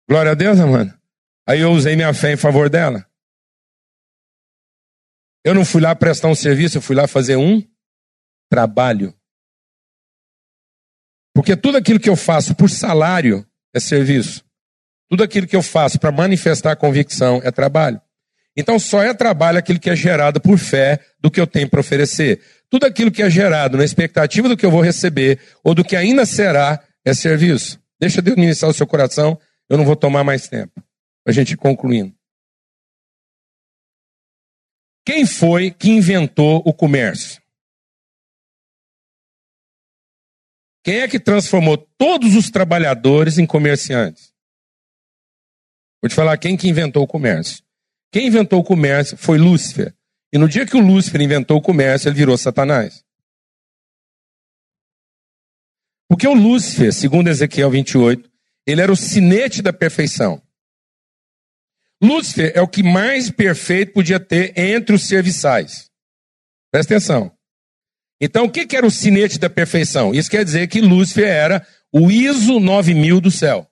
Glória 0.10 0.34
a 0.34 0.36
Deus, 0.36 0.60
amado. 0.60 0.94
Aí 1.48 1.62
eu 1.62 1.72
usei 1.72 1.96
minha 1.96 2.14
fé 2.14 2.34
em 2.34 2.38
favor 2.38 2.70
dela. 2.70 3.10
Eu 5.44 5.56
não 5.56 5.66
fui 5.66 5.82
lá 5.82 5.96
prestar 5.96 6.28
um 6.28 6.36
serviço, 6.36 6.78
eu 6.78 6.82
fui 6.82 6.96
lá 6.96 7.08
fazer 7.08 7.36
um 7.36 7.64
trabalho. 8.50 9.14
Porque 11.34 11.56
tudo 11.56 11.78
aquilo 11.78 12.00
que 12.00 12.10
eu 12.10 12.16
faço 12.16 12.54
por 12.54 12.70
salário 12.70 13.46
é 13.74 13.80
serviço. 13.80 14.44
Tudo 15.10 15.24
aquilo 15.24 15.48
que 15.48 15.56
eu 15.56 15.64
faço 15.64 16.00
para 16.00 16.12
manifestar 16.12 16.76
convicção 16.76 17.42
é 17.44 17.52
trabalho. 17.52 18.02
Então 18.56 18.78
só 18.78 19.02
é 19.02 19.14
trabalho 19.14 19.58
aquilo 19.58 19.80
que 19.80 19.89
é 19.89 19.96
gerado 19.96 20.39
por 20.42 20.58
fé 20.58 21.00
do 21.20 21.32
que 21.32 21.39
eu 21.39 21.48
tenho 21.48 21.70
para 21.70 21.80
oferecer. 21.80 22.42
Tudo 22.70 22.86
aquilo 22.86 23.12
que 23.12 23.24
é 23.24 23.30
gerado 23.30 23.78
na 23.78 23.84
expectativa 23.84 24.48
do 24.48 24.58
que 24.58 24.66
eu 24.66 24.72
vou 24.72 24.82
receber 24.82 25.39
ou 25.64 25.74
do 25.74 25.84
que 25.84 25.96
ainda 25.96 26.26
será 26.26 26.82
é 27.04 27.14
serviço. 27.14 27.80
Deixa 28.00 28.22
Deus 28.22 28.38
ministrar 28.38 28.70
o 28.70 28.74
seu 28.74 28.86
coração, 28.86 29.39
eu 29.70 29.78
não 29.78 29.86
vou 29.86 29.96
tomar 29.96 30.24
mais 30.24 30.48
tempo. 30.48 30.84
A 31.26 31.32
gente 31.32 31.56
concluindo. 31.56 32.14
Quem 35.06 35.26
foi 35.26 35.72
que 35.72 35.89
inventou 35.89 36.62
o 36.66 36.74
comércio? 36.74 37.41
Quem 40.84 41.02
é 41.02 41.08
que 41.08 41.20
transformou 41.20 41.78
todos 41.78 42.36
os 42.36 42.49
trabalhadores 42.49 43.38
em 43.38 43.45
comerciantes? 43.45 44.34
Vou 46.02 46.10
te 46.10 46.16
falar 46.16 46.38
quem 46.38 46.58
que 46.58 46.68
inventou 46.68 47.04
o 47.04 47.08
comércio. 47.08 47.64
Quem 48.12 48.28
inventou 48.28 48.60
o 48.60 48.64
comércio 48.64 49.16
foi 49.16 49.38
Lúcifer. 49.38 49.95
E 50.34 50.38
no 50.38 50.49
dia 50.49 50.66
que 50.66 50.76
o 50.76 50.80
Lúcifer 50.80 51.22
inventou 51.22 51.58
o 51.58 51.62
comércio, 51.62 52.08
ele 52.08 52.16
virou 52.16 52.38
Satanás. 52.38 53.04
Porque 56.10 56.28
o 56.28 56.34
Lúcifer, 56.34 56.91
segundo 56.93 57.30
Ezequiel 57.30 57.70
28, 57.70 58.30
Ele 58.68 58.82
era 58.82 58.91
o 58.91 58.97
sinete 58.97 59.62
da 59.62 59.72
perfeição. 59.72 60.41
Lúcifer 62.02 62.52
é 62.56 62.62
o 62.62 62.68
que 62.68 62.82
mais 62.82 63.30
perfeito 63.30 63.93
podia 63.93 64.20
ter 64.20 64.58
entre 64.58 64.95
os 64.95 65.08
serviçais. 65.08 65.91
Presta 66.72 66.95
atenção. 66.95 67.32
Então, 68.20 68.45
o 68.45 68.52
que 68.52 68.76
era 68.76 68.86
o 68.86 68.91
sinete 68.91 69.38
da 69.38 69.49
perfeição? 69.49 70.14
Isso 70.14 70.30
quer 70.30 70.43
dizer 70.43 70.68
que 70.68 70.82
Lúcifer 70.82 71.28
era 71.28 71.68
o 71.91 72.10
ISO 72.10 72.60
9000 72.60 73.22
do 73.22 73.30
céu. 73.30 73.68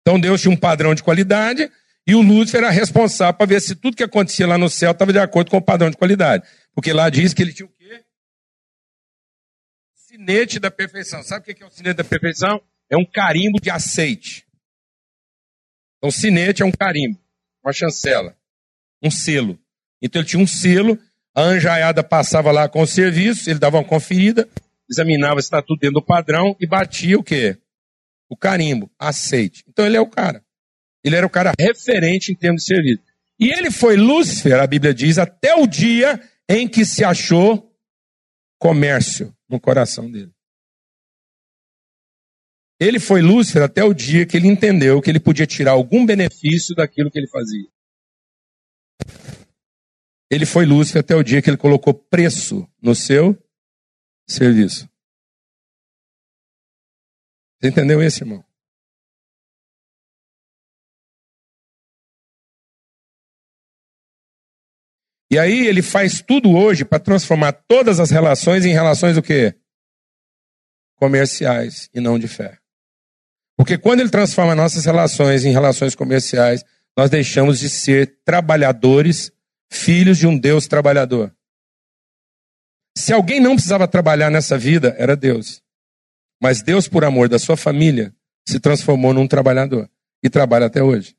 Então, 0.00 0.18
Deus 0.18 0.40
tinha 0.40 0.52
um 0.52 0.56
padrão 0.56 0.94
de 0.94 1.02
qualidade 1.02 1.70
e 2.06 2.14
o 2.14 2.22
Lúcifer 2.22 2.62
era 2.62 2.70
responsável 2.70 3.34
para 3.34 3.46
ver 3.46 3.60
se 3.60 3.74
tudo 3.74 3.96
que 3.96 4.02
acontecia 4.02 4.46
lá 4.46 4.56
no 4.56 4.70
céu 4.70 4.92
estava 4.92 5.12
de 5.12 5.18
acordo 5.18 5.50
com 5.50 5.58
o 5.58 5.62
padrão 5.62 5.90
de 5.90 5.96
qualidade. 5.96 6.48
Porque 6.74 6.92
lá 6.92 7.10
diz 7.10 7.34
que 7.34 7.42
ele 7.42 7.52
tinha 7.52 7.66
o 7.66 7.68
quê? 7.70 8.04
Sinete 9.94 10.58
da 10.58 10.70
perfeição. 10.70 11.22
Sabe 11.22 11.52
o 11.52 11.54
que 11.54 11.62
é 11.62 11.66
o 11.66 11.70
sinete 11.70 11.96
da 11.96 12.04
perfeição? 12.04 12.62
É 12.88 12.96
um 12.96 13.04
carimbo 13.04 13.60
de 13.60 13.68
aceite. 13.68 14.47
Então, 15.98 16.10
sinete 16.10 16.62
é 16.62 16.66
um 16.66 16.72
carimbo, 16.72 17.18
uma 17.62 17.72
chancela, 17.72 18.36
um 19.02 19.10
selo. 19.10 19.58
Então, 20.00 20.22
ele 20.22 20.28
tinha 20.28 20.42
um 20.42 20.46
selo, 20.46 20.98
a 21.34 21.42
anjaiada 21.42 22.02
passava 22.02 22.50
lá 22.50 22.68
com 22.68 22.82
o 22.82 22.86
serviço, 22.86 23.50
ele 23.50 23.58
dava 23.58 23.78
uma 23.78 23.84
conferida, 23.84 24.48
examinava 24.88 25.40
se 25.40 25.46
está 25.46 25.60
tudo 25.60 25.80
dentro 25.80 26.00
do 26.00 26.04
padrão 26.04 26.56
e 26.60 26.66
batia 26.66 27.18
o 27.18 27.22
quê? 27.22 27.58
O 28.28 28.36
carimbo, 28.36 28.90
aceite. 28.98 29.64
Então, 29.68 29.84
ele 29.84 29.96
é 29.96 30.00
o 30.00 30.06
cara. 30.06 30.42
Ele 31.02 31.16
era 31.16 31.26
o 31.26 31.30
cara 31.30 31.52
referente 31.58 32.32
em 32.32 32.34
termos 32.34 32.62
de 32.62 32.68
serviço. 32.68 33.02
E 33.38 33.50
ele 33.50 33.70
foi 33.70 33.96
Lúcifer, 33.96 34.60
a 34.60 34.66
Bíblia 34.66 34.92
diz, 34.92 35.18
até 35.18 35.54
o 35.54 35.66
dia 35.66 36.20
em 36.48 36.66
que 36.66 36.84
se 36.84 37.04
achou 37.04 37.72
comércio 38.58 39.34
no 39.48 39.60
coração 39.60 40.10
dele. 40.10 40.32
Ele 42.80 43.00
foi 43.00 43.20
Lúcifer 43.20 43.62
até 43.62 43.82
o 43.82 43.92
dia 43.92 44.24
que 44.24 44.36
ele 44.36 44.46
entendeu 44.46 45.02
que 45.02 45.10
ele 45.10 45.18
podia 45.18 45.46
tirar 45.46 45.72
algum 45.72 46.06
benefício 46.06 46.76
daquilo 46.76 47.10
que 47.10 47.18
ele 47.18 47.28
fazia. 47.28 47.68
Ele 50.30 50.46
foi 50.46 50.64
Lúcifer 50.64 51.00
até 51.00 51.16
o 51.16 51.22
dia 51.22 51.42
que 51.42 51.50
ele 51.50 51.56
colocou 51.56 51.92
preço 51.92 52.68
no 52.80 52.94
seu 52.94 53.36
serviço. 54.28 54.88
Você 57.60 57.68
entendeu 57.68 58.00
isso, 58.00 58.22
irmão? 58.22 58.44
E 65.30 65.38
aí 65.38 65.66
ele 65.66 65.82
faz 65.82 66.22
tudo 66.22 66.50
hoje 66.52 66.84
para 66.84 66.98
transformar 66.98 67.52
todas 67.52 68.00
as 68.00 68.10
relações 68.10 68.64
em 68.64 68.72
relações 68.72 69.16
o 69.16 69.22
quê? 69.22 69.54
Comerciais 70.96 71.90
e 71.92 72.00
não 72.00 72.18
de 72.18 72.28
fé. 72.28 72.58
Porque 73.58 73.76
quando 73.76 73.98
ele 73.98 74.08
transforma 74.08 74.54
nossas 74.54 74.84
relações 74.84 75.44
em 75.44 75.50
relações 75.50 75.96
comerciais, 75.96 76.64
nós 76.96 77.10
deixamos 77.10 77.58
de 77.58 77.68
ser 77.68 78.20
trabalhadores, 78.24 79.32
filhos 79.68 80.16
de 80.16 80.28
um 80.28 80.38
Deus 80.38 80.68
trabalhador. 80.68 81.34
Se 82.96 83.12
alguém 83.12 83.40
não 83.40 83.54
precisava 83.54 83.88
trabalhar 83.88 84.30
nessa 84.30 84.56
vida, 84.56 84.94
era 84.96 85.16
Deus. 85.16 85.60
Mas 86.40 86.62
Deus, 86.62 86.86
por 86.86 87.04
amor 87.04 87.28
da 87.28 87.36
sua 87.36 87.56
família, 87.56 88.14
se 88.46 88.60
transformou 88.60 89.12
num 89.12 89.26
trabalhador. 89.26 89.90
E 90.22 90.30
trabalha 90.30 90.66
até 90.66 90.82
hoje. 90.82 91.16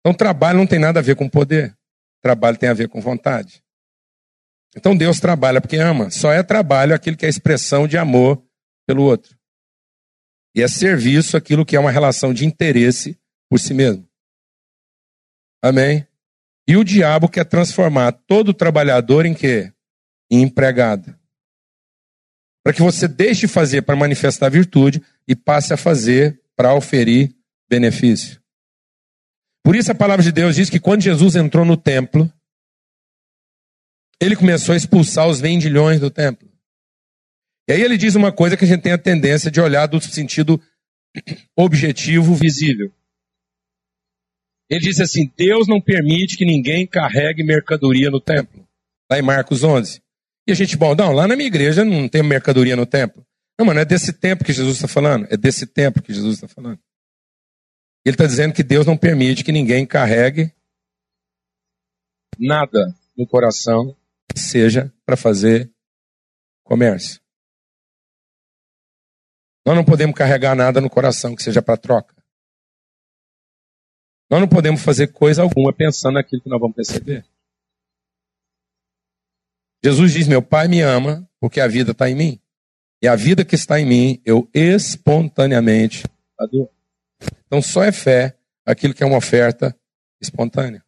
Então, 0.00 0.14
trabalho 0.14 0.58
não 0.58 0.66
tem 0.66 0.78
nada 0.78 1.00
a 1.00 1.02
ver 1.02 1.16
com 1.16 1.28
poder. 1.28 1.76
Trabalho 2.20 2.56
tem 2.56 2.68
a 2.68 2.74
ver 2.74 2.88
com 2.88 3.00
vontade. 3.00 3.62
Então, 4.76 4.96
Deus 4.96 5.18
trabalha 5.18 5.60
porque 5.60 5.76
ama. 5.76 6.10
Só 6.10 6.32
é 6.32 6.42
trabalho 6.44 6.94
aquilo 6.94 7.16
que 7.16 7.26
é 7.26 7.28
expressão 7.28 7.88
de 7.88 7.98
amor 7.98 8.40
pelo 8.86 9.02
outro. 9.02 9.36
E 10.54 10.62
é 10.62 10.68
serviço 10.68 11.36
aquilo 11.36 11.64
que 11.64 11.76
é 11.76 11.80
uma 11.80 11.90
relação 11.90 12.32
de 12.34 12.44
interesse 12.44 13.18
por 13.48 13.58
si 13.58 13.72
mesmo. 13.72 14.06
Amém? 15.62 16.06
E 16.66 16.76
o 16.76 16.84
diabo 16.84 17.28
quer 17.28 17.44
transformar 17.44 18.12
todo 18.12 18.54
trabalhador 18.54 19.26
em 19.26 19.34
quê? 19.34 19.72
Em 20.30 20.42
empregado. 20.42 21.16
Para 22.62 22.72
que 22.72 22.82
você 22.82 23.08
deixe 23.08 23.42
de 23.42 23.48
fazer 23.48 23.82
para 23.82 23.96
manifestar 23.96 24.48
virtude 24.48 25.02
e 25.26 25.34
passe 25.34 25.72
a 25.72 25.76
fazer 25.76 26.40
para 26.54 26.74
oferir 26.74 27.34
benefício. 27.68 28.40
Por 29.64 29.74
isso 29.74 29.90
a 29.90 29.94
palavra 29.94 30.22
de 30.22 30.32
Deus 30.32 30.56
diz 30.56 30.68
que 30.68 30.80
quando 30.80 31.02
Jesus 31.02 31.36
entrou 31.36 31.64
no 31.64 31.76
templo, 31.76 32.30
ele 34.20 34.36
começou 34.36 34.72
a 34.72 34.76
expulsar 34.76 35.28
os 35.28 35.40
vendilhões 35.40 35.98
do 35.98 36.10
templo. 36.10 36.51
E 37.68 37.72
aí 37.72 37.80
ele 37.80 37.96
diz 37.96 38.14
uma 38.14 38.32
coisa 38.32 38.56
que 38.56 38.64
a 38.64 38.68
gente 38.68 38.82
tem 38.82 38.92
a 38.92 38.98
tendência 38.98 39.50
de 39.50 39.60
olhar 39.60 39.86
do 39.86 40.00
sentido 40.00 40.60
objetivo, 41.56 42.34
visível. 42.34 42.92
Ele 44.68 44.80
diz 44.80 45.00
assim: 45.00 45.30
Deus 45.36 45.68
não 45.68 45.80
permite 45.80 46.36
que 46.36 46.44
ninguém 46.44 46.86
carregue 46.86 47.42
mercadoria 47.42 48.10
no 48.10 48.20
templo. 48.20 48.66
Lá 49.10 49.18
em 49.18 49.22
Marcos 49.22 49.62
11. 49.62 50.02
E 50.46 50.52
a 50.52 50.54
gente, 50.54 50.76
bom, 50.76 50.94
não, 50.94 51.12
lá 51.12 51.28
na 51.28 51.36
minha 51.36 51.46
igreja 51.46 51.84
não 51.84 52.08
tem 52.08 52.22
mercadoria 52.22 52.74
no 52.74 52.86
templo. 52.86 53.24
Não, 53.58 53.66
mano, 53.66 53.80
é 53.80 53.84
desse 53.84 54.12
tempo 54.12 54.44
que 54.44 54.52
Jesus 54.52 54.76
está 54.76 54.88
falando. 54.88 55.26
É 55.30 55.36
desse 55.36 55.66
tempo 55.66 56.02
que 56.02 56.12
Jesus 56.12 56.36
está 56.36 56.48
falando. 56.48 56.80
Ele 58.04 58.14
está 58.14 58.26
dizendo 58.26 58.52
que 58.52 58.64
Deus 58.64 58.86
não 58.86 58.96
permite 58.96 59.44
que 59.44 59.52
ninguém 59.52 59.86
carregue 59.86 60.52
nada 62.38 62.94
no 63.16 63.26
coração 63.26 63.96
que 64.28 64.40
seja 64.40 64.92
para 65.06 65.16
fazer 65.16 65.70
comércio. 66.64 67.21
Nós 69.64 69.76
não 69.76 69.84
podemos 69.84 70.16
carregar 70.16 70.56
nada 70.56 70.80
no 70.80 70.90
coração 70.90 71.36
que 71.36 71.42
seja 71.42 71.62
para 71.62 71.76
troca. 71.76 72.14
Nós 74.30 74.40
não 74.40 74.48
podemos 74.48 74.82
fazer 74.82 75.08
coisa 75.08 75.42
alguma 75.42 75.72
pensando 75.72 76.14
naquilo 76.14 76.42
que 76.42 76.48
nós 76.48 76.60
vamos 76.60 76.76
receber. 76.76 77.24
Jesus 79.84 80.12
diz: 80.12 80.26
Meu 80.26 80.42
Pai 80.42 80.68
me 80.68 80.80
ama 80.80 81.28
porque 81.38 81.60
a 81.60 81.68
vida 81.68 81.92
está 81.92 82.08
em 82.08 82.14
mim. 82.14 82.40
E 83.02 83.08
a 83.08 83.16
vida 83.16 83.44
que 83.44 83.56
está 83.56 83.80
em 83.80 83.84
mim, 83.84 84.22
eu 84.24 84.48
espontaneamente 84.54 86.04
adoro. 86.38 86.70
Então 87.46 87.60
só 87.60 87.82
é 87.82 87.92
fé 87.92 88.38
aquilo 88.64 88.94
que 88.94 89.02
é 89.02 89.06
uma 89.06 89.18
oferta 89.18 89.76
espontânea. 90.20 90.84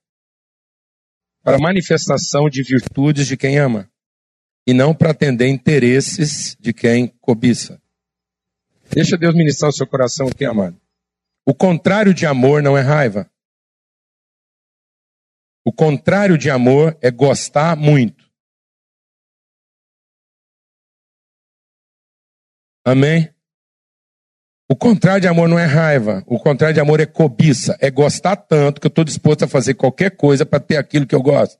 Para 1.42 1.58
manifestação 1.58 2.48
de 2.48 2.62
virtudes 2.62 3.26
de 3.26 3.36
quem 3.36 3.58
ama. 3.58 3.90
E 4.66 4.72
não 4.72 4.94
para 4.94 5.10
atender 5.10 5.48
interesses 5.48 6.56
de 6.58 6.72
quem 6.72 7.08
cobiça. 7.20 7.82
Deixa 8.90 9.16
Deus 9.16 9.34
ministrar 9.34 9.70
o 9.70 9.72
seu 9.72 9.86
coração 9.86 10.28
aqui, 10.28 10.44
amado. 10.44 10.80
O 11.46 11.54
contrário 11.54 12.14
de 12.14 12.26
amor 12.26 12.62
não 12.62 12.76
é 12.76 12.80
raiva. 12.80 13.30
O 15.64 15.72
contrário 15.72 16.36
de 16.36 16.50
amor 16.50 16.96
é 17.00 17.10
gostar 17.10 17.76
muito. 17.76 18.30
Amém? 22.86 23.34
O 24.70 24.76
contrário 24.76 25.20
de 25.20 25.28
amor 25.28 25.48
não 25.48 25.58
é 25.58 25.64
raiva. 25.64 26.22
O 26.26 26.38
contrário 26.38 26.74
de 26.74 26.80
amor 26.80 27.00
é 27.00 27.06
cobiça. 27.06 27.76
É 27.80 27.90
gostar 27.90 28.36
tanto 28.36 28.80
que 28.80 28.86
eu 28.86 28.90
estou 28.90 29.04
disposto 29.04 29.44
a 29.44 29.48
fazer 29.48 29.74
qualquer 29.74 30.16
coisa 30.16 30.44
para 30.44 30.60
ter 30.60 30.76
aquilo 30.76 31.06
que 31.06 31.14
eu 31.14 31.22
gosto. 31.22 31.58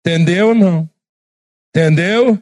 Entendeu 0.00 0.48
ou 0.48 0.54
não? 0.54 0.90
Entendeu? 1.70 2.40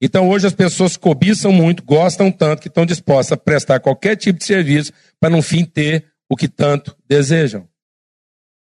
Então 0.00 0.28
hoje 0.28 0.46
as 0.46 0.54
pessoas 0.54 0.96
cobiçam 0.96 1.52
muito, 1.52 1.82
gostam 1.82 2.32
tanto 2.32 2.62
que 2.62 2.68
estão 2.68 2.86
dispostas 2.86 3.32
a 3.32 3.36
prestar 3.36 3.80
qualquer 3.80 4.16
tipo 4.16 4.38
de 4.38 4.46
serviço 4.46 4.92
para 5.18 5.28
no 5.28 5.42
fim 5.42 5.64
ter 5.64 6.10
o 6.28 6.36
que 6.36 6.48
tanto 6.48 6.96
desejam. 7.06 7.68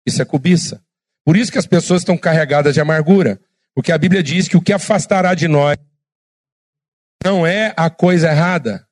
Isso 0.05 0.21
é 0.21 0.25
cobiça. 0.25 0.84
Por 1.25 1.36
isso 1.36 1.51
que 1.51 1.57
as 1.57 1.65
pessoas 1.65 2.01
estão 2.01 2.17
carregadas 2.17 2.73
de 2.73 2.81
amargura, 2.81 3.39
porque 3.73 3.91
a 3.91 3.97
Bíblia 3.97 4.21
diz 4.21 4.47
que 4.47 4.57
o 4.57 4.61
que 4.61 4.73
afastará 4.73 5.34
de 5.34 5.47
nós 5.47 5.77
não 7.23 7.47
é 7.47 7.73
a 7.75 7.89
coisa 7.89 8.29
errada. 8.29 8.86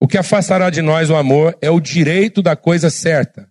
O 0.00 0.08
que 0.08 0.18
afastará 0.18 0.70
de 0.70 0.82
nós 0.82 1.10
o 1.10 1.16
amor 1.16 1.56
é 1.60 1.70
o 1.70 1.80
direito 1.80 2.42
da 2.42 2.56
coisa 2.56 2.90
certa. 2.90 3.48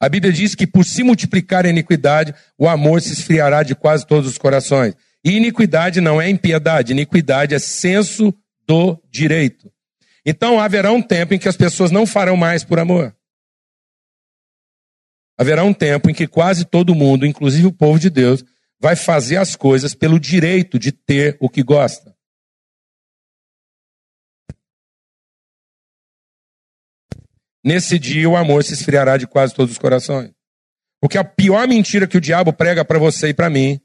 A 0.00 0.08
Bíblia 0.08 0.32
diz 0.32 0.54
que 0.54 0.66
por 0.66 0.84
se 0.84 1.02
multiplicar 1.02 1.64
a 1.64 1.68
iniquidade, 1.68 2.34
o 2.58 2.68
amor 2.68 3.00
se 3.00 3.12
esfriará 3.12 3.62
de 3.62 3.74
quase 3.74 4.06
todos 4.06 4.28
os 4.28 4.38
corações. 4.38 4.94
E 5.24 5.36
iniquidade 5.36 6.00
não 6.00 6.20
é 6.20 6.28
impiedade, 6.28 6.92
iniquidade 6.92 7.54
é 7.54 7.58
senso 7.58 8.34
do 8.66 9.00
direito. 9.10 9.70
Então 10.24 10.58
haverá 10.58 10.92
um 10.92 11.02
tempo 11.02 11.34
em 11.34 11.38
que 11.38 11.48
as 11.48 11.56
pessoas 11.56 11.90
não 11.90 12.06
farão 12.06 12.36
mais 12.36 12.64
por 12.64 12.78
amor. 12.78 13.14
Haverá 15.38 15.64
um 15.64 15.72
tempo 15.72 16.10
em 16.10 16.14
que 16.14 16.26
quase 16.26 16.64
todo 16.64 16.94
mundo, 16.94 17.26
inclusive 17.26 17.66
o 17.66 17.72
povo 17.72 17.98
de 17.98 18.10
Deus, 18.10 18.44
vai 18.78 18.96
fazer 18.96 19.36
as 19.36 19.56
coisas 19.56 19.94
pelo 19.94 20.20
direito 20.20 20.78
de 20.78 20.92
ter 20.92 21.36
o 21.40 21.48
que 21.48 21.62
gosta. 21.62 22.14
Nesse 27.62 27.98
dia 27.98 28.28
o 28.28 28.36
amor 28.36 28.64
se 28.64 28.72
esfriará 28.72 29.18
de 29.18 29.26
quase 29.26 29.54
todos 29.54 29.72
os 29.72 29.78
corações. 29.78 30.32
Porque 31.00 31.18
a 31.18 31.24
pior 31.24 31.66
mentira 31.68 32.06
que 32.06 32.16
o 32.16 32.20
diabo 32.20 32.52
prega 32.52 32.84
para 32.84 32.98
você 32.98 33.28
e 33.28 33.34
para 33.34 33.50
mim 33.50 33.80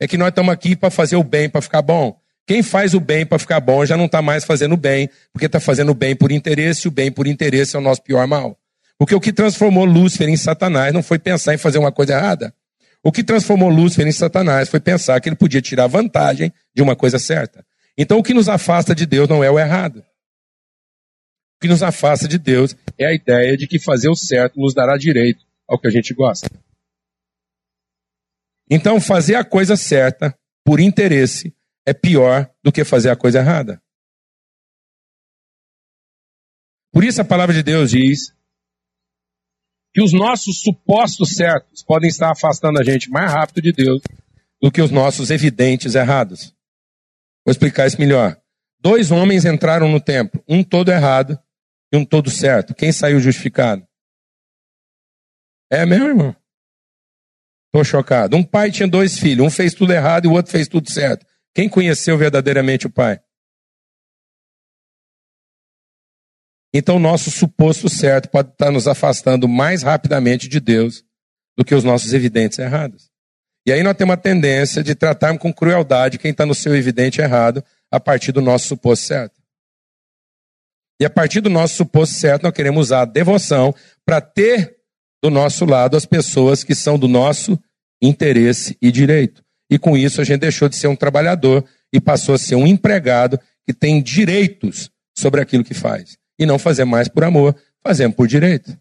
é 0.00 0.08
que 0.08 0.16
nós 0.16 0.30
estamos 0.30 0.52
aqui 0.52 0.74
para 0.74 0.90
fazer 0.90 1.16
o 1.16 1.22
bem, 1.22 1.48
para 1.48 1.60
ficar 1.60 1.82
bom. 1.82 2.18
Quem 2.46 2.62
faz 2.62 2.94
o 2.94 3.00
bem 3.00 3.24
para 3.26 3.38
ficar 3.38 3.60
bom 3.60 3.84
já 3.84 3.96
não 3.96 4.06
está 4.06 4.22
mais 4.22 4.44
fazendo 4.44 4.76
bem, 4.76 5.08
porque 5.32 5.46
está 5.46 5.60
fazendo 5.60 5.90
o 5.90 5.94
bem 5.94 6.16
por 6.16 6.32
interesse, 6.32 6.86
e 6.86 6.88
o 6.88 6.90
bem 6.90 7.12
por 7.12 7.26
interesse 7.26 7.76
é 7.76 7.78
o 7.78 7.82
nosso 7.82 8.02
pior 8.02 8.26
mal. 8.26 8.58
Porque 8.98 9.14
o 9.14 9.20
que 9.20 9.32
transformou 9.32 9.84
Lúcifer 9.84 10.28
em 10.28 10.36
Satanás 10.36 10.92
não 10.92 11.02
foi 11.02 11.18
pensar 11.18 11.54
em 11.54 11.58
fazer 11.58 11.78
uma 11.78 11.92
coisa 11.92 12.14
errada. 12.14 12.52
O 13.02 13.12
que 13.12 13.22
transformou 13.22 13.68
Lúcifer 13.68 14.06
em 14.06 14.12
Satanás 14.12 14.68
foi 14.68 14.80
pensar 14.80 15.20
que 15.20 15.28
ele 15.28 15.36
podia 15.36 15.62
tirar 15.62 15.86
vantagem 15.86 16.52
de 16.74 16.82
uma 16.82 16.96
coisa 16.96 17.18
certa. 17.18 17.64
Então 17.96 18.18
o 18.18 18.22
que 18.22 18.34
nos 18.34 18.48
afasta 18.48 18.94
de 18.94 19.06
Deus 19.06 19.28
não 19.28 19.44
é 19.44 19.50
o 19.50 19.58
errado. 19.58 19.98
O 21.56 21.60
que 21.60 21.68
nos 21.68 21.82
afasta 21.82 22.26
de 22.26 22.38
Deus 22.38 22.74
é 22.98 23.06
a 23.06 23.14
ideia 23.14 23.56
de 23.56 23.66
que 23.66 23.78
fazer 23.78 24.08
o 24.08 24.16
certo 24.16 24.58
nos 24.58 24.74
dará 24.74 24.96
direito 24.96 25.44
ao 25.68 25.78
que 25.78 25.86
a 25.86 25.90
gente 25.90 26.12
gosta. 26.12 26.50
Então 28.70 29.00
fazer 29.00 29.34
a 29.34 29.44
coisa 29.44 29.76
certa 29.76 30.38
por 30.64 30.78
interesse 30.78 31.54
é 31.84 31.92
pior 31.92 32.48
do 32.62 32.70
que 32.70 32.84
fazer 32.84 33.10
a 33.10 33.16
coisa 33.16 33.40
errada. 33.40 33.82
Por 36.92 37.04
isso 37.04 37.20
a 37.20 37.24
palavra 37.24 37.54
de 37.54 37.62
Deus 37.62 37.90
diz 37.90 38.32
que 39.92 40.02
os 40.02 40.12
nossos 40.12 40.60
supostos 40.60 41.34
certos 41.34 41.82
podem 41.82 42.08
estar 42.08 42.30
afastando 42.30 42.80
a 42.80 42.84
gente 42.84 43.10
mais 43.10 43.32
rápido 43.32 43.60
de 43.62 43.72
Deus 43.72 44.02
do 44.62 44.70
que 44.70 44.80
os 44.80 44.90
nossos 44.90 45.30
evidentes 45.30 45.94
errados. 45.94 46.54
Vou 47.44 47.50
explicar 47.50 47.86
isso 47.86 48.00
melhor. 48.00 48.40
Dois 48.78 49.10
homens 49.10 49.44
entraram 49.44 49.90
no 49.90 50.00
templo, 50.00 50.42
um 50.48 50.62
todo 50.62 50.92
errado 50.92 51.38
e 51.92 51.96
um 51.96 52.04
todo 52.04 52.30
certo. 52.30 52.74
Quem 52.74 52.92
saiu 52.92 53.18
justificado? 53.18 53.86
É 55.70 55.84
mesmo, 55.84 56.06
irmão? 56.06 56.39
Estou 57.70 57.84
chocado. 57.84 58.36
Um 58.36 58.42
pai 58.42 58.72
tinha 58.72 58.88
dois 58.88 59.16
filhos, 59.16 59.46
um 59.46 59.50
fez 59.50 59.72
tudo 59.72 59.92
errado 59.92 60.24
e 60.24 60.28
o 60.28 60.32
outro 60.32 60.50
fez 60.50 60.66
tudo 60.66 60.90
certo. 60.90 61.24
Quem 61.54 61.68
conheceu 61.68 62.18
verdadeiramente 62.18 62.88
o 62.88 62.90
pai? 62.90 63.20
Então, 66.74 66.98
nosso 66.98 67.30
suposto 67.30 67.88
certo 67.88 68.28
pode 68.28 68.50
estar 68.50 68.70
nos 68.72 68.88
afastando 68.88 69.48
mais 69.48 69.82
rapidamente 69.82 70.48
de 70.48 70.58
Deus 70.58 71.04
do 71.56 71.64
que 71.64 71.74
os 71.74 71.84
nossos 71.84 72.12
evidentes 72.12 72.58
errados. 72.58 73.10
E 73.66 73.72
aí 73.72 73.82
nós 73.82 73.96
temos 73.96 74.14
a 74.14 74.16
tendência 74.16 74.82
de 74.82 74.94
tratarmos 74.94 75.40
com 75.40 75.52
crueldade 75.52 76.18
quem 76.18 76.30
está 76.32 76.44
no 76.44 76.54
seu 76.54 76.74
evidente 76.74 77.20
errado 77.20 77.64
a 77.90 78.00
partir 78.00 78.32
do 78.32 78.40
nosso 78.40 78.66
suposto 78.66 79.06
certo. 79.06 79.40
E 81.00 81.04
a 81.04 81.10
partir 81.10 81.40
do 81.40 81.50
nosso 81.50 81.76
suposto 81.76 82.14
certo, 82.16 82.42
nós 82.42 82.52
queremos 82.52 82.86
usar 82.86 83.02
a 83.02 83.06
devoção 83.06 83.74
para 84.04 84.20
ter 84.20 84.79
do 85.22 85.30
nosso 85.30 85.64
lado 85.64 85.96
as 85.96 86.06
pessoas 86.06 86.64
que 86.64 86.74
são 86.74 86.98
do 86.98 87.08
nosso 87.08 87.58
interesse 88.02 88.76
e 88.80 88.90
direito. 88.90 89.44
E 89.70 89.78
com 89.78 89.96
isso 89.96 90.20
a 90.20 90.24
gente 90.24 90.40
deixou 90.40 90.68
de 90.68 90.76
ser 90.76 90.88
um 90.88 90.96
trabalhador 90.96 91.64
e 91.92 92.00
passou 92.00 92.34
a 92.34 92.38
ser 92.38 92.56
um 92.56 92.66
empregado 92.66 93.38
que 93.66 93.72
tem 93.72 94.02
direitos 94.02 94.90
sobre 95.16 95.40
aquilo 95.40 95.64
que 95.64 95.74
faz 95.74 96.18
e 96.38 96.46
não 96.46 96.58
fazer 96.58 96.84
mais 96.84 97.08
por 97.08 97.22
amor, 97.22 97.54
fazemos 97.82 98.16
por 98.16 98.26
direito. 98.26 98.76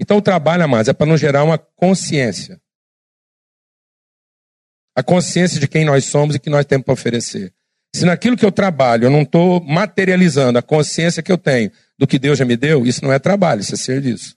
Então 0.00 0.16
o 0.16 0.22
trabalho, 0.22 0.64
amados, 0.64 0.88
é 0.88 0.94
para 0.94 1.06
nos 1.06 1.20
gerar 1.20 1.44
uma 1.44 1.58
consciência. 1.58 2.60
A 4.96 5.02
consciência 5.02 5.60
de 5.60 5.68
quem 5.68 5.84
nós 5.84 6.06
somos 6.06 6.34
e 6.34 6.38
que 6.38 6.48
nós 6.48 6.64
temos 6.64 6.84
para 6.84 6.94
oferecer. 6.94 7.52
Se 7.94 8.04
naquilo 8.06 8.36
que 8.36 8.44
eu 8.44 8.50
trabalho 8.50 9.04
eu 9.04 9.10
não 9.10 9.22
estou 9.22 9.62
materializando 9.62 10.58
a 10.58 10.62
consciência 10.62 11.22
que 11.22 11.30
eu 11.30 11.38
tenho 11.38 11.70
do 12.00 12.06
que 12.06 12.18
Deus 12.18 12.38
já 12.38 12.46
me 12.46 12.56
deu, 12.56 12.86
isso 12.86 13.04
não 13.04 13.12
é 13.12 13.18
trabalho, 13.18 13.60
isso 13.60 13.74
é 13.74 13.76
serviço. 13.76 14.34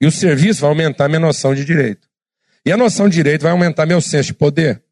E 0.00 0.06
o 0.06 0.10
serviço 0.10 0.62
vai 0.62 0.70
aumentar 0.70 1.06
minha 1.06 1.20
noção 1.20 1.54
de 1.54 1.62
direito. 1.62 2.08
E 2.64 2.72
a 2.72 2.76
noção 2.76 3.06
de 3.06 3.14
direito 3.14 3.42
vai 3.42 3.52
aumentar 3.52 3.84
meu 3.84 4.00
senso 4.00 4.28
de 4.28 4.34
poder. 4.34 4.82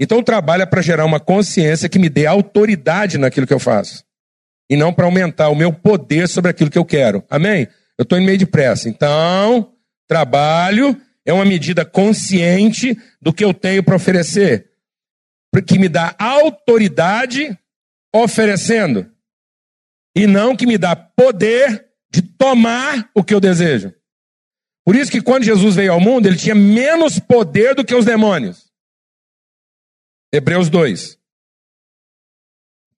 Então 0.00 0.18
o 0.18 0.22
trabalho 0.22 0.62
é 0.62 0.66
para 0.66 0.80
gerar 0.80 1.04
uma 1.04 1.20
consciência 1.20 1.86
que 1.86 1.98
me 1.98 2.08
dê 2.08 2.24
autoridade 2.24 3.18
naquilo 3.18 3.46
que 3.46 3.52
eu 3.52 3.58
faço. 3.58 4.04
E 4.70 4.74
não 4.76 4.90
para 4.90 5.04
aumentar 5.04 5.50
o 5.50 5.54
meu 5.54 5.70
poder 5.70 6.28
sobre 6.28 6.50
aquilo 6.50 6.70
que 6.70 6.78
eu 6.78 6.84
quero. 6.84 7.22
Amém? 7.28 7.68
Eu 7.98 8.02
estou 8.02 8.18
em 8.18 8.24
meio 8.24 8.38
de 8.38 8.46
pressa. 8.46 8.88
Então, 8.88 9.74
trabalho 10.08 10.98
é 11.26 11.32
uma 11.32 11.44
medida 11.44 11.84
consciente 11.84 12.98
do 13.20 13.34
que 13.34 13.44
eu 13.44 13.52
tenho 13.52 13.82
para 13.82 13.96
oferecer. 13.96 14.70
Que 15.66 15.78
me 15.78 15.90
dá 15.90 16.14
autoridade 16.18 17.56
oferecendo. 18.14 19.10
E 20.16 20.26
não 20.26 20.56
que 20.56 20.66
me 20.66 20.78
dá 20.78 20.96
poder 20.96 21.90
de 22.10 22.22
tomar 22.22 23.10
o 23.14 23.22
que 23.22 23.34
eu 23.34 23.40
desejo. 23.40 23.94
Por 24.82 24.96
isso 24.96 25.10
que 25.10 25.20
quando 25.20 25.44
Jesus 25.44 25.74
veio 25.74 25.92
ao 25.92 26.00
mundo, 26.00 26.26
ele 26.26 26.38
tinha 26.38 26.54
menos 26.54 27.18
poder 27.18 27.74
do 27.74 27.84
que 27.84 27.94
os 27.94 28.06
demônios. 28.06 28.72
Hebreus 30.32 30.70
2. 30.70 31.18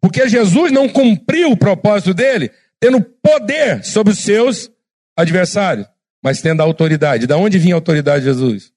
Porque 0.01 0.29
Jesus 0.29 0.71
não 0.71 0.89
cumpriu 0.89 1.51
o 1.51 1.57
propósito 1.57 2.14
dele, 2.14 2.53
tendo 2.79 3.03
poder 3.03 3.85
sobre 3.85 4.12
os 4.12 4.21
seus 4.21 4.71
adversários, 5.16 5.89
mas 6.23 6.41
tendo 6.41 6.61
a 6.61 6.64
autoridade. 6.64 7.27
Da 7.27 7.37
onde 7.37 7.59
vinha 7.59 7.75
a 7.75 7.79
autoridade 7.79 8.21
de 8.21 8.31
Jesus? 8.31 8.73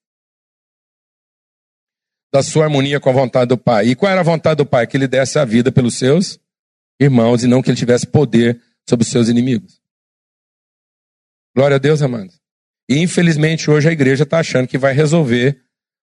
Da 2.34 2.42
sua 2.42 2.64
harmonia 2.64 3.00
com 3.00 3.10
a 3.10 3.14
vontade 3.14 3.50
do 3.50 3.58
Pai. 3.58 3.89
E 3.89 3.96
qual 3.96 4.12
era 4.12 4.22
a 4.22 4.24
vontade 4.24 4.56
do 4.56 4.66
Pai? 4.66 4.88
Que 4.88 4.98
ele 4.98 5.08
desse 5.08 5.38
a 5.38 5.46
vida 5.46 5.72
pelos 5.72 5.96
seus 5.96 6.39
irmãos 7.04 7.43
e 7.43 7.47
não 7.47 7.62
que 7.62 7.70
ele 7.70 7.78
tivesse 7.78 8.06
poder 8.06 8.62
sobre 8.88 9.04
os 9.04 9.10
seus 9.10 9.28
inimigos. 9.28 9.82
Glória 11.56 11.76
a 11.76 11.80
Deus, 11.80 12.02
amados. 12.02 12.39
E 12.89 12.99
infelizmente 12.99 13.70
hoje 13.70 13.89
a 13.89 13.91
igreja 13.91 14.24
está 14.24 14.39
achando 14.39 14.68
que 14.68 14.78
vai 14.78 14.93
resolver 14.93 15.60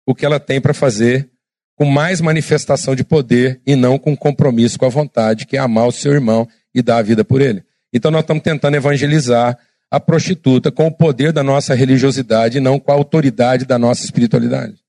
o 0.05 0.13
que 0.13 0.25
ela 0.25 0.39
tem 0.39 0.61
para 0.61 0.73
fazer 0.73 1.29
com 1.75 1.85
mais 1.85 2.21
manifestação 2.21 2.95
de 2.95 3.03
poder 3.03 3.61
e 3.65 3.75
não 3.75 3.97
com 3.97 4.15
compromisso 4.15 4.77
com 4.77 4.85
a 4.85 4.89
vontade, 4.89 5.45
que 5.45 5.57
é 5.57 5.59
amar 5.59 5.87
o 5.87 5.91
seu 5.91 6.13
irmão 6.13 6.47
e 6.73 6.81
dar 6.81 6.97
a 6.97 7.01
vida 7.01 7.25
por 7.25 7.41
ele. 7.41 7.63
Então 7.91 8.11
nós 8.11 8.21
estamos 8.21 8.43
tentando 8.43 8.75
evangelizar 8.75 9.57
a 9.89 9.99
prostituta 9.99 10.71
com 10.71 10.87
o 10.87 10.91
poder 10.91 11.31
da 11.31 11.43
nossa 11.43 11.73
religiosidade 11.73 12.57
e 12.57 12.61
não 12.61 12.79
com 12.79 12.91
a 12.91 12.95
autoridade 12.95 13.65
da 13.65 13.79
nossa 13.79 14.03
espiritualidade. 14.03 14.82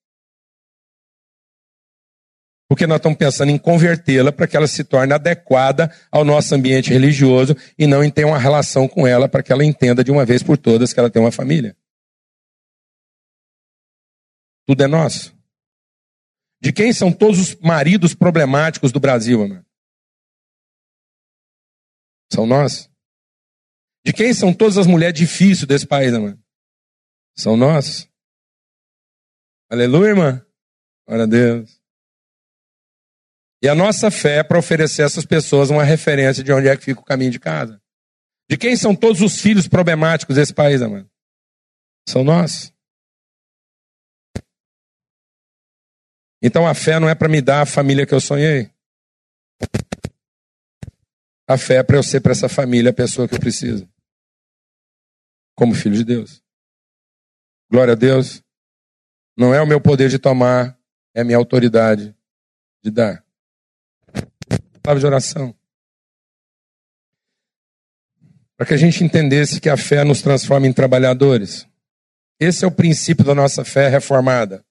Porque 2.75 2.89
nós 2.89 2.97
estamos 2.97 3.16
pensando 3.16 3.51
em 3.51 3.57
convertê-la 3.57 4.33
para 4.33 4.49
que 4.49 4.57
ela 4.57 4.66
se 4.66 4.83
torne 4.83 5.14
adequada 5.14 5.97
ao 6.11 6.25
nosso 6.25 6.53
ambiente 6.57 6.91
religioso 6.91 7.57
e 7.79 7.87
não 7.87 8.03
em 8.03 8.11
ter 8.11 8.25
uma 8.25 8.37
relação 8.37 8.89
com 8.89 9.07
ela 9.07 9.29
para 9.29 9.45
que 9.45 9.53
ela 9.53 9.64
entenda 9.64 10.03
de 10.03 10.11
uma 10.11 10.25
vez 10.25 10.43
por 10.43 10.59
todas 10.59 10.93
que 10.93 10.99
ela 10.99 11.09
tem 11.09 11.22
uma 11.22 11.31
família. 11.31 11.77
Tudo 14.66 14.83
é 14.83 14.89
nosso. 14.89 15.33
De 16.61 16.72
quem 16.72 16.93
são 16.93 17.12
todos 17.12 17.39
os 17.39 17.55
maridos 17.61 18.12
problemáticos 18.12 18.91
do 18.91 18.99
Brasil, 18.99 19.41
amado? 19.41 19.64
São 22.33 22.45
nós. 22.45 22.91
De 24.05 24.12
quem 24.12 24.35
são 24.35 24.53
todas 24.53 24.79
as 24.79 24.89
mulheres 24.89 25.16
difíceis 25.16 25.64
desse 25.64 25.87
país, 25.87 26.12
amado? 26.12 26.43
São 27.37 27.57
nós. 27.57 28.11
Aleluia, 29.70 30.09
irmã. 30.09 30.47
Glória 31.07 31.22
a 31.22 31.29
Deus. 31.29 31.84
E 33.64 33.68
a 33.68 33.74
nossa 33.74 34.10
fé 34.10 34.40
é 34.40 34.42
para 34.42 34.58
oferecer 34.58 35.00
a 35.00 35.06
essas 35.06 35.24
pessoas 35.24 35.70
uma 35.70 35.82
referência 35.82 36.44
de 36.44 36.52
onde 36.52 36.68
é 36.68 36.76
que 36.76 36.84
fica 36.84 37.00
o 37.00 37.04
caminho 37.04 37.30
de 37.30 37.40
casa. 37.40 37.80
De 38.46 38.58
quem 38.58 38.76
são 38.76 38.94
todos 38.94 39.22
os 39.22 39.40
filhos 39.40 39.66
problemáticos 39.66 40.36
desse 40.36 40.52
país, 40.52 40.82
amado? 40.82 41.10
São 42.06 42.22
nós. 42.22 42.74
Então 46.42 46.66
a 46.66 46.74
fé 46.74 47.00
não 47.00 47.08
é 47.08 47.14
para 47.14 47.26
me 47.26 47.40
dar 47.40 47.62
a 47.62 47.66
família 47.66 48.04
que 48.04 48.12
eu 48.12 48.20
sonhei. 48.20 48.70
A 51.48 51.56
fé 51.56 51.76
é 51.76 51.82
para 51.82 51.96
eu 51.96 52.02
ser 52.02 52.20
para 52.20 52.32
essa 52.32 52.50
família 52.50 52.90
a 52.90 52.94
pessoa 52.94 53.26
que 53.26 53.34
eu 53.34 53.40
preciso. 53.40 53.88
Como 55.56 55.74
filho 55.74 55.96
de 55.96 56.04
Deus. 56.04 56.42
Glória 57.70 57.92
a 57.92 57.96
Deus. 57.96 58.42
Não 59.34 59.54
é 59.54 59.62
o 59.62 59.66
meu 59.66 59.80
poder 59.80 60.10
de 60.10 60.18
tomar, 60.18 60.78
é 61.14 61.22
a 61.22 61.24
minha 61.24 61.38
autoridade 61.38 62.14
de 62.82 62.90
dar. 62.90 63.24
Palavra 64.85 65.01
de 65.01 65.07
oração. 65.07 65.55
Para 68.55 68.66
que 68.66 68.74
a 68.74 68.76
gente 68.76 69.03
entendesse 69.03 69.59
que 69.59 69.70
a 69.70 69.78
fé 69.78 70.05
nos 70.05 70.20
transforma 70.20 70.66
em 70.66 70.74
trabalhadores. 70.74 71.66
Esse 72.39 72.66
é 72.66 72.68
o 72.68 72.70
princípio 72.70 73.24
da 73.24 73.35
nossa 73.35 73.64
fé 73.64 73.89
reformada. 73.89 74.62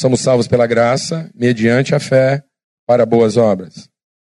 Somos 0.00 0.22
salvos 0.22 0.48
pela 0.48 0.66
graça, 0.66 1.30
mediante 1.34 1.94
a 1.94 2.00
fé, 2.00 2.42
para 2.86 3.04
boas 3.04 3.36
obras. 3.36 3.90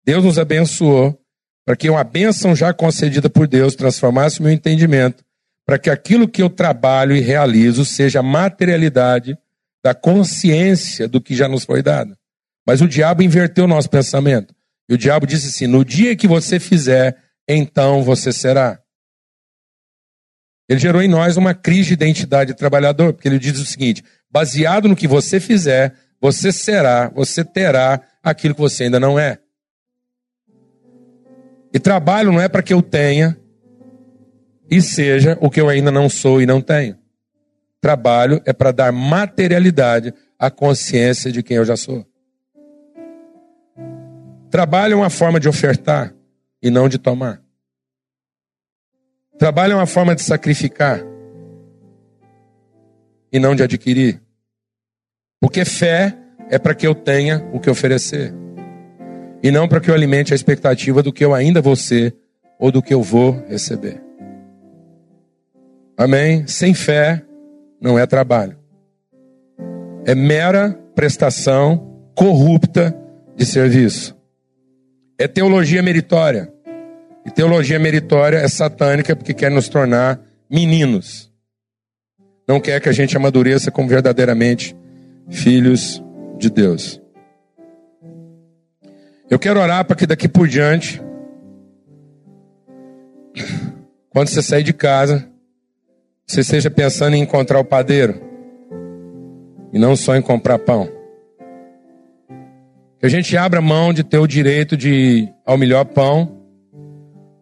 Deus 0.05 0.23
nos 0.23 0.39
abençoou 0.39 1.19
para 1.65 1.75
que 1.75 1.89
uma 1.89 2.05
bênção 2.05 2.55
já 2.55 2.75
concedida 2.75 3.31
por 3.31 3.49
Deus 3.49 3.75
transformasse 3.75 4.41
o 4.41 4.43
meu 4.43 4.53
entendimento, 4.53 5.25
para 5.65 5.79
que 5.79 5.89
aquilo 5.89 6.29
que 6.29 6.43
eu 6.43 6.51
trabalho 6.51 7.17
e 7.17 7.21
realizo 7.21 7.87
seja 7.87 8.23
materialidade 8.23 9.39
da 9.83 9.95
consciência 9.95 11.09
do 11.09 11.23
que 11.23 11.35
já 11.35 11.49
nos 11.49 11.65
foi 11.65 11.83
dado. 11.83 12.15
Mas 12.67 12.83
o 12.83 12.89
diabo 12.89 13.23
inverteu 13.23 13.65
o 13.65 13.69
nosso 13.69 13.89
pensamento. 13.89 14.58
E 14.89 14.95
o 14.95 14.99
diabo 14.99 15.27
disse 15.27 15.49
assim: 15.49 15.67
no 15.67 15.85
dia 15.85 16.17
que 16.17 16.27
você 16.27 16.59
fizer, 16.59 17.17
então 17.47 18.03
você 18.03 18.33
será. 18.33 18.81
Ele 20.69 20.79
gerou 20.79 21.03
em 21.03 21.09
nós 21.09 21.37
uma 21.37 21.55
crise 21.55 21.89
de 21.89 21.95
identidade 21.95 22.53
de 22.53 22.59
trabalhador, 22.59 23.13
porque 23.13 23.29
ele 23.29 23.39
diz 23.39 23.59
o 23.59 23.67
seguinte: 23.67 24.03
baseado 24.31 24.89
no 24.89 24.97
que 24.97 25.07
você 25.09 25.39
fizer, 25.39 25.95
você 26.21 26.53
será, 26.53 27.09
você 27.09 27.45
terá 27.45 28.01
aquilo 28.23 28.55
que 28.55 28.61
você 28.61 28.85
ainda 28.85 28.99
não 28.99 29.19
é. 29.19 29.39
E 31.73 31.79
trabalho 31.79 32.33
não 32.33 32.41
é 32.41 32.49
para 32.49 32.63
que 32.63 32.73
eu 32.73 32.83
tenha 32.83 33.39
e 34.71 34.81
seja 34.83 35.37
o 35.41 35.51
que 35.51 35.61
eu 35.61 35.69
ainda 35.69 35.91
não 35.91 36.09
sou 36.09 36.41
e 36.41 36.47
não 36.47 36.61
tenho. 36.61 36.97
Trabalho 37.81 38.43
é 38.45 38.53
para 38.53 38.73
dar 38.73 38.93
materialidade 38.93 40.13
à 40.39 40.51
consciência 40.51 41.31
de 41.31 41.43
quem 41.43 41.57
eu 41.57 41.65
já 41.65 41.77
sou. 41.77 42.05
Trabalho 44.51 44.95
é 44.95 44.97
uma 44.97 45.11
forma 45.11 45.39
de 45.39 45.49
ofertar 45.49 46.15
e 46.63 46.71
não 46.71 46.89
de 46.89 46.99
tomar. 46.99 47.43
Trabalho 49.39 49.75
é 49.75 49.77
uma 49.77 49.87
forma 49.87 50.15
de 50.15 50.23
sacrificar 50.23 51.01
e 53.33 53.39
não 53.39 53.55
de 53.55 53.63
adquirir. 53.63 54.21
Porque 55.41 55.65
fé 55.65 56.17
é 56.51 56.59
para 56.59 56.75
que 56.75 56.87
eu 56.87 56.95
tenha 56.95 57.47
o 57.53 57.61
que 57.61 57.71
oferecer. 57.71 58.35
E 59.43 59.51
não 59.51 59.69
para 59.69 59.81
que 59.81 59.91
eu 59.91 59.95
alimente 59.95 60.33
a 60.33 60.37
expectativa 60.37 61.03
do 61.03 61.13
que 61.13 61.25
eu 61.25 61.35
ainda 61.35 61.61
vou 61.61 61.77
ser 61.77 62.17
ou 62.59 62.73
do 62.73 62.83
que 62.83 62.93
eu 62.93 63.03
vou 63.03 63.45
receber. 63.47 64.03
Amém? 65.97 66.47
Sem 66.47 66.75
fé 66.75 67.23
não 67.81 67.99
é 67.99 68.07
trabalho. 68.07 68.59
É 70.05 70.15
mera 70.15 70.73
prestação 70.95 72.11
corrupta 72.15 72.97
de 73.37 73.47
serviço. 73.47 74.18
É 75.19 75.27
teologia 75.27 75.83
meritória. 75.83 76.53
E 77.27 77.31
teologia 77.31 77.79
meritória 77.79 78.39
é 78.39 78.49
satânica 78.49 79.17
porque 79.17 79.35
quer 79.35 79.51
nos 79.51 79.69
tornar 79.69 80.21
meninos. 80.49 81.31
Não 82.47 82.61
quer 82.61 82.81
que 82.81 82.89
a 82.89 82.93
gente 82.93 83.17
amadureça 83.17 83.71
como 83.71 83.89
verdadeiramente 83.89 84.77
filhos 85.29 86.03
de 86.39 86.49
Deus. 86.49 87.03
Eu 89.29 89.39
quero 89.39 89.61
orar 89.61 89.85
para 89.85 89.97
que 89.97 90.07
daqui 90.07 90.27
por 90.27 90.49
diante, 90.49 91.03
quando 94.09 94.29
você 94.29 94.41
sair 94.41 94.63
de 94.63 94.73
casa, 94.73 95.29
você 96.27 96.41
esteja 96.41 96.71
pensando 96.71 97.15
em 97.15 97.23
encontrar 97.23 97.59
o 97.59 97.65
padeiro 97.65 98.23
e 99.73 99.79
não 99.79 99.97
só 99.97 100.17
em 100.17 100.23
comprar 100.23 100.59
pão. 100.61 100.98
Que 102.99 103.07
a 103.07 103.09
gente 103.09 103.37
abra 103.37 103.61
mão 103.61 103.93
de 103.93 104.03
ter 104.03 104.19
o 104.19 104.27
direito 104.27 104.77
de 104.77 105.29
ao 105.47 105.57
melhor 105.57 105.85
pão 105.85 106.43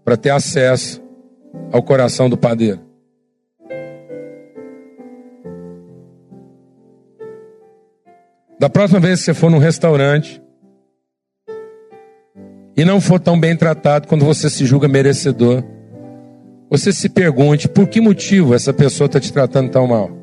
para 0.04 0.16
ter 0.16 0.30
acesso 0.30 1.02
ao 1.72 1.82
coração 1.82 2.28
do 2.28 2.36
padeiro. 2.36 2.80
Da 8.58 8.70
próxima 8.70 9.00
vez 9.00 9.20
que 9.20 9.26
você 9.26 9.34
for 9.34 9.50
num 9.50 9.58
restaurante 9.58 10.42
e 12.76 12.84
não 12.84 13.00
for 13.00 13.20
tão 13.20 13.38
bem 13.38 13.56
tratado 13.56 14.08
quando 14.08 14.24
você 14.24 14.48
se 14.48 14.64
julga 14.64 14.88
merecedor, 14.88 15.62
você 16.68 16.92
se 16.92 17.08
pergunte 17.08 17.68
por 17.68 17.86
que 17.86 18.00
motivo 18.00 18.54
essa 18.54 18.72
pessoa 18.72 19.06
está 19.06 19.20
te 19.20 19.32
tratando 19.32 19.70
tão 19.70 19.86
mal. 19.86 20.15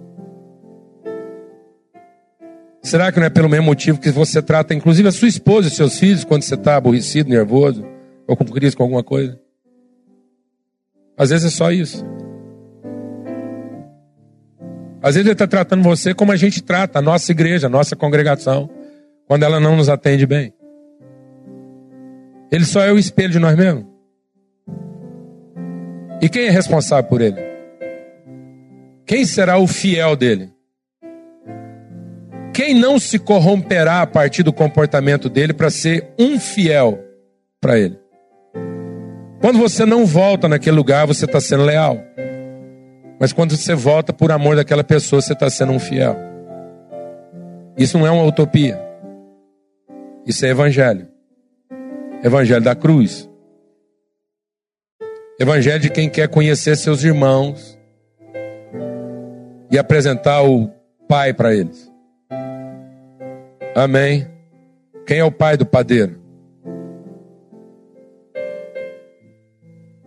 Será 2.84 3.13
que 3.13 3.19
não 3.19 3.25
é 3.25 3.29
pelo 3.29 3.47
mesmo 3.47 3.65
motivo 3.65 3.97
que 3.97 4.11
você 4.11 4.41
trata, 4.41 4.73
inclusive, 4.73 5.07
a 5.07 5.11
sua 5.11 5.29
esposa 5.29 5.69
e 5.69 5.71
seus 5.71 5.97
filhos 5.97 6.25
quando 6.25 6.43
você 6.43 6.55
está 6.55 6.75
aborrecido, 6.75 7.29
nervoso 7.29 7.86
ou 8.27 8.36
com 8.36 8.43
crise 8.43 8.75
com 8.75 8.84
alguma 8.84 9.01
coisa? 9.01 9.39
Às 11.17 11.29
vezes 11.29 11.45
é 11.45 11.49
só 11.49 11.71
isso. 11.71 12.05
Às 15.01 15.15
vezes 15.15 15.25
ele 15.25 15.31
está 15.31 15.47
tratando 15.47 15.81
você 15.81 16.13
como 16.13 16.34
a 16.34 16.36
gente 16.36 16.61
trata 16.61 16.99
a 16.99 17.01
nossa 17.01 17.31
igreja, 17.31 17.67
a 17.67 17.69
nossa 17.69 17.95
congregação, 17.95 18.69
quando 19.27 19.43
ela 19.43 19.61
não 19.61 19.77
nos 19.77 19.88
atende 19.88 20.25
bem. 20.25 20.53
Ele 22.51 22.65
só 22.65 22.81
é 22.81 22.91
o 22.91 22.99
espelho 22.99 23.31
de 23.31 23.39
nós 23.39 23.55
mesmos. 23.55 23.86
E 26.21 26.27
quem 26.27 26.47
é 26.47 26.49
responsável 26.49 27.09
por 27.09 27.21
ele? 27.21 27.41
Quem 29.05 29.25
será 29.25 29.57
o 29.57 29.67
fiel 29.67 30.15
dele? 30.15 30.53
Quem 32.54 32.76
não 32.76 32.99
se 32.99 33.18
corromperá 33.18 34.04
a 34.04 34.08
partir 34.08 34.43
do 34.43 34.54
comportamento 34.54 35.28
dele 35.28 35.54
para 35.54 35.72
ser 35.72 36.14
um 36.20 36.39
fiel 36.39 37.04
para 37.60 37.80
ele? 37.80 37.97
Quando 39.41 39.58
você 39.58 39.86
não 39.86 40.06
volta 40.06 40.47
naquele 40.47 40.76
lugar, 40.76 41.08
você 41.08 41.26
está 41.26 41.41
sendo 41.41 41.64
leal. 41.64 41.97
Mas 43.20 43.34
quando 43.34 43.58
você 43.58 43.74
volta 43.74 44.14
por 44.14 44.32
amor 44.32 44.56
daquela 44.56 44.84
pessoa, 44.84 45.22
você 45.22 45.34
está 45.34 45.49
sendo 45.49 45.72
um 45.72 45.80
fiel. 45.80 46.16
Isso 47.76 47.97
não 47.97 48.06
é 48.06 48.12
uma 48.12 48.24
utopia. 48.24 48.80
Isso 50.26 50.45
é 50.45 50.49
evangelho. 50.49 51.08
Evangelho 52.24 52.64
da 52.64 52.76
cruz. 52.76 53.28
Evangelho 55.39 55.80
de 55.80 55.89
quem 55.89 56.08
quer 56.08 56.28
conhecer 56.28 56.78
seus 56.78 57.04
irmãos 57.04 57.78
e 59.72 59.78
apresentar 59.78 60.43
o 60.43 60.70
Pai 61.08 61.34
para 61.34 61.54
eles. 61.54 61.93
Amém. 63.76 64.28
Quem 65.05 65.19
é 65.19 65.24
o 65.24 65.32
pai 65.32 65.57
do 65.57 65.65
padeiro? 65.65 66.21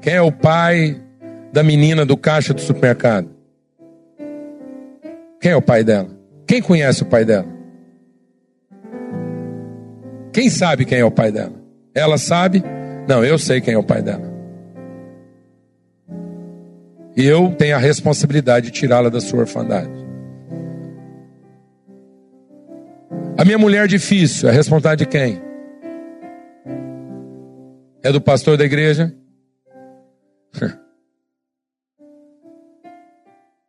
Quem 0.00 0.14
é 0.14 0.22
o 0.22 0.30
pai 0.30 1.02
da 1.52 1.62
menina 1.62 2.06
do 2.06 2.16
caixa 2.16 2.54
do 2.54 2.60
supermercado? 2.60 3.28
Quem 5.40 5.50
é 5.50 5.56
o 5.56 5.62
pai 5.62 5.82
dela? 5.82 6.08
Quem 6.46 6.62
conhece 6.62 7.02
o 7.02 7.06
pai 7.06 7.24
dela? 7.24 7.46
Quem 10.32 10.48
sabe 10.48 10.84
quem 10.84 11.00
é 11.00 11.04
o 11.04 11.10
pai 11.10 11.32
dela? 11.32 11.54
Ela 11.92 12.18
sabe? 12.18 12.62
Não, 13.08 13.24
eu 13.24 13.38
sei 13.38 13.60
quem 13.60 13.74
é 13.74 13.78
o 13.78 13.82
pai 13.82 14.00
dela. 14.00 14.32
E 17.16 17.24
eu 17.26 17.52
tenho 17.56 17.74
a 17.74 17.78
responsabilidade 17.78 18.66
de 18.66 18.72
tirá-la 18.72 19.08
da 19.08 19.20
sua 19.20 19.40
orfandade. 19.40 20.05
A 23.38 23.44
minha 23.44 23.58
mulher 23.58 23.86
difícil, 23.86 24.48
a 24.48 24.52
responsabilidade 24.52 25.04
de 25.04 25.10
quem? 25.10 25.42
É 28.02 28.10
do 28.10 28.20
pastor 28.20 28.56
da 28.56 28.64
igreja? 28.64 29.14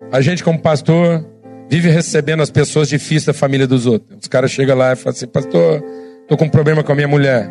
A 0.09 0.21
gente, 0.21 0.41
como 0.41 0.57
pastor, 0.61 1.25
vive 1.69 1.89
recebendo 1.89 2.41
as 2.41 2.49
pessoas 2.49 2.87
difíceis 2.87 3.25
da 3.25 3.33
família 3.33 3.67
dos 3.67 3.85
outros. 3.85 4.19
Os 4.21 4.27
caras 4.27 4.51
chegam 4.51 4.77
lá 4.77 4.93
e 4.93 4.95
falam 4.95 5.15
assim: 5.15 5.27
Pastor, 5.27 5.83
estou 6.21 6.37
com 6.37 6.45
um 6.45 6.49
problema 6.49 6.81
com 6.81 6.93
a 6.93 6.95
minha 6.95 7.09
mulher. 7.09 7.49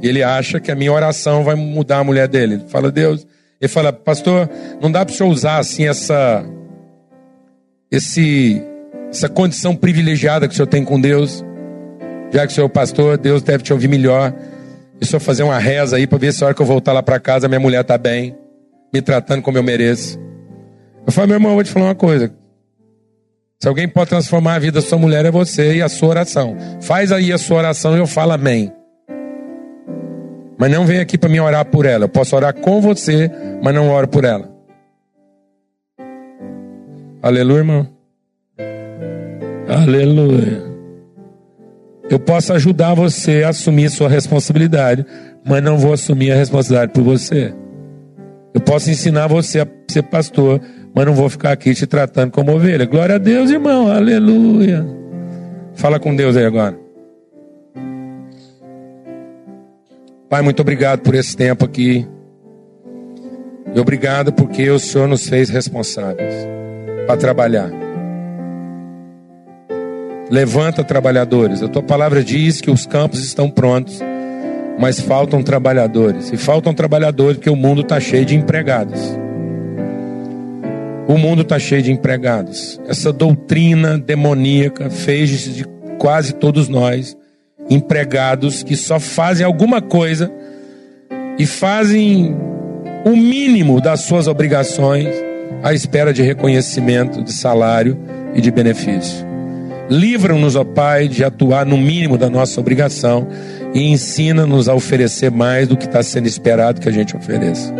E 0.00 0.08
ele 0.08 0.22
acha 0.22 0.60
que 0.60 0.70
a 0.70 0.76
minha 0.76 0.92
oração 0.92 1.42
vai 1.42 1.56
mudar 1.56 1.98
a 1.98 2.04
mulher 2.04 2.28
dele. 2.28 2.54
Ele 2.54 2.68
fala, 2.68 2.90
Deus. 2.90 3.26
Ele 3.60 3.68
fala, 3.68 3.92
Pastor, 3.92 4.48
não 4.80 4.92
dá 4.92 5.04
para 5.04 5.12
o 5.12 5.16
senhor 5.16 5.30
usar 5.30 5.58
assim 5.58 5.86
essa. 5.86 6.44
Esse, 7.90 8.62
essa 9.12 9.28
condição 9.28 9.76
privilegiada 9.76 10.48
que 10.48 10.54
o 10.54 10.56
senhor 10.56 10.66
tem 10.66 10.84
com 10.84 11.00
Deus. 11.00 11.44
Já 12.32 12.46
que 12.46 12.52
o 12.52 12.54
senhor 12.54 12.66
é 12.66 12.70
pastor, 12.70 13.18
Deus 13.18 13.42
deve 13.42 13.62
te 13.62 13.72
ouvir 13.72 13.86
melhor. 13.86 14.34
E 15.00 15.04
o 15.04 15.06
senhor 15.06 15.20
fazer 15.20 15.42
uma 15.42 15.58
reza 15.58 15.96
aí 15.96 16.06
para 16.06 16.18
ver 16.18 16.32
se 16.32 16.42
a 16.42 16.46
hora 16.46 16.54
que 16.54 16.62
eu 16.62 16.66
voltar 16.66 16.92
lá 16.92 17.02
para 17.02 17.20
casa 17.20 17.46
minha 17.46 17.60
mulher 17.60 17.82
está 17.82 17.98
bem 17.98 18.36
me 18.92 19.00
tratando 19.00 19.42
como 19.42 19.58
eu 19.58 19.62
mereço. 19.62 20.18
Eu 21.06 21.12
falei, 21.12 21.28
meu 21.28 21.36
irmão, 21.36 21.52
eu 21.52 21.54
vou 21.56 21.64
te 21.64 21.70
falar 21.70 21.86
uma 21.86 21.94
coisa. 21.94 22.32
Se 23.58 23.68
alguém 23.68 23.88
pode 23.88 24.10
transformar 24.10 24.54
a 24.54 24.58
vida 24.58 24.80
da 24.80 24.86
sua 24.86 24.98
mulher, 24.98 25.24
é 25.24 25.30
você 25.30 25.76
e 25.76 25.82
a 25.82 25.88
sua 25.88 26.10
oração. 26.10 26.56
Faz 26.80 27.12
aí 27.12 27.32
a 27.32 27.38
sua 27.38 27.58
oração 27.58 27.96
e 27.96 27.98
eu 27.98 28.06
falo 28.06 28.32
amém. 28.32 28.72
Mas 30.58 30.70
não 30.70 30.84
vem 30.84 31.00
aqui 31.00 31.16
para 31.16 31.28
me 31.28 31.40
orar 31.40 31.64
por 31.64 31.86
ela. 31.86 32.04
Eu 32.04 32.08
posso 32.08 32.36
orar 32.36 32.54
com 32.54 32.80
você, 32.80 33.30
mas 33.62 33.74
não 33.74 33.88
oro 33.88 34.08
por 34.08 34.24
ela. 34.24 34.50
Aleluia, 37.22 37.58
irmão. 37.58 38.01
Aleluia. 39.72 40.62
Eu 42.10 42.18
posso 42.18 42.52
ajudar 42.52 42.94
você 42.94 43.42
a 43.42 43.48
assumir 43.48 43.88
sua 43.90 44.08
responsabilidade, 44.08 45.06
mas 45.46 45.62
não 45.62 45.78
vou 45.78 45.94
assumir 45.94 46.30
a 46.30 46.36
responsabilidade 46.36 46.92
por 46.92 47.02
você. 47.02 47.54
Eu 48.52 48.60
posso 48.60 48.90
ensinar 48.90 49.28
você 49.28 49.60
a 49.60 49.66
ser 49.90 50.02
pastor, 50.02 50.60
mas 50.94 51.06
não 51.06 51.14
vou 51.14 51.28
ficar 51.30 51.52
aqui 51.52 51.74
te 51.74 51.86
tratando 51.86 52.30
como 52.30 52.52
ovelha. 52.52 52.84
Glória 52.84 53.14
a 53.14 53.18
Deus, 53.18 53.50
irmão. 53.50 53.90
Aleluia. 53.90 54.84
Fala 55.74 55.98
com 55.98 56.14
Deus 56.14 56.36
aí 56.36 56.44
agora. 56.44 56.78
Pai, 60.28 60.42
muito 60.42 60.60
obrigado 60.60 61.00
por 61.00 61.14
esse 61.14 61.34
tempo 61.34 61.64
aqui. 61.64 62.06
E 63.74 63.80
obrigado 63.80 64.32
porque 64.32 64.68
o 64.70 64.78
Senhor 64.78 65.08
nos 65.08 65.26
fez 65.26 65.48
responsáveis 65.48 66.34
para 67.06 67.16
trabalhar. 67.16 67.81
Levanta 70.32 70.82
trabalhadores. 70.82 71.62
A 71.62 71.68
tua 71.68 71.82
palavra 71.82 72.24
diz 72.24 72.60
que 72.60 72.70
os 72.70 72.86
campos 72.86 73.22
estão 73.22 73.48
prontos 73.48 74.02
mas 74.78 75.00
faltam 75.00 75.42
trabalhadores. 75.42 76.32
E 76.32 76.36
faltam 76.36 76.74
trabalhadores 76.74 77.36
porque 77.36 77.50
o 77.50 77.56
mundo 77.56 77.82
está 77.82 78.00
cheio 78.00 78.24
de 78.24 78.34
empregados. 78.34 79.00
O 81.06 81.18
mundo 81.18 81.42
está 81.42 81.58
cheio 81.58 81.82
de 81.82 81.92
empregados. 81.92 82.80
Essa 82.86 83.12
doutrina 83.12 83.98
demoníaca 83.98 84.88
fez 84.90 85.54
de 85.54 85.64
quase 85.98 86.34
todos 86.34 86.68
nós 86.68 87.16
empregados 87.70 88.62
que 88.62 88.76
só 88.76 88.98
fazem 88.98 89.46
alguma 89.46 89.80
coisa 89.80 90.32
e 91.38 91.46
fazem 91.46 92.36
o 93.04 93.10
mínimo 93.10 93.80
das 93.80 94.00
suas 94.00 94.26
obrigações 94.26 95.08
à 95.62 95.72
espera 95.72 96.12
de 96.12 96.22
reconhecimento, 96.22 97.22
de 97.22 97.32
salário 97.32 97.98
e 98.34 98.40
de 98.40 98.50
benefício. 98.50 99.31
Livra-nos, 99.90 100.56
ó 100.56 100.64
Pai, 100.64 101.08
de 101.08 101.24
atuar 101.24 101.66
no 101.66 101.76
mínimo 101.76 102.16
da 102.16 102.30
nossa 102.30 102.60
obrigação 102.60 103.26
e 103.74 103.82
ensina-nos 103.90 104.68
a 104.68 104.74
oferecer 104.74 105.30
mais 105.30 105.68
do 105.68 105.76
que 105.76 105.86
está 105.86 106.02
sendo 106.02 106.26
esperado 106.26 106.80
que 106.80 106.88
a 106.88 106.92
gente 106.92 107.16
ofereça. 107.16 107.72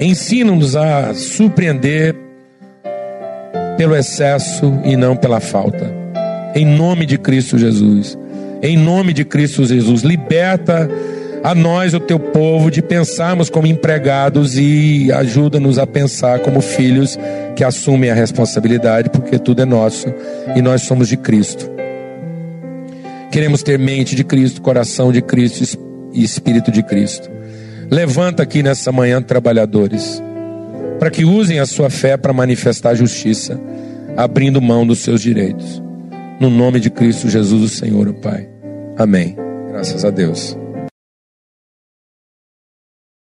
Ensina-nos 0.00 0.76
a 0.76 1.14
surpreender 1.14 2.14
pelo 3.76 3.96
excesso 3.96 4.80
e 4.84 4.96
não 4.96 5.16
pela 5.16 5.40
falta. 5.40 5.92
Em 6.54 6.64
nome 6.64 7.06
de 7.06 7.18
Cristo 7.18 7.58
Jesus. 7.58 8.16
Em 8.62 8.76
nome 8.76 9.12
de 9.12 9.24
Cristo 9.24 9.64
Jesus. 9.64 10.02
Liberta 10.02 10.88
a 11.44 11.54
nós, 11.54 11.92
o 11.92 12.00
teu 12.00 12.18
povo, 12.18 12.70
de 12.70 12.80
pensarmos 12.80 13.50
como 13.50 13.66
empregados 13.66 14.56
e 14.56 15.12
ajuda-nos 15.12 15.78
a 15.78 15.86
pensar 15.86 16.38
como 16.38 16.62
filhos 16.62 17.18
que 17.54 17.62
assumem 17.62 18.10
a 18.10 18.14
responsabilidade, 18.14 19.10
porque 19.10 19.38
tudo 19.38 19.60
é 19.60 19.66
nosso 19.66 20.08
e 20.56 20.62
nós 20.62 20.80
somos 20.82 21.06
de 21.06 21.18
Cristo. 21.18 21.70
Queremos 23.30 23.62
ter 23.62 23.78
mente 23.78 24.16
de 24.16 24.24
Cristo, 24.24 24.62
coração 24.62 25.12
de 25.12 25.20
Cristo 25.20 25.78
e 26.14 26.24
espírito 26.24 26.70
de 26.70 26.82
Cristo. 26.82 27.30
Levanta 27.90 28.42
aqui 28.42 28.62
nessa 28.62 28.90
manhã 28.90 29.20
trabalhadores, 29.20 30.22
para 30.98 31.10
que 31.10 31.26
usem 31.26 31.58
a 31.58 31.66
sua 31.66 31.90
fé 31.90 32.16
para 32.16 32.32
manifestar 32.32 32.90
a 32.90 32.94
justiça, 32.94 33.60
abrindo 34.16 34.62
mão 34.62 34.86
dos 34.86 35.00
seus 35.00 35.20
direitos. 35.20 35.82
No 36.40 36.48
nome 36.48 36.80
de 36.80 36.88
Cristo 36.88 37.28
Jesus, 37.28 37.62
o 37.62 37.68
Senhor, 37.68 38.08
o 38.08 38.14
Pai. 38.14 38.48
Amém. 38.96 39.36
Graças 39.70 40.06
a 40.06 40.10
Deus. 40.10 40.63